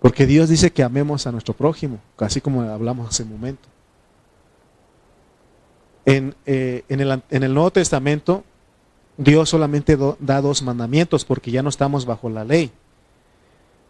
Porque 0.00 0.26
Dios 0.26 0.48
dice 0.48 0.70
que 0.70 0.82
amemos 0.82 1.26
a 1.26 1.32
nuestro 1.32 1.54
prójimo, 1.54 1.98
así 2.18 2.40
como 2.40 2.62
hablamos 2.62 3.08
hace 3.08 3.24
un 3.24 3.30
momento. 3.30 3.68
En, 6.04 6.34
eh, 6.46 6.84
el, 6.88 7.54
Nuevo 7.54 7.70
Testamento, 7.70 8.44
Dios 9.16 9.48
solamente 9.48 9.98
da 10.20 10.40
dos 10.40 10.62
mandamientos 10.62 11.24
porque 11.24 11.50
ya 11.50 11.62
no 11.62 11.68
estamos 11.68 12.06
bajo 12.06 12.30
la 12.30 12.44
ley. 12.44 12.70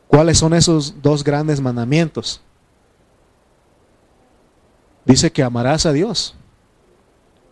¿Cuáles 0.08 0.38
son 0.38 0.54
esos 0.54 1.02
dos 1.02 1.22
grandes 1.22 1.60
mandamientos? 1.60 2.40
dice 5.08 5.32
que 5.32 5.42
amarás 5.42 5.86
a 5.86 5.92
Dios 5.92 6.34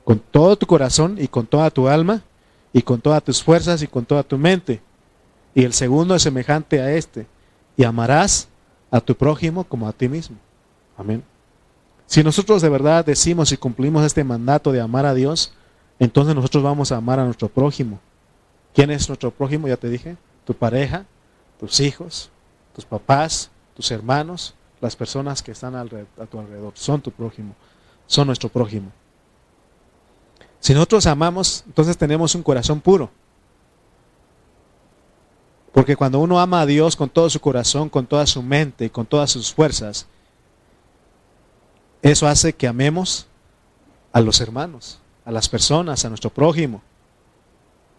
con 0.04 0.20
todo 0.20 0.56
tu 0.56 0.66
corazón 0.66 1.16
y 1.18 1.26
con 1.26 1.46
toda 1.46 1.70
tu 1.70 1.88
alma 1.88 2.22
y 2.72 2.82
con 2.82 3.00
todas 3.00 3.24
tus 3.24 3.42
fuerzas 3.42 3.82
y 3.82 3.88
con 3.88 4.04
toda 4.04 4.22
tu 4.22 4.38
mente. 4.38 4.80
Y 5.54 5.64
el 5.64 5.72
segundo 5.72 6.14
es 6.14 6.22
semejante 6.22 6.80
a 6.80 6.92
este. 6.94 7.26
Y 7.76 7.84
amarás 7.84 8.48
a 8.90 9.00
tu 9.00 9.14
prójimo 9.14 9.64
como 9.64 9.88
a 9.88 9.92
ti 9.92 10.08
mismo. 10.08 10.36
Amén. 10.96 11.22
Si 12.06 12.22
nosotros 12.22 12.62
de 12.62 12.68
verdad 12.68 13.04
decimos 13.04 13.52
y 13.52 13.56
cumplimos 13.56 14.04
este 14.04 14.24
mandato 14.24 14.72
de 14.72 14.80
amar 14.80 15.06
a 15.06 15.14
Dios, 15.14 15.52
entonces 15.98 16.34
nosotros 16.34 16.62
vamos 16.62 16.92
a 16.92 16.96
amar 16.96 17.18
a 17.18 17.24
nuestro 17.24 17.48
prójimo. 17.48 17.98
¿Quién 18.74 18.90
es 18.90 19.08
nuestro 19.08 19.30
prójimo? 19.30 19.68
Ya 19.68 19.76
te 19.76 19.88
dije. 19.88 20.16
tu 20.44 20.54
pareja, 20.54 21.04
tus 21.58 21.80
hijos, 21.80 22.30
tus 22.74 22.84
papás, 22.84 23.50
tus 23.74 23.90
hermanos, 23.90 24.54
las 24.80 24.94
personas 24.94 25.42
que 25.42 25.50
están 25.50 25.74
a 25.74 25.84
tu 25.84 26.38
alrededor, 26.38 26.72
son 26.76 27.00
tu 27.00 27.10
prójimo, 27.10 27.54
son 28.06 28.28
nuestro 28.28 28.48
prójimo. 28.48 28.92
Si 30.60 30.72
nosotros 30.72 31.06
amamos, 31.06 31.64
entonces 31.66 31.96
tenemos 31.96 32.34
un 32.34 32.42
corazón 32.42 32.80
puro. 32.80 33.10
Porque 35.76 35.94
cuando 35.94 36.20
uno 36.20 36.40
ama 36.40 36.62
a 36.62 36.66
Dios 36.66 36.96
con 36.96 37.10
todo 37.10 37.28
su 37.28 37.38
corazón, 37.38 37.90
con 37.90 38.06
toda 38.06 38.24
su 38.24 38.42
mente, 38.42 38.88
con 38.88 39.04
todas 39.04 39.30
sus 39.30 39.52
fuerzas, 39.52 40.06
eso 42.00 42.26
hace 42.26 42.54
que 42.54 42.66
amemos 42.66 43.26
a 44.10 44.22
los 44.22 44.40
hermanos, 44.40 45.00
a 45.26 45.30
las 45.30 45.50
personas, 45.50 46.02
a 46.02 46.08
nuestro 46.08 46.30
prójimo. 46.30 46.80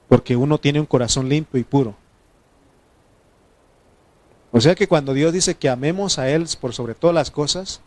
Porque 0.10 0.36
uno 0.36 0.58
tiene 0.58 0.80
un 0.80 0.88
corazón 0.88 1.30
limpio 1.30 1.60
y 1.60 1.64
puro. 1.64 1.94
O 4.52 4.60
sea 4.60 4.74
que 4.74 4.88
cuando 4.88 5.14
Dios 5.14 5.32
dice 5.32 5.54
que 5.54 5.70
amemos 5.70 6.18
a 6.18 6.32
Él 6.32 6.48
por 6.60 6.74
sobre 6.74 6.96
todas 6.96 7.14
las 7.14 7.30
cosas, 7.30 7.82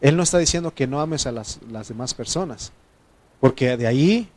Él 0.00 0.16
no 0.16 0.22
está 0.22 0.38
diciendo 0.38 0.72
que 0.72 0.86
no 0.86 0.98
ames 1.02 1.26
a 1.26 1.32
las, 1.32 1.60
las 1.70 1.88
demás 1.88 2.14
personas. 2.14 2.72
Porque 3.38 3.76
de 3.76 3.86
ahí 3.86 4.30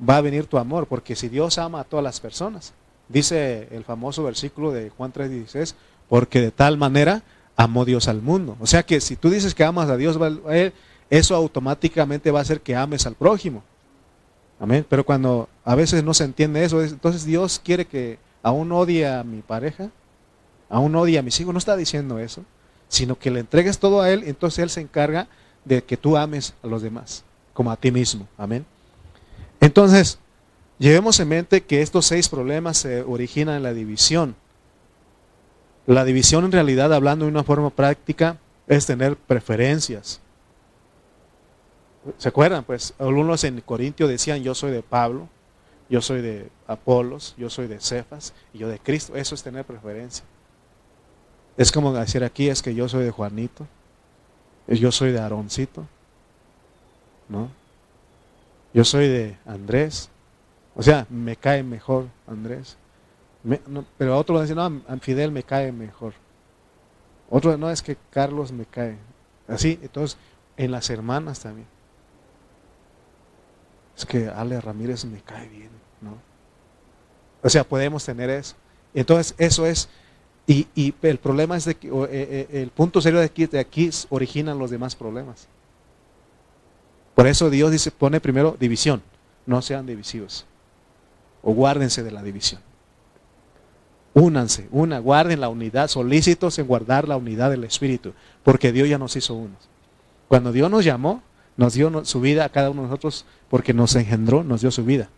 va 0.00 0.16
a 0.16 0.22
venir 0.22 0.46
tu 0.46 0.56
amor. 0.56 0.86
Porque 0.86 1.14
si 1.14 1.28
Dios 1.28 1.58
ama 1.58 1.80
a 1.80 1.84
todas 1.84 2.02
las 2.02 2.20
personas, 2.20 2.72
dice 3.08 3.68
el 3.70 3.84
famoso 3.84 4.24
versículo 4.24 4.72
de 4.72 4.90
Juan 4.90 5.12
3:16, 5.12 5.74
porque 6.08 6.40
de 6.40 6.50
tal 6.50 6.76
manera 6.76 7.22
amó 7.56 7.84
Dios 7.84 8.08
al 8.08 8.22
mundo. 8.22 8.56
O 8.60 8.66
sea 8.66 8.82
que 8.84 9.00
si 9.00 9.16
tú 9.16 9.30
dices 9.30 9.54
que 9.54 9.64
amas 9.64 9.88
a 9.88 9.96
Dios, 9.96 10.18
eso 11.10 11.34
automáticamente 11.34 12.30
va 12.30 12.40
a 12.40 12.42
hacer 12.42 12.60
que 12.60 12.76
ames 12.76 13.06
al 13.06 13.14
prójimo. 13.14 13.62
Amén. 14.58 14.86
Pero 14.88 15.04
cuando 15.04 15.48
a 15.64 15.74
veces 15.74 16.02
no 16.02 16.14
se 16.14 16.24
entiende 16.24 16.64
eso, 16.64 16.82
entonces 16.82 17.24
Dios 17.24 17.60
quiere 17.62 17.86
que 17.86 18.18
aún 18.42 18.70
odie 18.72 19.06
a 19.06 19.22
mi 19.22 19.42
pareja, 19.42 19.90
aún 20.68 20.94
odie 20.94 21.18
a 21.18 21.22
mis 21.22 21.38
hijos. 21.40 21.52
No 21.52 21.58
está 21.58 21.76
diciendo 21.76 22.18
eso, 22.18 22.44
sino 22.88 23.18
que 23.18 23.30
le 23.30 23.40
entregues 23.40 23.78
todo 23.78 24.00
a 24.00 24.10
Él, 24.10 24.22
entonces 24.26 24.60
Él 24.60 24.70
se 24.70 24.80
encarga 24.80 25.28
de 25.64 25.82
que 25.82 25.96
tú 25.96 26.16
ames 26.16 26.54
a 26.62 26.66
los 26.66 26.82
demás, 26.82 27.24
como 27.52 27.70
a 27.70 27.76
ti 27.76 27.90
mismo. 27.90 28.28
Amén. 28.38 28.64
Entonces, 29.60 30.18
llevemos 30.78 31.18
en 31.20 31.28
mente 31.28 31.64
que 31.64 31.82
estos 31.82 32.06
seis 32.06 32.28
problemas 32.28 32.78
se 32.78 33.02
originan 33.02 33.56
en 33.56 33.62
la 33.62 33.72
división. 33.72 34.36
La 35.86 36.04
división 36.04 36.44
en 36.44 36.52
realidad, 36.52 36.92
hablando 36.92 37.24
de 37.24 37.30
una 37.30 37.44
forma 37.44 37.70
práctica, 37.70 38.38
es 38.66 38.86
tener 38.86 39.16
preferencias. 39.16 40.20
¿Se 42.18 42.28
acuerdan? 42.28 42.64
Pues 42.64 42.94
algunos 42.98 43.44
en 43.44 43.60
Corintio 43.60 44.08
decían, 44.08 44.42
yo 44.42 44.54
soy 44.54 44.70
de 44.70 44.82
Pablo, 44.82 45.28
yo 45.88 46.00
soy 46.00 46.20
de 46.20 46.48
Apolos, 46.66 47.34
yo 47.36 47.50
soy 47.50 47.68
de 47.68 47.80
Cefas 47.80 48.32
y 48.52 48.58
yo 48.58 48.68
de 48.68 48.78
Cristo. 48.78 49.16
Eso 49.16 49.34
es 49.34 49.42
tener 49.42 49.64
preferencia. 49.64 50.24
Es 51.56 51.72
como 51.72 51.92
decir 51.92 52.22
aquí, 52.24 52.48
es 52.48 52.62
que 52.62 52.74
yo 52.74 52.88
soy 52.88 53.04
de 53.04 53.10
Juanito, 53.10 53.66
yo 54.66 54.92
soy 54.92 55.12
de 55.12 55.20
Aroncito, 55.20 55.86
¿no? 57.28 57.48
Yo 58.74 58.84
soy 58.84 59.08
de 59.08 59.38
Andrés. 59.46 60.10
O 60.76 60.82
sea, 60.82 61.06
me 61.08 61.36
cae 61.36 61.62
mejor 61.62 62.06
Andrés. 62.26 62.76
pero 63.96 64.14
a 64.14 64.16
otro 64.18 64.36
le 64.36 64.42
dicen, 64.42 64.56
no, 64.56 64.82
a 64.86 64.96
Fidel 64.98 65.32
me 65.32 65.42
cae 65.42 65.72
mejor. 65.72 66.12
Otro, 67.30 67.56
no, 67.56 67.70
es 67.70 67.82
que 67.82 67.96
Carlos 68.10 68.52
me 68.52 68.66
cae. 68.66 68.98
Así, 69.48 69.78
entonces, 69.82 70.18
en 70.56 70.70
las 70.70 70.90
hermanas 70.90 71.40
también. 71.40 71.66
Es 73.96 74.04
que 74.04 74.28
Ale 74.28 74.60
Ramírez 74.60 75.04
me 75.06 75.22
cae 75.22 75.48
bien, 75.48 75.70
¿no? 76.02 76.18
O 77.42 77.48
sea, 77.48 77.64
podemos 77.64 78.04
tener 78.04 78.28
eso. 78.28 78.54
Entonces, 78.92 79.34
eso 79.38 79.64
es, 79.64 79.88
y, 80.46 80.94
el 81.02 81.18
problema 81.18 81.56
es 81.56 81.64
de 81.64 81.74
que, 81.76 81.88
eh, 81.88 82.08
eh, 82.10 82.48
el 82.50 82.70
punto 82.70 83.00
serio 83.00 83.20
de 83.20 83.26
aquí, 83.26 83.46
de 83.46 83.58
aquí 83.58 83.88
originan 84.10 84.58
los 84.58 84.70
demás 84.70 84.94
problemas. 84.94 85.48
Por 87.14 87.26
eso 87.26 87.48
Dios 87.48 87.70
dice, 87.70 87.90
pone 87.90 88.20
primero 88.20 88.56
división, 88.60 89.02
no 89.46 89.62
sean 89.62 89.86
divisivos. 89.86 90.44
O 91.48 91.52
guárdense 91.52 92.02
de 92.02 92.10
la 92.10 92.24
división. 92.24 92.60
Únanse, 94.14 94.66
una, 94.72 94.98
guarden 94.98 95.40
la 95.40 95.48
unidad, 95.48 95.86
solícitos 95.86 96.58
en 96.58 96.66
guardar 96.66 97.06
la 97.06 97.16
unidad 97.16 97.50
del 97.50 97.62
Espíritu, 97.62 98.14
porque 98.42 98.72
Dios 98.72 98.88
ya 98.88 98.98
nos 98.98 99.14
hizo 99.14 99.34
unos. 99.34 99.68
Cuando 100.26 100.50
Dios 100.50 100.68
nos 100.68 100.84
llamó, 100.84 101.22
nos 101.56 101.74
dio 101.74 102.04
su 102.04 102.20
vida 102.20 102.44
a 102.44 102.48
cada 102.48 102.70
uno 102.70 102.82
de 102.82 102.88
nosotros 102.88 103.26
porque 103.48 103.72
nos 103.72 103.94
engendró, 103.94 104.42
nos 104.42 104.62
dio 104.62 104.72
su 104.72 104.84
vida. 104.84 105.08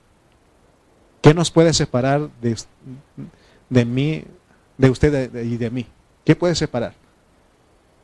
¿Qué 1.23 1.33
nos 1.33 1.51
puede 1.51 1.73
separar 1.73 2.29
de, 2.43 2.59
de 3.71 3.85
mí, 3.87 4.25
de 4.77 4.91
usted 4.91 5.35
y 5.47 5.57
de 5.57 5.71
mí? 5.71 5.87
¿Qué 6.27 6.37
puede 6.37 6.55
separar? 6.55 6.93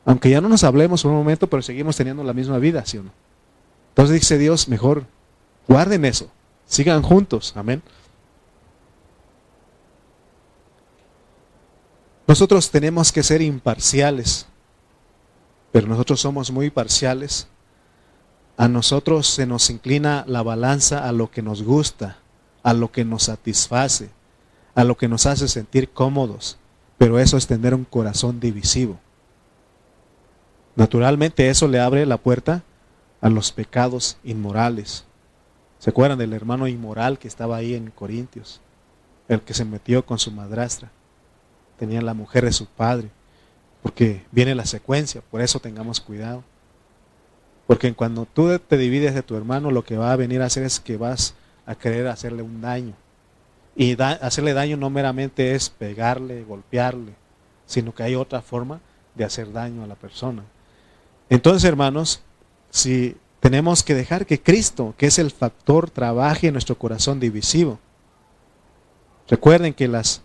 Aunque 0.03 0.31
ya 0.31 0.41
no 0.41 0.49
nos 0.49 0.63
hablemos 0.63 1.05
un 1.05 1.13
momento, 1.13 1.45
pero 1.45 1.61
seguimos 1.61 1.95
teniendo 1.95 2.23
la 2.23 2.33
misma 2.33 2.57
vida, 2.57 2.83
¿sí 2.87 2.97
o 2.97 3.03
no? 3.03 3.11
Entonces 3.89 4.19
dice 4.19 4.39
Dios, 4.39 4.67
mejor 4.67 5.03
guarden 5.67 6.05
eso, 6.05 6.31
sigan 6.65 7.03
juntos, 7.03 7.53
amén. 7.55 7.83
Nosotros 12.27 12.71
tenemos 12.71 13.11
que 13.11 13.21
ser 13.21 13.43
imparciales, 13.43 14.47
pero 15.71 15.87
nosotros 15.87 16.19
somos 16.21 16.49
muy 16.49 16.71
parciales. 16.71 17.47
A 18.57 18.67
nosotros 18.67 19.27
se 19.27 19.45
nos 19.45 19.69
inclina 19.69 20.23
la 20.27 20.41
balanza 20.41 21.07
a 21.07 21.11
lo 21.11 21.29
que 21.29 21.43
nos 21.43 21.61
gusta, 21.61 22.17
a 22.63 22.73
lo 22.73 22.91
que 22.91 23.05
nos 23.05 23.23
satisface, 23.23 24.09
a 24.73 24.83
lo 24.83 24.97
que 24.97 25.07
nos 25.07 25.27
hace 25.27 25.47
sentir 25.47 25.89
cómodos, 25.89 26.57
pero 26.97 27.19
eso 27.19 27.37
es 27.37 27.45
tener 27.45 27.75
un 27.75 27.85
corazón 27.85 28.39
divisivo. 28.39 28.99
Naturalmente 30.75 31.49
eso 31.49 31.67
le 31.67 31.79
abre 31.79 32.07
la 32.07 32.17
puerta 32.17 32.63
a 33.21 33.29
los 33.29 33.51
pecados 33.51 34.17
inmorales. 34.23 35.05
¿Se 35.77 35.91
acuerdan 35.91 36.17
del 36.17 36.33
hermano 36.33 36.67
inmoral 36.67 37.19
que 37.19 37.27
estaba 37.27 37.57
ahí 37.57 37.75
en 37.75 37.91
Corintios? 37.91 38.61
El 39.27 39.41
que 39.41 39.53
se 39.53 39.63
metió 39.63 40.05
con 40.05 40.17
su 40.17 40.31
madrastra 40.31 40.89
tenía 41.77 42.01
la 42.01 42.13
mujer 42.13 42.45
de 42.45 42.51
su 42.51 42.65
padre, 42.65 43.09
porque 43.83 44.23
viene 44.31 44.55
la 44.55 44.65
secuencia, 44.65 45.21
por 45.29 45.41
eso 45.41 45.59
tengamos 45.59 45.99
cuidado. 46.01 46.43
Porque 47.67 47.93
cuando 47.93 48.25
tú 48.25 48.59
te 48.59 48.77
divides 48.77 49.15
de 49.15 49.23
tu 49.23 49.35
hermano, 49.35 49.71
lo 49.71 49.83
que 49.83 49.97
va 49.97 50.11
a 50.11 50.15
venir 50.15 50.41
a 50.41 50.45
hacer 50.45 50.63
es 50.63 50.79
que 50.79 50.97
vas 50.97 51.33
a 51.65 51.75
querer 51.75 52.07
hacerle 52.07 52.43
un 52.43 52.61
daño. 52.61 52.93
Y 53.75 53.99
hacerle 54.01 54.53
daño 54.53 54.77
no 54.77 54.89
meramente 54.89 55.55
es 55.55 55.69
pegarle, 55.69 56.43
golpearle, 56.43 57.13
sino 57.65 57.93
que 57.93 58.03
hay 58.03 58.15
otra 58.15 58.41
forma 58.41 58.79
de 59.15 59.25
hacer 59.25 59.51
daño 59.51 59.83
a 59.83 59.87
la 59.87 59.95
persona. 59.95 60.43
Entonces, 61.29 61.63
hermanos, 61.63 62.21
si 62.69 63.17
tenemos 63.39 63.83
que 63.83 63.95
dejar 63.95 64.25
que 64.25 64.41
Cristo, 64.41 64.93
que 64.97 65.07
es 65.07 65.19
el 65.19 65.31
factor, 65.31 65.89
trabaje 65.89 66.47
en 66.47 66.53
nuestro 66.53 66.77
corazón 66.77 67.19
divisivo. 67.19 67.79
Recuerden 69.27 69.73
que 69.73 69.87
las, 69.87 70.21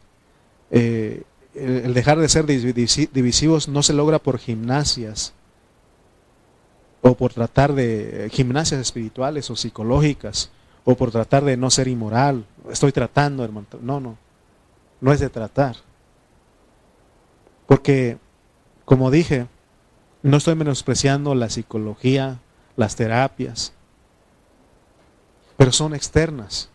eh, 0.70 1.22
el 1.54 1.94
dejar 1.94 2.18
de 2.18 2.28
ser 2.28 2.46
divisivos 2.46 3.68
no 3.68 3.82
se 3.82 3.92
logra 3.92 4.18
por 4.18 4.38
gimnasias 4.38 5.32
o 7.02 7.14
por 7.14 7.32
tratar 7.32 7.72
de 7.74 8.28
gimnasias 8.32 8.80
espirituales 8.80 9.50
o 9.50 9.56
psicológicas 9.56 10.50
o 10.84 10.94
por 10.94 11.10
tratar 11.10 11.44
de 11.44 11.56
no 11.56 11.70
ser 11.70 11.88
inmoral. 11.88 12.44
Estoy 12.70 12.92
tratando, 12.92 13.44
hermano. 13.44 13.66
No, 13.80 14.00
no. 14.00 14.16
No 15.00 15.12
es 15.12 15.20
de 15.20 15.30
tratar. 15.30 15.76
Porque, 17.66 18.18
como 18.84 19.10
dije, 19.10 19.46
no 20.22 20.36
estoy 20.36 20.54
menospreciando 20.54 21.34
la 21.34 21.48
psicología, 21.48 22.38
las 22.76 22.96
terapias, 22.96 23.72
pero 25.56 25.72
son 25.72 25.94
externas. 25.94 26.68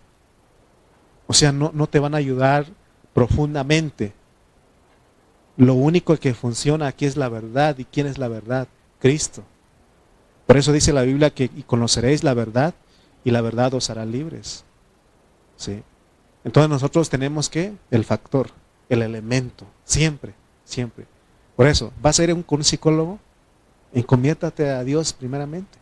O 1.28 1.34
sea, 1.34 1.52
no, 1.52 1.72
no 1.74 1.88
te 1.88 2.00
van 2.00 2.14
a 2.14 2.18
ayudar 2.18 2.66
profundamente 3.14 4.14
lo 5.58 5.74
único 5.74 6.18
que 6.18 6.34
funciona 6.34 6.88
aquí 6.88 7.06
es 7.06 7.18
la 7.18 7.30
verdad. 7.30 7.78
¿Y 7.78 7.86
quién 7.86 8.08
es 8.08 8.18
la 8.18 8.28
verdad? 8.28 8.68
Cristo. 9.00 9.44
Por 10.46 10.58
eso 10.58 10.72
dice 10.72 10.94
la 10.94 11.04
Biblia 11.04 11.30
que 11.30 11.50
conoceréis 11.66 12.24
la 12.24 12.34
verdad 12.34 12.74
y 13.24 13.32
la 13.32 13.42
verdad 13.42 13.74
os 13.74 13.90
hará 13.90 14.06
libres. 14.06 14.64
¿Sí? 15.58 15.82
Entonces 16.44 16.70
nosotros 16.70 17.10
tenemos 17.10 17.50
que 17.50 17.74
el 17.90 18.04
factor, 18.04 18.50
el 18.90 19.02
elemento, 19.02 19.66
siempre, 19.84 20.34
siempre. 20.64 21.06
Por 21.56 21.68
eso, 21.68 21.92
vas 22.02 22.20
a 22.20 22.24
ir 22.24 22.34
un, 22.34 22.46
un 22.48 22.64
psicólogo, 22.64 23.20
encomiéntate 23.94 24.70
a 24.70 24.84
Dios 24.84 25.14
primeramente. 25.14 25.80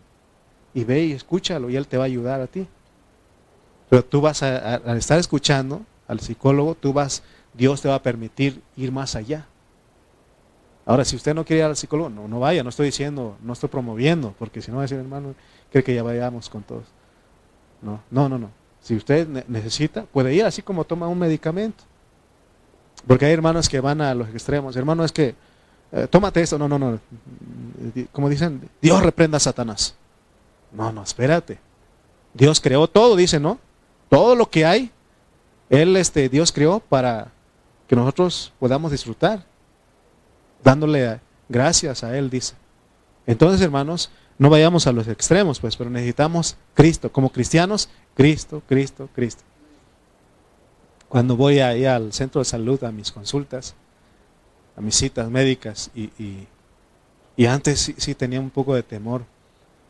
Y 0.74 0.84
ve 0.86 1.04
y 1.04 1.12
escúchalo 1.12 1.70
y 1.70 1.76
Él 1.76 1.88
te 1.88 1.98
va 1.98 2.04
a 2.04 2.08
ayudar 2.08 2.40
a 2.40 2.48
ti. 2.48 2.68
Pero 3.90 4.06
tú 4.06 4.22
vas 4.22 4.42
a, 4.44 4.76
a 4.76 4.98
estar 4.98 5.20
escuchando 5.20 5.82
al 6.08 6.20
psicólogo, 6.20 6.76
tú 6.76 6.94
vas, 6.94 7.24
Dios 7.54 7.82
te 7.82 7.90
va 7.90 7.96
a 7.96 8.04
permitir 8.04 8.62
ir 8.78 8.92
más 8.92 9.16
allá. 9.16 9.46
Ahora, 10.86 11.06
si 11.06 11.16
usted 11.16 11.34
no 11.34 11.46
quiere 11.46 11.62
ir 11.62 11.66
al 11.66 11.78
psicólogo, 11.78 12.10
no, 12.10 12.28
no 12.28 12.40
vaya, 12.40 12.64
no 12.64 12.70
estoy 12.70 12.88
diciendo, 12.88 13.38
no 13.42 13.54
estoy 13.54 13.70
promoviendo, 13.70 14.34
porque 14.38 14.62
si 14.62 14.70
no 14.70 14.78
va 14.78 14.84
a 14.84 14.86
decir, 14.86 14.98
hermano, 14.98 15.34
cree 15.72 15.84
que 15.84 15.96
ya 15.96 16.04
vayamos 16.04 16.50
con 16.50 16.64
todos. 16.64 16.84
No, 17.82 18.02
no, 18.12 18.28
no, 18.30 18.38
no. 18.38 18.50
Si 18.82 18.96
usted 18.96 19.28
necesita, 19.48 20.04
puede 20.04 20.34
ir 20.34 20.44
así 20.44 20.62
como 20.62 20.84
toma 20.84 21.08
un 21.08 21.18
medicamento. 21.18 21.86
Porque 23.08 23.26
hay 23.26 23.34
hermanos 23.34 23.70
que 23.70 23.80
van 23.80 24.02
a 24.02 24.14
los 24.14 24.30
extremos. 24.30 24.76
Hermano, 24.76 25.04
es 25.04 25.12
que, 25.12 25.36
eh, 25.92 26.08
tómate 26.10 26.42
esto. 26.42 26.58
No, 26.58 26.68
no, 26.68 26.80
no. 26.80 27.00
Como 28.12 28.30
dicen, 28.30 28.70
Dios 28.82 29.02
reprenda 29.02 29.38
a 29.38 29.40
Satanás. 29.40 29.96
No, 30.72 30.92
no, 30.92 31.04
espérate. 31.04 31.60
Dios 32.34 32.60
creó 32.60 32.88
todo, 32.88 33.16
dice, 33.16 33.40
¿no? 33.40 33.60
Todo 34.10 34.36
lo 34.36 34.50
que 34.50 34.66
hay, 34.66 34.92
Él, 35.70 35.96
este, 35.96 36.30
Dios 36.30 36.52
creó 36.52 36.80
para 36.80 37.32
que 37.88 37.96
nosotros 37.96 38.54
podamos 38.60 38.92
disfrutar, 38.92 39.46
dándole 40.64 41.20
gracias 41.50 42.04
a 42.04 42.18
Él, 42.18 42.30
dice. 42.30 42.56
Entonces, 43.26 43.62
hermanos, 43.62 44.10
no 44.38 44.50
vayamos 44.50 44.88
a 44.88 44.92
los 44.92 45.08
extremos, 45.08 45.60
pues, 45.60 45.78
pero 45.78 45.90
necesitamos 45.90 46.58
Cristo. 46.74 47.12
Como 47.12 47.32
cristianos, 47.32 47.90
Cristo, 48.16 48.62
Cristo, 48.68 49.10
Cristo. 49.14 49.44
Cuando 51.08 51.38
voy 51.38 51.60
ahí 51.60 51.86
al 51.86 52.12
centro 52.12 52.42
de 52.42 52.46
salud 52.46 52.84
a 52.84 52.92
mis 52.92 53.12
consultas, 53.12 53.76
a 54.76 54.82
mis 54.82 54.96
citas 54.96 55.30
médicas, 55.30 55.92
y, 55.94 56.48
y, 57.38 57.46
antes 57.46 57.94
sí, 57.96 58.16
tenía 58.16 58.40
un 58.40 58.50
poco 58.50 58.74
de 58.74 58.82
temor, 58.82 59.24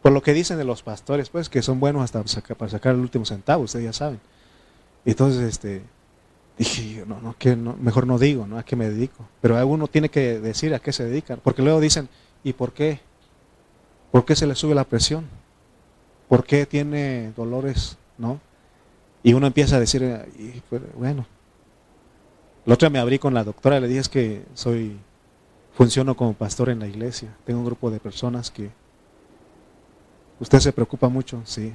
por 0.02 0.12
lo 0.12 0.22
que 0.22 0.34
dicen 0.34 0.58
de 0.58 0.66
los 0.66 0.84
pastores, 0.84 1.30
pues, 1.30 1.48
que 1.48 1.62
son 1.62 1.80
buenos 1.80 2.04
hasta 2.04 2.24
para 2.56 2.70
sacar 2.70 2.94
el 2.94 3.00
último 3.00 3.26
centavo, 3.26 3.64
ustedes 3.64 3.86
ya 3.86 3.94
saben. 3.94 4.20
Entonces, 5.06 5.42
este, 5.44 5.82
dije, 6.58 7.04
no, 7.08 7.20
no, 7.22 7.36
que 7.38 7.56
no, 7.56 7.76
mejor 7.80 8.08
no 8.08 8.20
digo, 8.20 8.46
¿no? 8.48 8.58
¿A 8.58 8.64
qué 8.64 8.76
me 8.76 8.90
dedico? 8.90 9.28
Pero 9.42 9.66
uno 9.68 9.88
tiene 9.88 10.10
que 10.10 10.40
decir 10.40 10.74
a 10.74 10.80
qué 10.80 10.92
se 10.94 11.06
dedica, 11.06 11.38
porque 11.38 11.62
luego 11.62 11.80
dicen, 11.80 12.10
¿y 12.44 12.54
por 12.54 12.74
qué? 12.74 13.00
¿Por 14.12 14.26
qué 14.26 14.36
se 14.36 14.48
le 14.48 14.56
sube 14.56 14.76
la 14.76 14.84
presión? 14.84 15.26
¿Por 16.28 16.46
qué 16.46 16.66
tiene 16.66 17.32
dolores, 17.36 17.98
no? 18.18 18.40
Y 19.24 19.34
uno 19.34 19.48
empieza 19.48 19.78
a 19.78 19.80
decir, 19.80 20.62
pues, 20.70 20.82
bueno, 20.96 21.26
la 22.66 22.74
otra 22.76 22.90
me 22.90 23.00
abrí 23.00 23.20
con 23.20 23.34
la 23.34 23.44
doctora, 23.44 23.80
le 23.80 23.88
dije 23.88 24.00
es 24.02 24.10
que 24.10 24.44
soy, 24.54 24.98
funciono 25.74 26.16
como 26.16 26.34
pastor 26.34 26.70
en 26.70 26.80
la 26.80 26.88
iglesia, 26.88 27.36
tengo 27.46 27.60
un 27.60 27.66
grupo 27.66 27.90
de 27.90 28.00
personas 28.00 28.52
que, 28.52 28.70
usted 30.40 30.60
se 30.60 30.74
preocupa 30.74 31.10
mucho, 31.10 31.42
sí, 31.46 31.74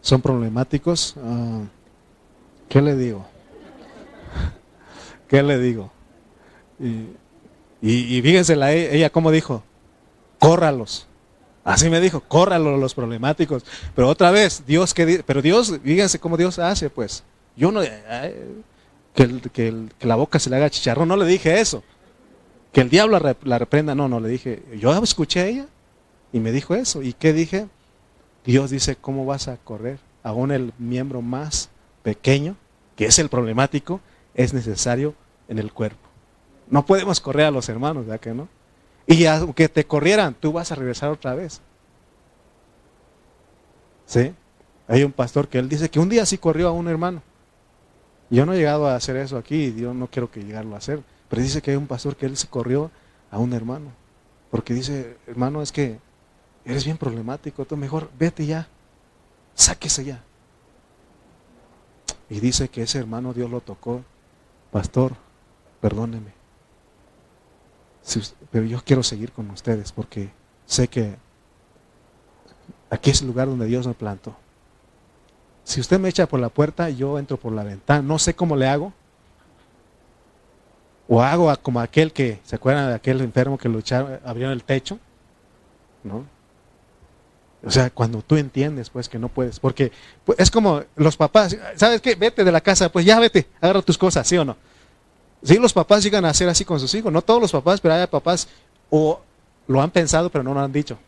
son 0.00 0.22
problemáticos, 0.22 1.14
ah, 1.22 1.62
¿qué 2.68 2.80
le 2.80 2.96
digo? 2.96 3.26
¿Qué 5.30 5.44
le 5.44 5.60
digo? 5.60 5.92
Y, 6.80 7.06
y, 7.80 8.20
fíjense, 8.20 8.56
la, 8.56 8.72
ella 8.72 9.10
como 9.10 9.30
dijo, 9.30 9.62
córralos. 10.40 11.06
Así 11.62 11.88
me 11.88 12.00
dijo, 12.00 12.20
córralo 12.20 12.76
los 12.76 12.94
problemáticos. 12.94 13.64
Pero 13.94 14.08
otra 14.08 14.32
vez, 14.32 14.64
Dios 14.66 14.92
que 14.92 15.22
pero 15.24 15.40
Dios, 15.40 15.78
fíjense 15.84 16.18
cómo 16.18 16.36
Dios 16.36 16.58
hace, 16.58 16.90
pues. 16.90 17.22
Yo 17.56 17.70
no 17.70 17.80
que, 19.14 19.40
que, 19.52 19.86
la 20.00 20.16
boca 20.16 20.40
se 20.40 20.50
le 20.50 20.56
haga 20.56 20.68
chicharrón, 20.68 21.06
no 21.06 21.16
le 21.16 21.26
dije 21.26 21.60
eso. 21.60 21.84
Que 22.72 22.80
el 22.80 22.90
diablo 22.90 23.20
la 23.44 23.58
reprenda, 23.58 23.94
no, 23.94 24.08
no 24.08 24.18
le 24.18 24.28
dije. 24.28 24.64
Yo 24.80 24.92
escuché 25.00 25.40
a 25.40 25.46
ella 25.46 25.66
y 26.32 26.40
me 26.40 26.50
dijo 26.50 26.74
eso. 26.74 27.02
¿Y 27.02 27.12
qué 27.12 27.32
dije? 27.32 27.68
Dios 28.44 28.70
dice, 28.70 28.96
¿cómo 28.96 29.26
vas 29.26 29.46
a 29.46 29.58
correr? 29.58 30.00
Aún 30.24 30.50
el 30.50 30.72
miembro 30.76 31.22
más 31.22 31.70
pequeño, 32.02 32.56
que 32.96 33.06
es 33.06 33.20
el 33.20 33.28
problemático, 33.28 34.00
es 34.34 34.54
necesario 34.54 35.14
en 35.48 35.58
el 35.58 35.72
cuerpo. 35.72 36.08
No 36.68 36.86
podemos 36.86 37.20
correr 37.20 37.46
a 37.46 37.50
los 37.50 37.68
hermanos, 37.68 38.06
¿verdad 38.06 38.20
que 38.20 38.32
no? 38.32 38.48
Y 39.06 39.26
aunque 39.26 39.68
te 39.68 39.84
corrieran, 39.84 40.34
tú 40.34 40.52
vas 40.52 40.70
a 40.70 40.76
regresar 40.76 41.10
otra 41.10 41.34
vez. 41.34 41.60
¿Sí? 44.06 44.32
Hay 44.86 45.04
un 45.04 45.12
pastor 45.12 45.48
que 45.48 45.58
él 45.58 45.68
dice 45.68 45.88
que 45.88 46.00
un 46.00 46.08
día 46.08 46.24
sí 46.26 46.38
corrió 46.38 46.68
a 46.68 46.72
un 46.72 46.88
hermano. 46.88 47.22
Yo 48.28 48.46
no 48.46 48.52
he 48.52 48.58
llegado 48.58 48.86
a 48.86 48.94
hacer 48.94 49.16
eso 49.16 49.36
aquí, 49.36 49.74
yo 49.74 49.92
no 49.92 50.06
quiero 50.06 50.30
que 50.30 50.42
llegarlo 50.42 50.74
a 50.74 50.78
hacer. 50.78 51.02
Pero 51.28 51.42
dice 51.42 51.60
que 51.62 51.72
hay 51.72 51.76
un 51.76 51.86
pastor 51.86 52.16
que 52.16 52.26
él 52.26 52.36
se 52.36 52.48
corrió 52.48 52.90
a 53.30 53.38
un 53.38 53.52
hermano. 53.52 53.92
Porque 54.50 54.74
dice, 54.74 55.16
hermano, 55.26 55.62
es 55.62 55.72
que 55.72 55.98
eres 56.64 56.84
bien 56.84 56.96
problemático, 56.96 57.64
tú 57.64 57.76
mejor 57.76 58.10
vete 58.18 58.46
ya, 58.46 58.68
sáquese 59.54 60.04
ya. 60.04 60.22
Y 62.28 62.40
dice 62.40 62.68
que 62.68 62.82
ese 62.82 62.98
hermano 62.98 63.32
Dios 63.32 63.50
lo 63.50 63.60
tocó, 63.60 64.04
pastor, 64.70 65.14
perdóneme 65.80 66.40
pero 68.50 68.64
yo 68.64 68.80
quiero 68.84 69.02
seguir 69.02 69.32
con 69.32 69.50
ustedes 69.50 69.92
porque 69.92 70.30
sé 70.66 70.88
que 70.88 71.16
aquí 72.88 73.10
es 73.10 73.20
el 73.20 73.28
lugar 73.28 73.48
donde 73.48 73.66
Dios 73.66 73.86
me 73.86 73.94
plantó. 73.94 74.34
Si 75.64 75.80
usted 75.80 76.00
me 76.00 76.08
echa 76.08 76.26
por 76.26 76.40
la 76.40 76.48
puerta, 76.48 76.90
yo 76.90 77.18
entro 77.18 77.36
por 77.36 77.52
la 77.52 77.62
ventana. 77.62 78.02
No 78.02 78.18
sé 78.18 78.34
cómo 78.34 78.56
le 78.56 78.66
hago. 78.66 78.92
O 81.06 81.22
hago 81.22 81.54
como 81.62 81.80
aquel 81.80 82.12
que, 82.12 82.40
¿se 82.44 82.56
acuerdan 82.56 82.88
de 82.88 82.94
aquel 82.94 83.20
enfermo 83.20 83.58
que 83.58 83.68
lo 83.68 83.78
echaron, 83.80 84.18
abrieron 84.24 84.52
el 84.52 84.64
techo? 84.64 84.98
¿No? 86.02 86.24
O 87.64 87.70
sea, 87.70 87.90
cuando 87.90 88.22
tú 88.22 88.36
entiendes, 88.36 88.88
pues, 88.88 89.08
que 89.08 89.18
no 89.18 89.28
puedes. 89.28 89.60
Porque 89.60 89.92
pues, 90.24 90.38
es 90.38 90.50
como 90.50 90.82
los 90.96 91.16
papás, 91.16 91.56
¿sabes 91.76 92.00
qué? 92.00 92.14
Vete 92.14 92.42
de 92.42 92.52
la 92.52 92.60
casa, 92.60 92.90
pues 92.90 93.04
ya 93.04 93.20
vete, 93.20 93.46
agarra 93.60 93.82
tus 93.82 93.98
cosas, 93.98 94.26
¿sí 94.26 94.36
o 94.38 94.44
no? 94.44 94.56
Sí, 95.42 95.56
los 95.56 95.72
papás 95.72 96.02
llegan 96.02 96.24
a 96.24 96.30
hacer 96.30 96.48
así 96.48 96.64
con 96.64 96.80
sus 96.80 96.94
hijos. 96.94 97.12
No 97.12 97.22
todos 97.22 97.40
los 97.40 97.52
papás, 97.52 97.80
pero 97.80 97.94
hay 97.94 98.06
papás 98.06 98.48
o 98.88 99.20
lo 99.66 99.80
han 99.80 99.90
pensado, 99.90 100.30
pero 100.30 100.44
no 100.44 100.54
lo 100.54 100.60
han 100.60 100.72
dicho. 100.72 100.98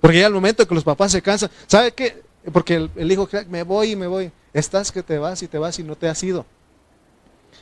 Porque 0.00 0.20
ya 0.20 0.26
al 0.26 0.32
momento 0.32 0.66
que 0.66 0.74
los 0.74 0.84
papás 0.84 1.12
se 1.12 1.20
cansan, 1.20 1.50
¿sabe 1.66 1.92
qué? 1.92 2.22
Porque 2.52 2.88
el, 2.96 3.12
hijo 3.12 3.28
hijo, 3.30 3.44
me 3.48 3.62
voy 3.62 3.92
y 3.92 3.96
me 3.96 4.06
voy. 4.06 4.30
Estás 4.52 4.90
que 4.90 5.02
te 5.02 5.18
vas 5.18 5.42
y 5.42 5.48
te 5.48 5.58
vas 5.58 5.78
y 5.78 5.82
no 5.82 5.96
te 5.96 6.08
has 6.08 6.22
ido. 6.22 6.46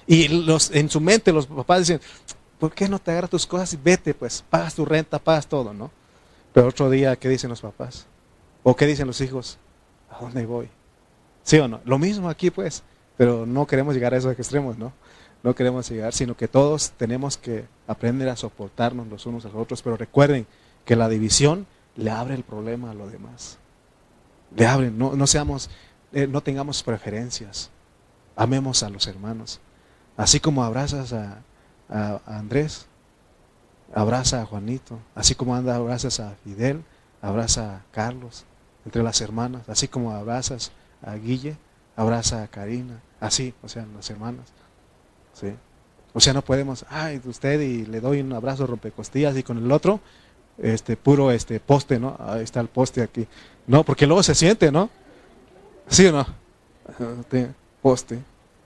Y 0.07 0.29
los, 0.29 0.71
en 0.71 0.89
su 0.89 1.01
mente 1.01 1.33
los 1.33 1.47
papás 1.47 1.81
dicen, 1.81 2.01
¿por 2.59 2.73
qué 2.73 2.89
no 2.89 2.99
te 2.99 3.11
agarras 3.11 3.31
tus 3.31 3.47
cosas 3.47 3.73
y 3.73 3.77
vete? 3.77 4.15
Pues 4.15 4.45
pagas 4.49 4.75
tu 4.75 4.85
renta, 4.85 5.19
pagas 5.19 5.47
todo, 5.47 5.75
¿no? 5.75 5.91
Pero 6.59 6.71
otro 6.71 6.91
día, 6.91 7.15
¿qué 7.15 7.29
dicen 7.29 7.51
los 7.51 7.61
papás? 7.61 8.09
¿O 8.65 8.75
qué 8.75 8.85
dicen 8.85 9.07
los 9.07 9.21
hijos? 9.21 9.59
¿A 10.11 10.21
dónde 10.21 10.45
voy? 10.45 10.69
¿Sí 11.45 11.57
o 11.61 11.69
no? 11.69 11.81
Lo 11.85 12.01
mismo 12.01 12.29
aquí, 12.29 12.51
pues. 12.51 12.83
Pero 13.17 13.47
no 13.47 13.65
queremos 13.65 13.95
llegar 13.95 14.13
a 14.13 14.17
esos 14.17 14.37
extremos, 14.37 14.77
¿no? 14.77 14.93
no 15.45 15.55
queremos 15.55 15.89
llegar, 15.89 16.13
sino 16.13 16.37
que 16.37 16.49
todos 16.49 16.91
tenemos 16.97 17.37
que 17.37 17.67
aprender 17.87 18.29
a 18.29 18.35
soportarnos 18.35 19.07
los 19.07 19.25
unos 19.25 19.45
a 19.45 19.51
los 19.51 19.57
otros, 19.57 19.83
pero 19.83 19.97
recuerden 19.97 20.49
que 20.85 20.97
la 20.97 21.09
división 21.09 21.69
le 21.95 22.11
abre 22.11 22.35
el 22.35 22.43
problema 22.43 22.91
a 22.91 22.95
los 22.95 23.13
demás. 23.13 23.59
Le 24.57 24.67
abre, 24.67 24.91
no, 24.91 25.15
no 25.15 25.29
seamos, 25.29 25.71
eh, 26.13 26.27
no 26.27 26.41
tengamos 26.41 26.83
preferencias. 26.83 27.71
Amemos 28.35 28.83
a 28.83 28.89
los 28.89 29.07
hermanos. 29.07 29.61
Así 30.17 30.41
como 30.41 30.65
abrazas 30.65 31.13
a, 31.13 31.41
Andrés, 32.27 32.89
abraza 33.95 34.43
a 34.43 34.47
Juanito. 34.47 34.99
Así 35.15 35.35
como 35.35 35.55
anda, 35.55 35.77
abrazas 35.77 36.21
a 36.21 36.35
Fidel, 36.45 36.83
abraza 37.23 37.77
a 37.77 37.83
Carlos, 37.93 38.45
entre 38.85 39.03
las 39.03 39.21
hermanas. 39.21 39.69
Así 39.69 39.89
como 39.89 40.13
abrazas 40.13 40.73
a 41.03 41.15
Guille, 41.15 41.57
abraza 41.97 42.43
a 42.43 42.49
Karina. 42.49 43.01
Así, 43.21 43.55
o 43.63 43.69
sea, 43.69 43.87
las 43.95 44.09
hermanas. 44.11 44.47
O 46.15 46.21
sea, 46.21 46.33
no 46.33 46.43
podemos, 46.43 46.85
ay, 46.89 47.21
usted 47.27 47.61
y 47.61 47.87
le 47.87 48.01
doy 48.01 48.21
un 48.21 48.33
abrazo 48.33 48.67
rompecostillas 48.67 49.37
y 49.37 49.43
con 49.43 49.59
el 49.59 49.71
otro, 49.71 50.01
este, 50.59 50.97
puro 50.97 51.31
este 51.31 51.61
poste, 51.61 52.01
¿no? 52.01 52.17
Ahí 52.19 52.43
está 52.43 52.61
el 52.61 52.69
poste 52.69 53.03
aquí. 53.03 53.27
No, 53.67 53.85
porque 53.85 54.07
luego 54.07 54.23
se 54.23 54.35
siente, 54.35 54.73
¿no? 54.73 54.91
¿Sí 55.89 56.07
o 56.07 56.13
no? 56.13 56.27
Poste. 57.83 58.19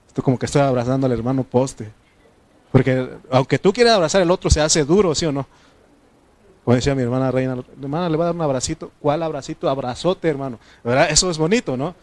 Esto 0.07 0.23
como 0.23 0.39
que 0.39 0.45
estoy 0.45 0.61
abrazando 0.61 1.05
al 1.05 1.13
hermano 1.13 1.43
poste. 1.43 1.91
Porque 2.73 3.07
aunque 3.29 3.57
tú 3.57 3.71
quieras 3.71 3.93
abrazar 3.93 4.21
el 4.21 4.31
otro, 4.31 4.49
se 4.49 4.59
hace 4.59 4.83
duro, 4.83 5.15
¿sí 5.15 5.25
o 5.25 5.31
no? 5.31 5.47
Como 6.65 6.75
decía 6.75 6.95
mi 6.95 7.03
hermana 7.03 7.31
Reina, 7.31 7.63
hermana, 7.81 8.09
le 8.09 8.17
va 8.17 8.25
a 8.25 8.27
dar 8.27 8.35
un 8.35 8.41
abracito. 8.41 8.91
¿Cuál 8.99 9.23
abracito? 9.23 9.69
Abrazote, 9.69 10.27
hermano. 10.27 10.59
Eso 11.09 11.29
es 11.29 11.37
bonito, 11.37 11.77
¿no? 11.77 11.95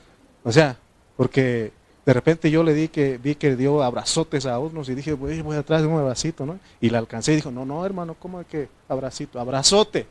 O 0.44 0.52
sea, 0.52 0.78
porque 1.16 1.72
de 2.06 2.12
repente 2.14 2.50
yo 2.50 2.62
le 2.62 2.72
di 2.72 2.88
que, 2.88 3.18
vi 3.18 3.34
que 3.34 3.56
dio 3.56 3.82
abrazotes 3.82 4.46
a 4.46 4.58
unos 4.58 4.88
y 4.88 4.94
dije, 4.94 5.12
voy, 5.12 5.42
voy 5.42 5.56
atrás 5.56 5.82
de 5.82 5.88
un 5.88 5.98
abracito, 5.98 6.46
¿no? 6.46 6.58
Y 6.80 6.88
la 6.88 6.98
alcancé 6.98 7.32
y 7.32 7.36
dijo, 7.36 7.50
no, 7.50 7.66
no, 7.66 7.84
hermano, 7.84 8.14
¿cómo 8.14 8.40
es 8.40 8.46
que 8.46 8.68
abracito? 8.88 9.38
Abrazote, 9.38 10.06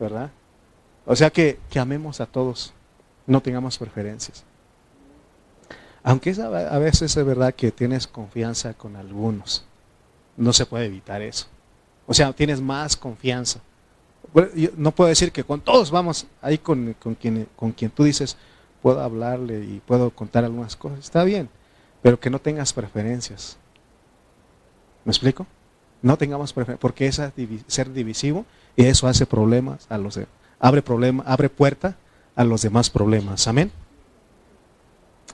¿verdad? 0.00 0.30
O 1.04 1.14
sea 1.14 1.30
que, 1.30 1.58
amemos 1.78 2.20
a 2.20 2.26
todos, 2.26 2.72
no 3.26 3.40
tengamos 3.40 3.78
preferencias. 3.78 4.44
Aunque 6.02 6.30
es 6.30 6.38
a, 6.38 6.48
veces 6.78 7.16
es 7.16 7.24
verdad 7.24 7.54
que 7.54 7.70
tienes 7.70 8.06
confianza 8.06 8.74
con 8.74 8.96
algunos, 8.96 9.64
no 10.36 10.52
se 10.52 10.66
puede 10.66 10.86
evitar 10.86 11.22
eso. 11.22 11.46
O 12.06 12.14
sea, 12.14 12.32
tienes 12.32 12.60
más 12.60 12.96
confianza. 12.96 13.60
no 14.76 14.92
puedo 14.92 15.08
decir 15.08 15.32
que 15.32 15.44
con 15.44 15.60
todos 15.60 15.90
vamos 15.90 16.26
ahí 16.40 16.58
con, 16.58 16.94
con, 16.94 17.14
quien, 17.14 17.48
con 17.56 17.72
quien 17.72 17.90
tú 17.90 18.04
dices, 18.04 18.36
puedo 18.80 19.00
hablarle 19.00 19.64
y 19.64 19.80
puedo 19.86 20.10
contar 20.10 20.44
algunas 20.44 20.76
cosas, 20.76 20.98
está 20.98 21.24
bien, 21.24 21.48
pero 22.02 22.18
que 22.18 22.30
no 22.30 22.40
tengas 22.40 22.72
preferencias. 22.72 23.56
¿Me 25.04 25.10
explico? 25.10 25.46
No 26.02 26.16
tengamos 26.16 26.52
preferencias, 26.52 26.80
porque 26.80 27.06
es 27.06 27.20
ser 27.68 27.92
divisivo 27.92 28.44
y 28.76 28.84
eso 28.84 29.06
hace 29.06 29.26
problemas 29.26 29.86
a 29.88 29.98
los 29.98 30.18
abre 30.58 30.82
problema, 30.82 31.24
abre 31.26 31.48
puerta 31.48 31.96
a 32.34 32.44
los 32.44 32.62
demás 32.62 32.88
problemas. 32.90 33.46
Amén. 33.46 33.70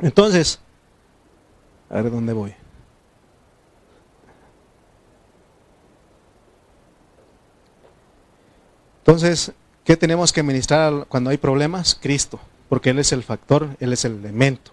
Entonces, 0.01 0.59
a 1.91 2.01
ver 2.01 2.11
dónde 2.11 2.33
voy. 2.33 2.55
Entonces, 9.09 9.53
¿qué 9.85 9.97
tenemos 9.97 10.35
que 10.35 10.43
ministrar 10.43 11.07
cuando 11.09 11.31
hay 11.31 11.39
problemas? 11.39 11.99
Cristo, 11.99 12.39
porque 12.69 12.91
Él 12.91 12.99
es 12.99 13.11
el 13.11 13.23
factor, 13.23 13.71
Él 13.81 13.95
es 13.95 14.05
el 14.05 14.19
elemento. 14.19 14.71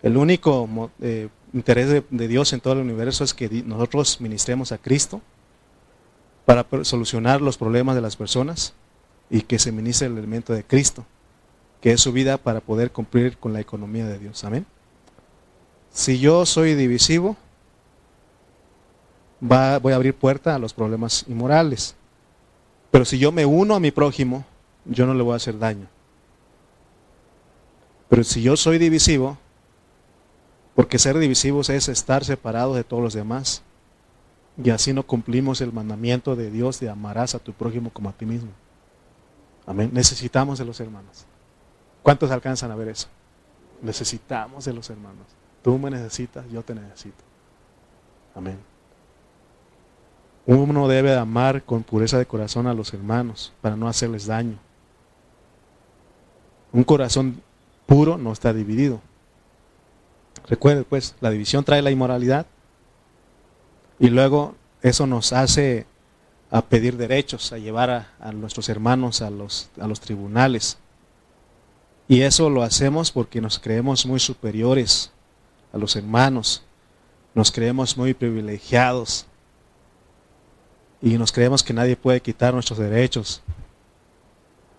El 0.00 0.16
único 0.16 0.92
eh, 1.00 1.28
interés 1.52 2.04
de, 2.08 2.28
Dios 2.28 2.52
en 2.52 2.60
todo 2.60 2.74
el 2.74 2.78
universo 2.78 3.24
es 3.24 3.34
que 3.34 3.48
nosotros 3.66 4.20
ministremos 4.20 4.70
a 4.70 4.78
Cristo 4.78 5.22
para 6.44 6.64
solucionar 6.82 7.40
los 7.40 7.58
problemas 7.58 7.96
de 7.96 8.00
las 8.00 8.14
personas 8.14 8.74
y 9.28 9.40
que 9.40 9.58
se 9.58 9.72
ministre 9.72 10.06
el 10.06 10.16
elemento 10.18 10.52
de 10.52 10.62
Cristo, 10.62 11.04
que 11.80 11.90
es 11.90 12.00
su 12.00 12.12
vida 12.12 12.38
para 12.38 12.60
poder 12.60 12.92
cumplir 12.92 13.38
con 13.38 13.52
la 13.52 13.58
economía 13.58 14.06
de 14.06 14.20
Dios. 14.20 14.44
Amén. 14.44 14.66
Si 15.90 16.20
yo 16.20 16.46
soy 16.46 16.76
divisivo, 16.76 17.36
voy 19.40 19.92
a 19.92 19.96
abrir 19.96 20.14
puerta 20.14 20.54
a 20.54 20.60
los 20.60 20.72
problemas 20.72 21.24
inmorales. 21.26 21.96
Pero 22.96 23.04
si 23.04 23.18
yo 23.18 23.30
me 23.30 23.44
uno 23.44 23.74
a 23.74 23.78
mi 23.78 23.90
prójimo, 23.90 24.46
yo 24.86 25.04
no 25.04 25.12
le 25.12 25.22
voy 25.22 25.34
a 25.34 25.36
hacer 25.36 25.58
daño. 25.58 25.86
Pero 28.08 28.24
si 28.24 28.40
yo 28.40 28.56
soy 28.56 28.78
divisivo, 28.78 29.36
porque 30.74 30.98
ser 30.98 31.18
divisivos 31.18 31.68
es 31.68 31.90
estar 31.90 32.24
separados 32.24 32.74
de 32.74 32.84
todos 32.84 33.02
los 33.02 33.12
demás, 33.12 33.60
y 34.56 34.70
así 34.70 34.94
no 34.94 35.02
cumplimos 35.02 35.60
el 35.60 35.74
mandamiento 35.74 36.36
de 36.36 36.50
Dios 36.50 36.80
de 36.80 36.88
amarás 36.88 37.34
a 37.34 37.38
tu 37.38 37.52
prójimo 37.52 37.90
como 37.90 38.08
a 38.08 38.14
ti 38.14 38.24
mismo. 38.24 38.52
Amén. 39.66 39.90
Necesitamos 39.92 40.58
de 40.58 40.64
los 40.64 40.80
hermanos. 40.80 41.26
¿Cuántos 42.02 42.30
alcanzan 42.30 42.70
a 42.70 42.76
ver 42.76 42.88
eso? 42.88 43.08
Necesitamos 43.82 44.64
de 44.64 44.72
los 44.72 44.88
hermanos. 44.88 45.26
Tú 45.62 45.76
me 45.76 45.90
necesitas, 45.90 46.48
yo 46.50 46.62
te 46.62 46.74
necesito. 46.74 47.22
Amén. 48.34 48.56
Uno 50.46 50.86
debe 50.86 51.16
amar 51.16 51.64
con 51.64 51.82
pureza 51.82 52.18
de 52.18 52.26
corazón 52.26 52.68
a 52.68 52.74
los 52.74 52.94
hermanos 52.94 53.52
para 53.60 53.76
no 53.76 53.88
hacerles 53.88 54.26
daño. 54.26 54.58
Un 56.72 56.84
corazón 56.84 57.42
puro 57.86 58.16
no 58.16 58.32
está 58.32 58.52
dividido. 58.52 59.00
Recuerde 60.48 60.84
pues, 60.84 61.16
la 61.20 61.30
división 61.30 61.64
trae 61.64 61.82
la 61.82 61.90
inmoralidad 61.90 62.46
y 63.98 64.08
luego 64.08 64.54
eso 64.82 65.06
nos 65.08 65.32
hace 65.32 65.86
a 66.52 66.62
pedir 66.62 66.96
derechos, 66.96 67.52
a 67.52 67.58
llevar 67.58 67.90
a, 68.20 68.32
nuestros 68.32 68.68
hermanos 68.68 69.22
a 69.22 69.30
los, 69.30 69.68
a 69.80 69.88
los 69.88 69.98
tribunales. 69.98 70.78
Y 72.06 72.20
eso 72.20 72.50
lo 72.50 72.62
hacemos 72.62 73.10
porque 73.10 73.40
nos 73.40 73.58
creemos 73.58 74.06
muy 74.06 74.20
superiores 74.20 75.10
a 75.72 75.78
los 75.78 75.96
hermanos, 75.96 76.62
nos 77.34 77.50
creemos 77.50 77.96
muy 77.96 78.14
privilegiados 78.14 79.26
y 81.02 81.18
nos 81.18 81.32
creemos 81.32 81.62
que 81.62 81.72
nadie 81.72 81.96
puede 81.96 82.20
quitar 82.20 82.54
nuestros 82.54 82.78
derechos. 82.78 83.42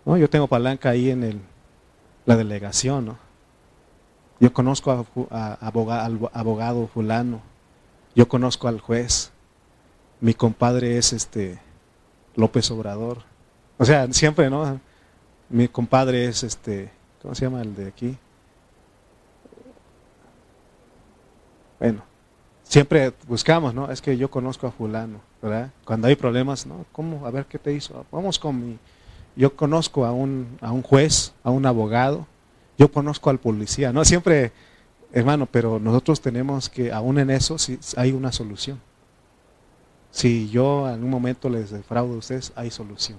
¿No? 0.05 0.17
Yo 0.17 0.29
tengo 0.29 0.47
palanca 0.47 0.89
ahí 0.89 1.09
en 1.09 1.23
el, 1.23 1.41
la 2.25 2.35
delegación. 2.35 3.05
¿no? 3.05 3.17
Yo 4.39 4.53
conozco 4.53 5.05
a, 5.31 5.53
al 5.53 6.29
abogado 6.33 6.87
fulano 6.87 7.41
yo 8.17 8.27
conozco 8.27 8.67
al 8.67 8.79
juez. 8.79 9.31
Mi 10.21 10.33
compadre 10.33 10.97
es 10.97 11.13
este 11.13 11.59
López 12.35 12.71
Obrador. 12.71 13.19
O 13.77 13.85
sea, 13.85 14.11
siempre, 14.11 14.49
¿no? 14.49 14.79
Mi 15.49 15.67
compadre 15.67 16.25
es 16.25 16.41
este, 16.41 16.89
¿cómo 17.21 17.35
se 17.35 17.45
llama 17.45 17.61
el 17.61 17.75
de 17.75 17.87
aquí? 17.87 18.17
Bueno, 21.77 22.01
siempre 22.63 23.13
buscamos, 23.27 23.75
¿no? 23.75 23.91
Es 23.91 24.01
que 24.01 24.17
yo 24.17 24.31
conozco 24.31 24.65
a 24.65 24.71
fulano, 24.71 25.21
¿verdad? 25.41 25.71
Cuando 25.85 26.07
hay 26.07 26.15
problemas, 26.15 26.65
¿no? 26.65 26.85
¿Cómo? 26.91 27.25
A 27.25 27.31
ver 27.31 27.45
qué 27.45 27.59
te 27.59 27.73
hizo. 27.73 28.05
Vamos 28.11 28.39
con 28.39 28.59
mi... 28.59 28.77
Yo 29.35 29.55
conozco 29.55 30.05
a 30.05 30.11
un, 30.11 30.57
a 30.61 30.71
un 30.71 30.81
juez, 30.81 31.33
a 31.43 31.51
un 31.51 31.65
abogado, 31.65 32.25
yo 32.77 32.91
conozco 32.91 33.29
al 33.29 33.39
policía, 33.39 33.93
¿no? 33.93 34.03
Siempre 34.03 34.51
Hermano, 35.11 35.45
pero 35.45 35.79
nosotros 35.79 36.19
tenemos 36.19 36.69
que, 36.69 36.91
aún 36.91 37.17
en 37.19 37.29
eso, 37.29 37.57
si 37.57 37.79
hay 37.95 38.11
una 38.11 38.31
solución. 38.31 38.79
Si 40.11 40.49
yo 40.49 40.89
en 40.89 41.03
un 41.03 41.09
momento 41.09 41.49
les 41.49 41.71
defraudo 41.71 42.15
a 42.15 42.17
ustedes, 42.17 42.51
hay 42.55 42.71
solución. 42.71 43.17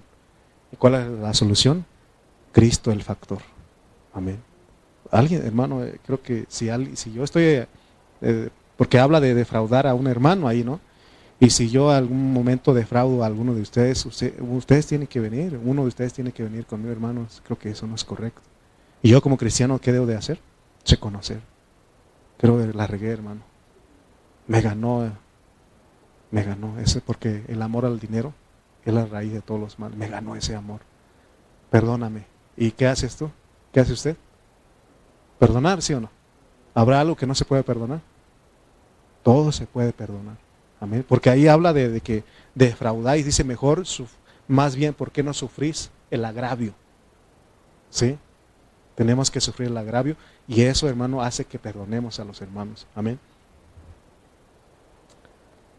¿Y 0.70 0.76
cuál 0.76 0.94
es 0.94 1.08
la 1.08 1.32
solución? 1.32 1.86
Cristo 2.52 2.90
el 2.90 3.02
factor. 3.02 3.38
Amén. 4.12 4.38
Alguien, 5.10 5.44
hermano, 5.46 5.82
eh, 5.82 5.98
creo 6.04 6.20
que 6.20 6.44
si, 6.48 6.68
si 6.94 7.12
yo 7.12 7.24
estoy, 7.24 7.66
eh, 8.20 8.48
porque 8.76 8.98
habla 8.98 9.20
de 9.20 9.34
defraudar 9.34 9.86
a 9.86 9.94
un 9.94 10.06
hermano 10.06 10.46
ahí, 10.46 10.64
¿no? 10.64 10.80
Y 11.40 11.50
si 11.50 11.70
yo 11.70 11.90
algún 11.90 12.32
momento 12.32 12.74
defraudo 12.74 13.22
a 13.22 13.26
alguno 13.26 13.54
de 13.54 13.62
ustedes, 13.62 14.04
ustedes 14.04 14.86
tienen 14.86 15.06
que 15.06 15.20
venir, 15.20 15.58
uno 15.62 15.82
de 15.82 15.88
ustedes 15.88 16.12
tiene 16.12 16.32
que 16.32 16.42
venir 16.42 16.66
conmigo, 16.66 16.90
hermanos. 16.90 17.40
Creo 17.44 17.58
que 17.58 17.70
eso 17.70 17.86
no 17.86 17.94
es 17.94 18.04
correcto. 18.04 18.42
Y 19.02 19.10
yo 19.10 19.22
como 19.22 19.36
cristiano, 19.36 19.78
¿qué 19.80 19.92
debo 19.92 20.06
de 20.06 20.16
hacer? 20.16 20.40
Reconocer. 20.84 21.40
Creo 22.38 22.58
que 22.58 22.76
la 22.76 22.86
regué, 22.88 23.10
hermano. 23.10 23.42
Me 24.48 24.60
ganó, 24.60 25.12
me 26.32 26.42
ganó 26.42 26.78
ese, 26.80 27.00
porque 27.00 27.44
el 27.46 27.62
amor 27.62 27.84
al 27.84 28.00
dinero 28.00 28.32
es 28.84 28.92
la 28.92 29.06
raíz 29.06 29.32
de 29.32 29.40
todos 29.40 29.60
los 29.60 29.78
males. 29.78 29.96
Me 29.96 30.08
ganó 30.08 30.34
ese 30.34 30.56
amor. 30.56 30.80
Perdóname. 31.70 32.26
¿Y 32.56 32.72
qué 32.72 32.88
haces 32.88 33.14
tú? 33.16 33.30
¿Qué 33.72 33.78
hace 33.78 33.92
usted? 33.92 34.16
¿Perdonar, 35.38 35.82
sí 35.82 35.94
o 35.94 36.00
no? 36.00 36.10
¿Habrá 36.74 37.00
algo 37.00 37.14
que 37.14 37.26
no 37.26 37.34
se 37.34 37.44
puede 37.44 37.62
perdonar? 37.62 38.00
Todo 39.22 39.52
se 39.52 39.66
puede 39.66 39.92
perdonar. 39.92 40.47
Amén. 40.80 41.04
Porque 41.08 41.30
ahí 41.30 41.48
habla 41.48 41.72
de, 41.72 42.00
que 42.00 42.24
defraudáis, 42.54 43.24
dice 43.24 43.44
mejor, 43.44 43.84
más 44.46 44.76
bien, 44.76 44.94
¿por 44.94 45.10
qué 45.10 45.22
no 45.22 45.34
sufrís 45.34 45.90
el 46.10 46.24
agravio? 46.24 46.74
¿Sí? 47.90 48.18
Tenemos 48.94 49.30
que 49.30 49.40
sufrir 49.40 49.68
el 49.68 49.76
agravio 49.76 50.16
y 50.46 50.62
eso, 50.62 50.88
hermano, 50.88 51.22
hace 51.22 51.44
que 51.44 51.58
perdonemos 51.58 52.18
a 52.20 52.24
los 52.24 52.40
hermanos. 52.40 52.86
Amén. 52.94 53.18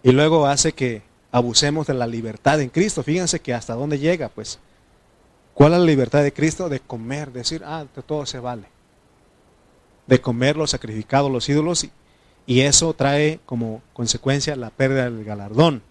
Y 0.03 0.11
luego 0.11 0.45
hace 0.45 0.71
que 0.71 1.01
abusemos 1.31 1.87
de 1.87 1.93
la 1.93 2.07
libertad 2.07 2.61
en 2.61 2.69
Cristo. 2.69 3.03
Fíjense 3.03 3.39
que 3.39 3.53
hasta 3.53 3.73
dónde 3.73 3.99
llega, 3.99 4.29
pues. 4.29 4.59
¿Cuál 5.53 5.73
es 5.73 5.79
la 5.79 5.85
libertad 5.85 6.23
de 6.23 6.31
Cristo? 6.31 6.69
De 6.69 6.79
comer, 6.79 7.31
decir, 7.33 7.63
ah, 7.65 7.85
todo 8.05 8.25
se 8.25 8.39
vale. 8.39 8.67
De 10.07 10.21
comer 10.21 10.55
los 10.55 10.71
sacrificados, 10.71 11.29
los 11.29 11.49
ídolos, 11.49 11.85
eso 12.61 12.95
trae 12.95 13.39
como 13.45 13.83
consecuencia 13.93 14.55
la 14.55 14.71
pérdida 14.71 15.03
del 15.03 15.23
galardón. 15.23 15.83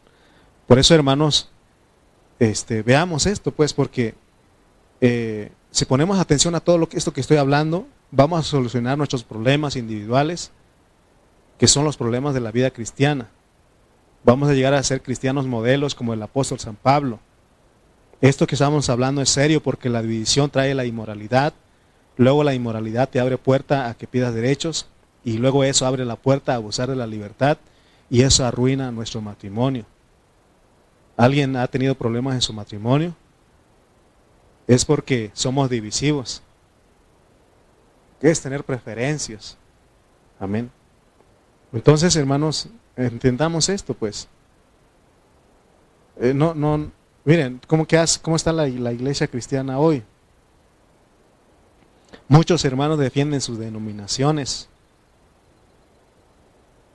Por 0.66 0.80
eso, 0.80 0.92
hermanos, 0.92 1.50
este, 2.40 2.82
veamos 2.82 3.26
esto, 3.26 3.52
pues, 3.52 3.72
porque 3.72 4.16
eh, 5.00 5.52
si 5.70 5.84
ponemos 5.84 6.18
atención 6.18 6.56
a 6.56 6.60
todo 6.60 6.76
lo 6.76 6.88
que, 6.88 6.96
esto 6.96 7.12
que 7.12 7.20
estoy 7.20 7.36
hablando, 7.36 7.86
vamos 8.10 8.40
a 8.40 8.42
solucionar 8.42 8.98
nuestros 8.98 9.22
problemas 9.22 9.76
individuales, 9.76 10.50
que 11.58 11.68
son 11.68 11.84
los 11.84 11.96
problemas 11.96 12.34
de 12.34 12.40
la 12.40 12.50
vida 12.50 12.72
cristiana. 12.72 13.28
Vamos 14.24 14.48
a 14.48 14.54
llegar 14.54 14.74
a 14.74 14.82
ser 14.82 15.00
cristianos 15.00 15.46
modelos 15.46 15.94
como 15.94 16.12
el 16.12 16.22
apóstol 16.22 16.58
San 16.58 16.74
Pablo. 16.74 17.20
Esto 18.20 18.48
que 18.48 18.56
estamos 18.56 18.90
hablando 18.90 19.22
es 19.22 19.30
serio 19.30 19.62
porque 19.62 19.88
la 19.88 20.02
división 20.02 20.50
trae 20.50 20.74
la 20.74 20.84
inmoralidad, 20.84 21.54
luego 22.16 22.42
la 22.42 22.54
inmoralidad 22.54 23.08
te 23.08 23.20
abre 23.20 23.38
puerta 23.38 23.88
a 23.88 23.94
que 23.94 24.08
pidas 24.08 24.34
derechos 24.34 24.88
y 25.24 25.38
luego 25.38 25.64
eso 25.64 25.86
abre 25.86 26.04
la 26.04 26.16
puerta 26.16 26.52
a 26.52 26.56
abusar 26.56 26.88
de 26.88 26.96
la 26.96 27.06
libertad 27.06 27.58
y 28.10 28.22
eso 28.22 28.44
arruina 28.44 28.90
nuestro 28.90 29.20
matrimonio. 29.20 29.84
¿Alguien 31.16 31.56
ha 31.56 31.66
tenido 31.66 31.94
problemas 31.94 32.34
en 32.34 32.42
su 32.42 32.52
matrimonio? 32.52 33.14
Es 34.66 34.84
porque 34.84 35.30
somos 35.34 35.68
divisivos 35.68 36.42
es 38.20 38.40
tener 38.40 38.64
preferencias. 38.64 39.56
Amén. 40.40 40.70
Entonces, 41.72 42.14
hermanos, 42.16 42.68
entendamos 42.96 43.68
esto, 43.68 43.94
pues. 43.94 44.28
Eh, 46.20 46.32
no, 46.34 46.54
no, 46.54 46.90
miren, 47.24 47.60
¿cómo, 47.66 47.86
que 47.86 48.02
¿cómo 48.22 48.36
está 48.36 48.52
la, 48.52 48.66
la 48.66 48.92
iglesia 48.92 49.28
cristiana 49.28 49.78
hoy? 49.78 50.02
Muchos 52.26 52.64
hermanos 52.64 52.98
defienden 52.98 53.40
sus 53.40 53.58
denominaciones 53.58 54.68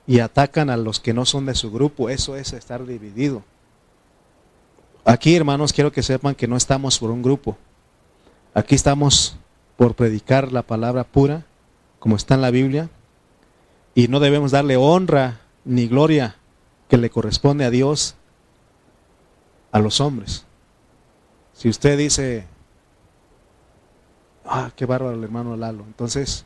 y 0.06 0.20
atacan 0.20 0.70
a 0.70 0.76
los 0.76 1.00
que 1.00 1.14
no 1.14 1.24
son 1.24 1.46
de 1.46 1.54
su 1.54 1.70
grupo. 1.70 2.08
Eso 2.08 2.36
es 2.36 2.52
estar 2.52 2.84
dividido. 2.84 3.42
Aquí, 5.04 5.34
hermanos, 5.36 5.72
quiero 5.72 5.92
que 5.92 6.02
sepan 6.02 6.34
que 6.34 6.48
no 6.48 6.56
estamos 6.56 6.98
por 6.98 7.10
un 7.10 7.22
grupo. 7.22 7.56
Aquí 8.54 8.74
estamos 8.74 9.36
por 9.76 9.94
predicar 9.94 10.52
la 10.52 10.62
palabra 10.62 11.04
pura, 11.04 11.44
como 11.98 12.16
está 12.16 12.34
en 12.34 12.42
la 12.42 12.50
Biblia, 12.50 12.88
y 13.94 14.08
no 14.08 14.20
debemos 14.20 14.50
darle 14.50 14.76
honra 14.76 15.40
ni 15.64 15.88
gloria 15.88 16.36
que 16.88 16.96
le 16.96 17.10
corresponde 17.10 17.64
a 17.64 17.70
Dios 17.70 18.14
a 19.72 19.78
los 19.78 20.00
hombres. 20.00 20.44
Si 21.52 21.68
usted 21.68 21.98
dice, 21.98 22.46
ah, 24.44 24.70
qué 24.76 24.86
bárbaro 24.86 25.16
el 25.16 25.24
hermano 25.24 25.56
Lalo, 25.56 25.84
entonces 25.84 26.44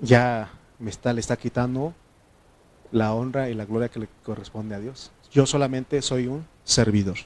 ya 0.00 0.50
me 0.78 0.90
está, 0.90 1.12
le 1.12 1.20
está 1.20 1.36
quitando 1.36 1.94
la 2.92 3.14
honra 3.14 3.50
y 3.50 3.54
la 3.54 3.64
gloria 3.64 3.88
que 3.88 4.00
le 4.00 4.08
corresponde 4.24 4.74
a 4.74 4.80
Dios. 4.80 5.10
Yo 5.32 5.46
solamente 5.46 6.02
soy 6.02 6.26
un 6.26 6.44
servidor. 6.64 7.16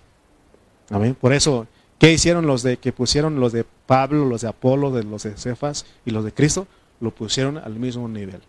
Amén. 0.91 1.17
Por 1.19 1.33
eso, 1.33 1.67
¿qué 1.99 2.13
hicieron 2.13 2.47
los 2.47 2.63
de 2.63 2.77
que 2.77 2.93
pusieron 2.93 3.41
los 3.41 3.53
de 3.53 3.65
Pablo, 3.87 4.27
los 4.27 4.43
de 4.43 4.49
Apolo, 4.49 4.91
de 4.91 5.05
los 5.05 5.23
de 5.23 5.37
Cefas 5.37 5.87
y 6.05 6.11
los 6.11 6.25
de 6.25 6.33
Cristo? 6.33 6.67
Lo 7.01 7.11
pusieron 7.11 7.59
al 7.59 7.75
mismo 7.75 8.09
nivel. 8.09 8.41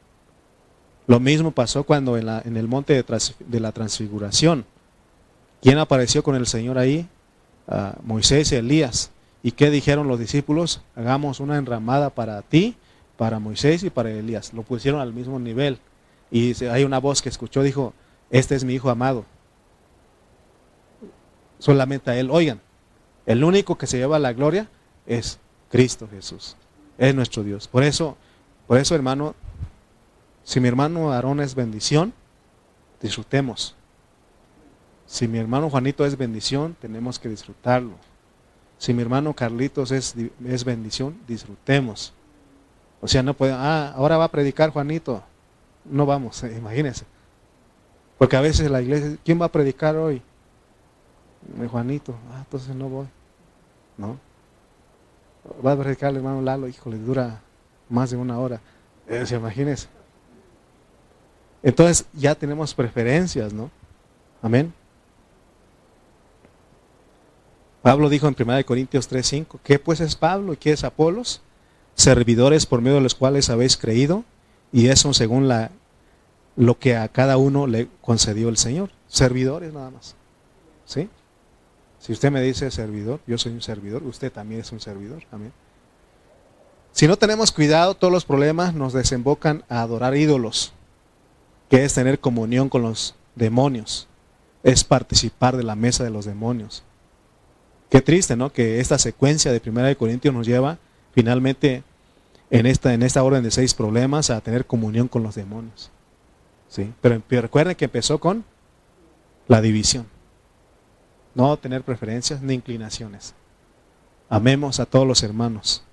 Lo 1.08 1.20
mismo 1.20 1.52
pasó 1.52 1.84
cuando 1.84 2.18
en, 2.18 2.26
la, 2.26 2.42
en 2.44 2.58
el 2.58 2.68
monte 2.68 2.94
de, 2.94 3.06
de, 3.40 3.60
la 3.60 3.72
transfiguración, 3.72 4.66
¿quién 5.62 5.78
apareció 5.78 6.24
con 6.24 6.36
el 6.36 6.48
Señor 6.48 6.78
ahí? 6.78 7.08
Moisés 8.04 8.52
y 8.52 8.56
Elías. 8.56 9.12
¿Y 9.44 9.52
qué 9.52 9.70
dijeron 9.70 10.08
los 10.08 10.20
discípulos? 10.20 10.82
Hagamos 10.96 11.40
una 11.40 11.58
enramada 11.58 12.10
para 12.10 12.42
ti, 12.42 12.76
para 13.18 13.40
Moisés 13.40 13.84
y 13.84 13.90
para 13.90 14.12
Elías. 14.12 14.54
Lo 14.54 14.64
pusieron 14.64 15.02
al 15.02 15.14
mismo 15.14 15.40
nivel. 15.40 15.80
Y 16.36 16.66
hay 16.66 16.84
una 16.84 17.00
voz 17.00 17.22
que 17.22 17.30
escuchó, 17.30 17.64
dijo, 17.64 17.94
este 18.30 18.56
es 18.56 18.66
mi 18.66 18.74
hijo 18.74 18.90
amado. 18.90 19.24
Solamente 21.60 22.12
a 22.12 22.18
él. 22.18 22.30
Oigan, 22.30 22.60
el 23.26 23.42
único 23.42 23.78
que 23.78 23.88
se 23.88 23.98
lleva 23.98 24.20
la 24.20 24.34
gloria 24.34 24.68
es 25.06 25.40
Cristo 25.72 26.10
Jesús. 26.12 26.58
Es 26.98 27.16
nuestro 27.16 27.42
Dios. 27.42 27.70
Por 27.70 27.84
eso, 27.84 28.18
por 28.68 28.78
eso, 28.80 28.96
hermano, 28.96 29.34
si 30.44 30.60
mi 30.60 30.68
hermano 30.68 31.14
Aarón 31.14 31.40
es 31.40 31.56
bendición, 31.56 32.12
disfrutemos. 33.02 33.74
Si 35.06 35.30
mi 35.30 35.38
hermano 35.38 35.70
Juanito 35.70 36.06
es 36.06 36.18
bendición, 36.18 36.76
tenemos 36.82 37.18
que 37.18 37.30
disfrutarlo. 37.30 37.94
Si 38.78 38.94
mi 38.94 39.02
hermano 39.02 39.34
Carlitos 39.34 39.92
es, 39.92 40.14
es 40.46 40.66
bendición, 40.66 41.18
disfrutemos. 41.30 42.12
O 43.00 43.08
sea, 43.08 43.24
no 43.24 43.36
puede, 43.36 43.54
ah, 43.54 43.94
ahora 43.96 44.18
va 44.18 44.26
a 44.26 44.32
predicar 44.32 44.72
Juanito. 44.72 45.24
No 45.86 46.06
vamos, 46.06 46.44
eh, 46.44 46.56
imagínense. 46.58 47.06
Porque 48.18 48.36
a 48.36 48.42
veces 48.42 48.70
la 48.70 48.82
iglesia, 48.82 49.18
¿quién 49.24 49.40
va 49.40 49.46
a 49.46 49.52
predicar 49.52 49.96
hoy? 49.96 50.22
Juanito, 51.70 52.16
ah, 52.32 52.40
entonces 52.40 52.76
no 52.76 52.90
voy. 52.90 53.08
¿No? 53.98 54.18
Va 55.66 55.74
a 55.74 55.78
predicar 55.78 56.10
el 56.10 56.18
hermano 56.18 56.42
Lalo, 56.42 56.68
híjole, 56.68 56.98
dura 56.98 57.40
más 57.90 58.10
de 58.10 58.18
una 58.18 58.40
hora. 58.40 58.60
Eh, 59.08 59.26
imagínense. 59.32 59.88
Entonces 61.62 62.06
ya 62.14 62.36
tenemos 62.36 62.74
preferencias, 62.74 63.54
¿no? 63.54 63.70
Amén. 64.42 64.74
Pablo 67.82 68.10
dijo 68.10 68.28
en 68.28 68.36
1 68.36 68.66
Corintios 68.66 69.08
3:5, 69.08 69.60
¿qué 69.64 69.78
pues 69.78 70.00
es 70.00 70.16
Pablo 70.16 70.54
y 70.54 70.58
qué 70.58 70.72
es 70.72 70.84
Apolos? 70.84 71.42
Servidores 71.94 72.66
por 72.66 72.82
medio 72.82 72.96
de 72.96 73.04
los 73.04 73.16
cuales 73.16 73.50
habéis 73.50 73.78
creído, 73.78 74.24
y 74.76 74.90
eso 74.90 75.14
según 75.14 75.48
la, 75.48 75.72
lo 76.58 76.78
que 76.78 76.98
a 76.98 77.08
cada 77.08 77.38
uno 77.38 77.66
le 77.66 77.88
concedió 78.02 78.50
el 78.50 78.58
Señor. 78.58 78.90
Servidores 79.08 79.72
nada 79.72 79.90
más. 79.90 80.18
¿Sí? 80.84 81.08
Si 81.98 82.12
usted 82.12 82.30
me 82.30 82.42
dice 82.42 82.70
servidor, 82.72 83.22
yo 83.26 83.38
soy 83.38 83.54
un 83.54 83.62
servidor, 83.62 84.04
usted 84.04 84.34
también 84.34 84.60
es 84.60 84.74
un 84.74 84.82
servidor. 84.82 85.24
Amén. 85.32 85.54
Si 86.92 87.08
no 87.08 87.16
tenemos 87.16 87.54
cuidado, 87.54 87.96
todos 87.96 88.12
los 88.12 88.26
problemas 88.26 88.74
nos 88.74 88.92
desembocan 88.92 89.64
a 89.70 89.80
adorar 89.80 90.18
ídolos, 90.18 90.74
que 91.70 91.86
es 91.86 91.94
tener 91.94 92.20
comunión 92.20 92.68
con 92.68 92.82
los 92.82 93.16
demonios, 93.34 94.10
es 94.62 94.84
participar 94.84 95.56
de 95.56 95.64
la 95.64 95.78
mesa 95.78 96.04
de 96.04 96.10
los 96.10 96.26
demonios. 96.26 96.84
Qué 97.90 98.02
triste, 98.02 98.36
¿no? 98.36 98.52
Que 98.52 98.82
esta 98.82 99.00
secuencia 99.00 99.54
de 99.54 99.62
Primera 99.62 99.88
de 99.88 99.96
Corintios 99.96 100.34
nos 100.34 100.46
lleva 100.46 100.80
finalmente 101.14 101.82
en 102.60 102.66
esta, 102.68 102.94
en 102.94 103.04
esta 103.04 103.22
orden 103.22 103.44
de 103.44 103.52
seis 103.52 103.74
problemas 103.74 104.30
a 104.30 104.40
tener 104.40 104.66
comunión 104.66 105.10
con 105.10 105.24
los 105.24 105.36
demonios. 105.36 105.92
¿Sí? 106.70 106.94
Pero, 107.02 107.22
recuerden 107.30 107.76
que 107.76 107.86
empezó 107.86 108.18
con 108.20 108.46
la 109.48 109.60
división. 109.60 110.08
No 111.34 111.58
tener 111.58 111.84
preferencias 111.84 112.42
ni 112.42 112.54
inclinaciones. 112.54 113.34
Amemos 114.30 114.80
a 114.80 114.86
todos 114.86 115.06
los 115.06 115.22
hermanos. 115.22 115.84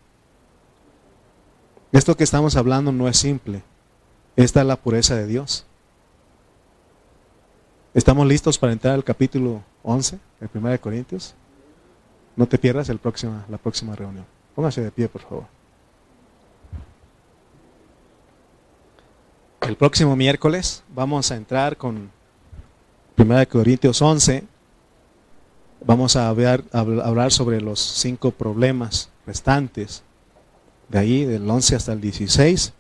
Esto 1.91 2.17
que 2.17 2.25
estamos 2.25 2.55
hablando 2.55 2.93
no 2.93 3.09
es 3.09 3.17
simple. 3.17 3.65
Esta 4.37 4.61
es 4.61 4.67
la 4.67 4.77
pureza 4.77 5.17
de 5.17 5.27
Dios. 5.27 5.67
¿Estamos 7.93 8.27
listos 8.27 8.57
para 8.57 8.73
entrar 8.73 8.95
al 8.95 9.05
capítulo 9.05 9.65
11 9.83 10.19
de 10.39 10.49
1 10.55 10.81
Corintios? 10.81 11.35
No 12.37 12.47
te 12.47 12.57
pierdas 12.57 12.89
el 12.89 13.01
la 13.49 13.59
próxima 13.59 13.97
reunión. 13.97 14.25
Póngase 14.55 14.81
de 14.81 14.93
pie, 14.93 15.09
por 15.09 15.23
favor. 15.23 15.62
El 19.67 19.77
próximo 19.77 20.17
miércoles 20.17 20.83
vamos 20.93 21.31
a 21.31 21.37
entrar 21.37 21.77
con 21.77 22.11
1 23.17 23.49
Corintios 23.49 24.03
11. 24.03 24.43
Vamos 25.85 26.17
a 26.17 26.29
hablar, 26.29 26.65
sobre 27.31 27.61
los 27.61 27.79
cinco 27.79 28.33
problemas 28.33 29.09
restantes. 29.25 30.03
De 30.89 30.99
ahí, 30.99 31.25
del 31.25 31.49
11 31.49 31.77
hasta 31.77 31.93
el 31.93 32.01
16. 32.01 32.73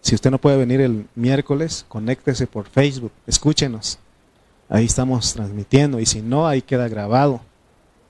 Si 0.00 0.14
usted 0.14 0.30
no 0.30 0.38
puede 0.38 0.56
venir 0.56 0.80
el 0.80 1.08
miércoles, 1.16 1.84
conéctese 1.88 2.46
por 2.46 2.68
Facebook, 2.68 3.12
escúchenos. 3.26 3.98
Ahí 4.68 4.84
estamos 4.84 5.34
transmitiendo 5.34 5.98
y 5.98 6.06
si 6.06 6.22
no, 6.22 6.46
ahí 6.46 6.62
queda 6.62 6.88
grabado 6.88 7.40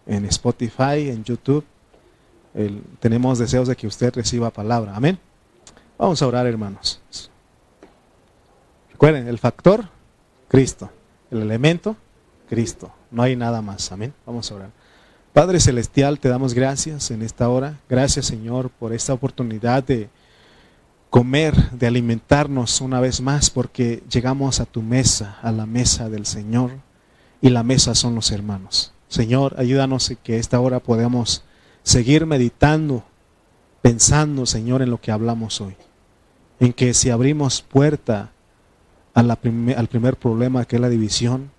en 0.06 0.26
Spotify, 0.26 1.08
en 1.08 1.24
YouTube. 1.24 1.64
tenemos 3.00 3.38
deseos 3.38 3.68
de 3.68 3.76
que 3.76 3.86
usted 3.86 4.14
reciba 4.14 4.50
palabra. 4.50 4.94
Amén. 4.94 5.18
Vamos 5.96 6.20
a 6.20 6.26
orar, 6.26 6.46
hermanos. 6.46 7.00
Recuerden, 8.98 9.28
el 9.28 9.38
factor, 9.38 9.84
Cristo. 10.48 10.90
El 11.30 11.42
elemento, 11.42 11.94
Cristo. 12.48 12.90
No 13.12 13.22
hay 13.22 13.36
nada 13.36 13.62
más. 13.62 13.92
Amén. 13.92 14.12
Vamos 14.26 14.50
a 14.50 14.56
orar. 14.56 14.70
Padre 15.32 15.60
Celestial, 15.60 16.18
te 16.18 16.28
damos 16.28 16.52
gracias 16.52 17.12
en 17.12 17.22
esta 17.22 17.48
hora. 17.48 17.78
Gracias, 17.88 18.26
Señor, 18.26 18.70
por 18.70 18.92
esta 18.92 19.12
oportunidad 19.12 19.84
de 19.84 20.10
comer, 21.10 21.70
de 21.70 21.86
alimentarnos 21.86 22.80
una 22.80 22.98
vez 22.98 23.20
más, 23.20 23.50
porque 23.50 24.02
llegamos 24.10 24.58
a 24.58 24.64
tu 24.66 24.82
mesa, 24.82 25.38
a 25.42 25.52
la 25.52 25.64
mesa 25.64 26.08
del 26.08 26.26
Señor, 26.26 26.72
y 27.40 27.50
la 27.50 27.62
mesa 27.62 27.94
son 27.94 28.16
los 28.16 28.32
hermanos. 28.32 28.92
Señor, 29.06 29.54
ayúdanos 29.58 30.12
que 30.24 30.40
esta 30.40 30.58
hora 30.58 30.80
podamos 30.80 31.44
seguir 31.84 32.26
meditando, 32.26 33.04
pensando, 33.80 34.44
Señor, 34.44 34.82
en 34.82 34.90
lo 34.90 35.00
que 35.00 35.12
hablamos 35.12 35.60
hoy. 35.60 35.76
En 36.58 36.72
que 36.72 36.94
si 36.94 37.10
abrimos 37.10 37.62
puerta 37.62 38.32
al 39.26 39.88
primer 39.88 40.16
problema, 40.16 40.64
que 40.64 40.76
es 40.76 40.82
la 40.82 40.88
división, 40.88 41.50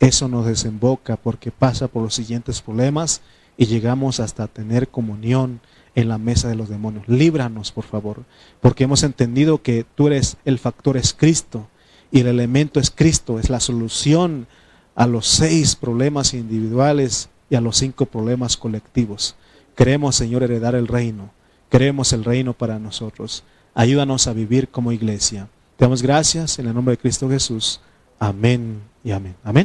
eso 0.00 0.28
nos 0.28 0.46
desemboca 0.46 1.16
porque 1.16 1.50
pasa 1.50 1.88
por 1.88 2.02
los 2.02 2.14
siguientes 2.14 2.60
problemas 2.60 3.22
y 3.56 3.66
llegamos 3.66 4.20
hasta 4.20 4.46
tener 4.46 4.88
comunión 4.88 5.60
en 5.94 6.08
la 6.08 6.18
mesa 6.18 6.48
de 6.48 6.56
los 6.56 6.68
demonios. 6.68 7.08
Líbranos, 7.08 7.72
por 7.72 7.84
favor, 7.84 8.24
porque 8.60 8.84
hemos 8.84 9.02
entendido 9.02 9.62
que 9.62 9.84
tú 9.94 10.08
eres 10.08 10.36
el 10.44 10.58
factor 10.58 10.96
es 10.96 11.14
Cristo 11.14 11.68
y 12.10 12.20
el 12.20 12.26
elemento 12.26 12.80
es 12.80 12.90
Cristo, 12.90 13.38
es 13.38 13.50
la 13.50 13.60
solución 13.60 14.46
a 14.94 15.06
los 15.06 15.26
seis 15.26 15.76
problemas 15.76 16.34
individuales 16.34 17.28
y 17.50 17.56
a 17.56 17.60
los 17.60 17.76
cinco 17.76 18.06
problemas 18.06 18.56
colectivos. 18.56 19.36
Queremos, 19.76 20.16
Señor, 20.16 20.42
heredar 20.42 20.74
el 20.74 20.86
reino. 20.86 21.30
Queremos 21.70 22.12
el 22.12 22.24
reino 22.24 22.52
para 22.52 22.78
nosotros. 22.78 23.42
Ayúdanos 23.74 24.26
a 24.28 24.32
vivir 24.32 24.68
como 24.68 24.92
iglesia. 24.92 25.48
Te 25.76 25.84
damos 25.84 26.02
gracias 26.02 26.58
en 26.58 26.66
el 26.66 26.74
nombre 26.74 26.92
de 26.92 26.98
Cristo 26.98 27.28
Jesús. 27.28 27.80
Amén 28.18 28.80
y 29.02 29.10
amén. 29.10 29.34
Amén. 29.42 29.62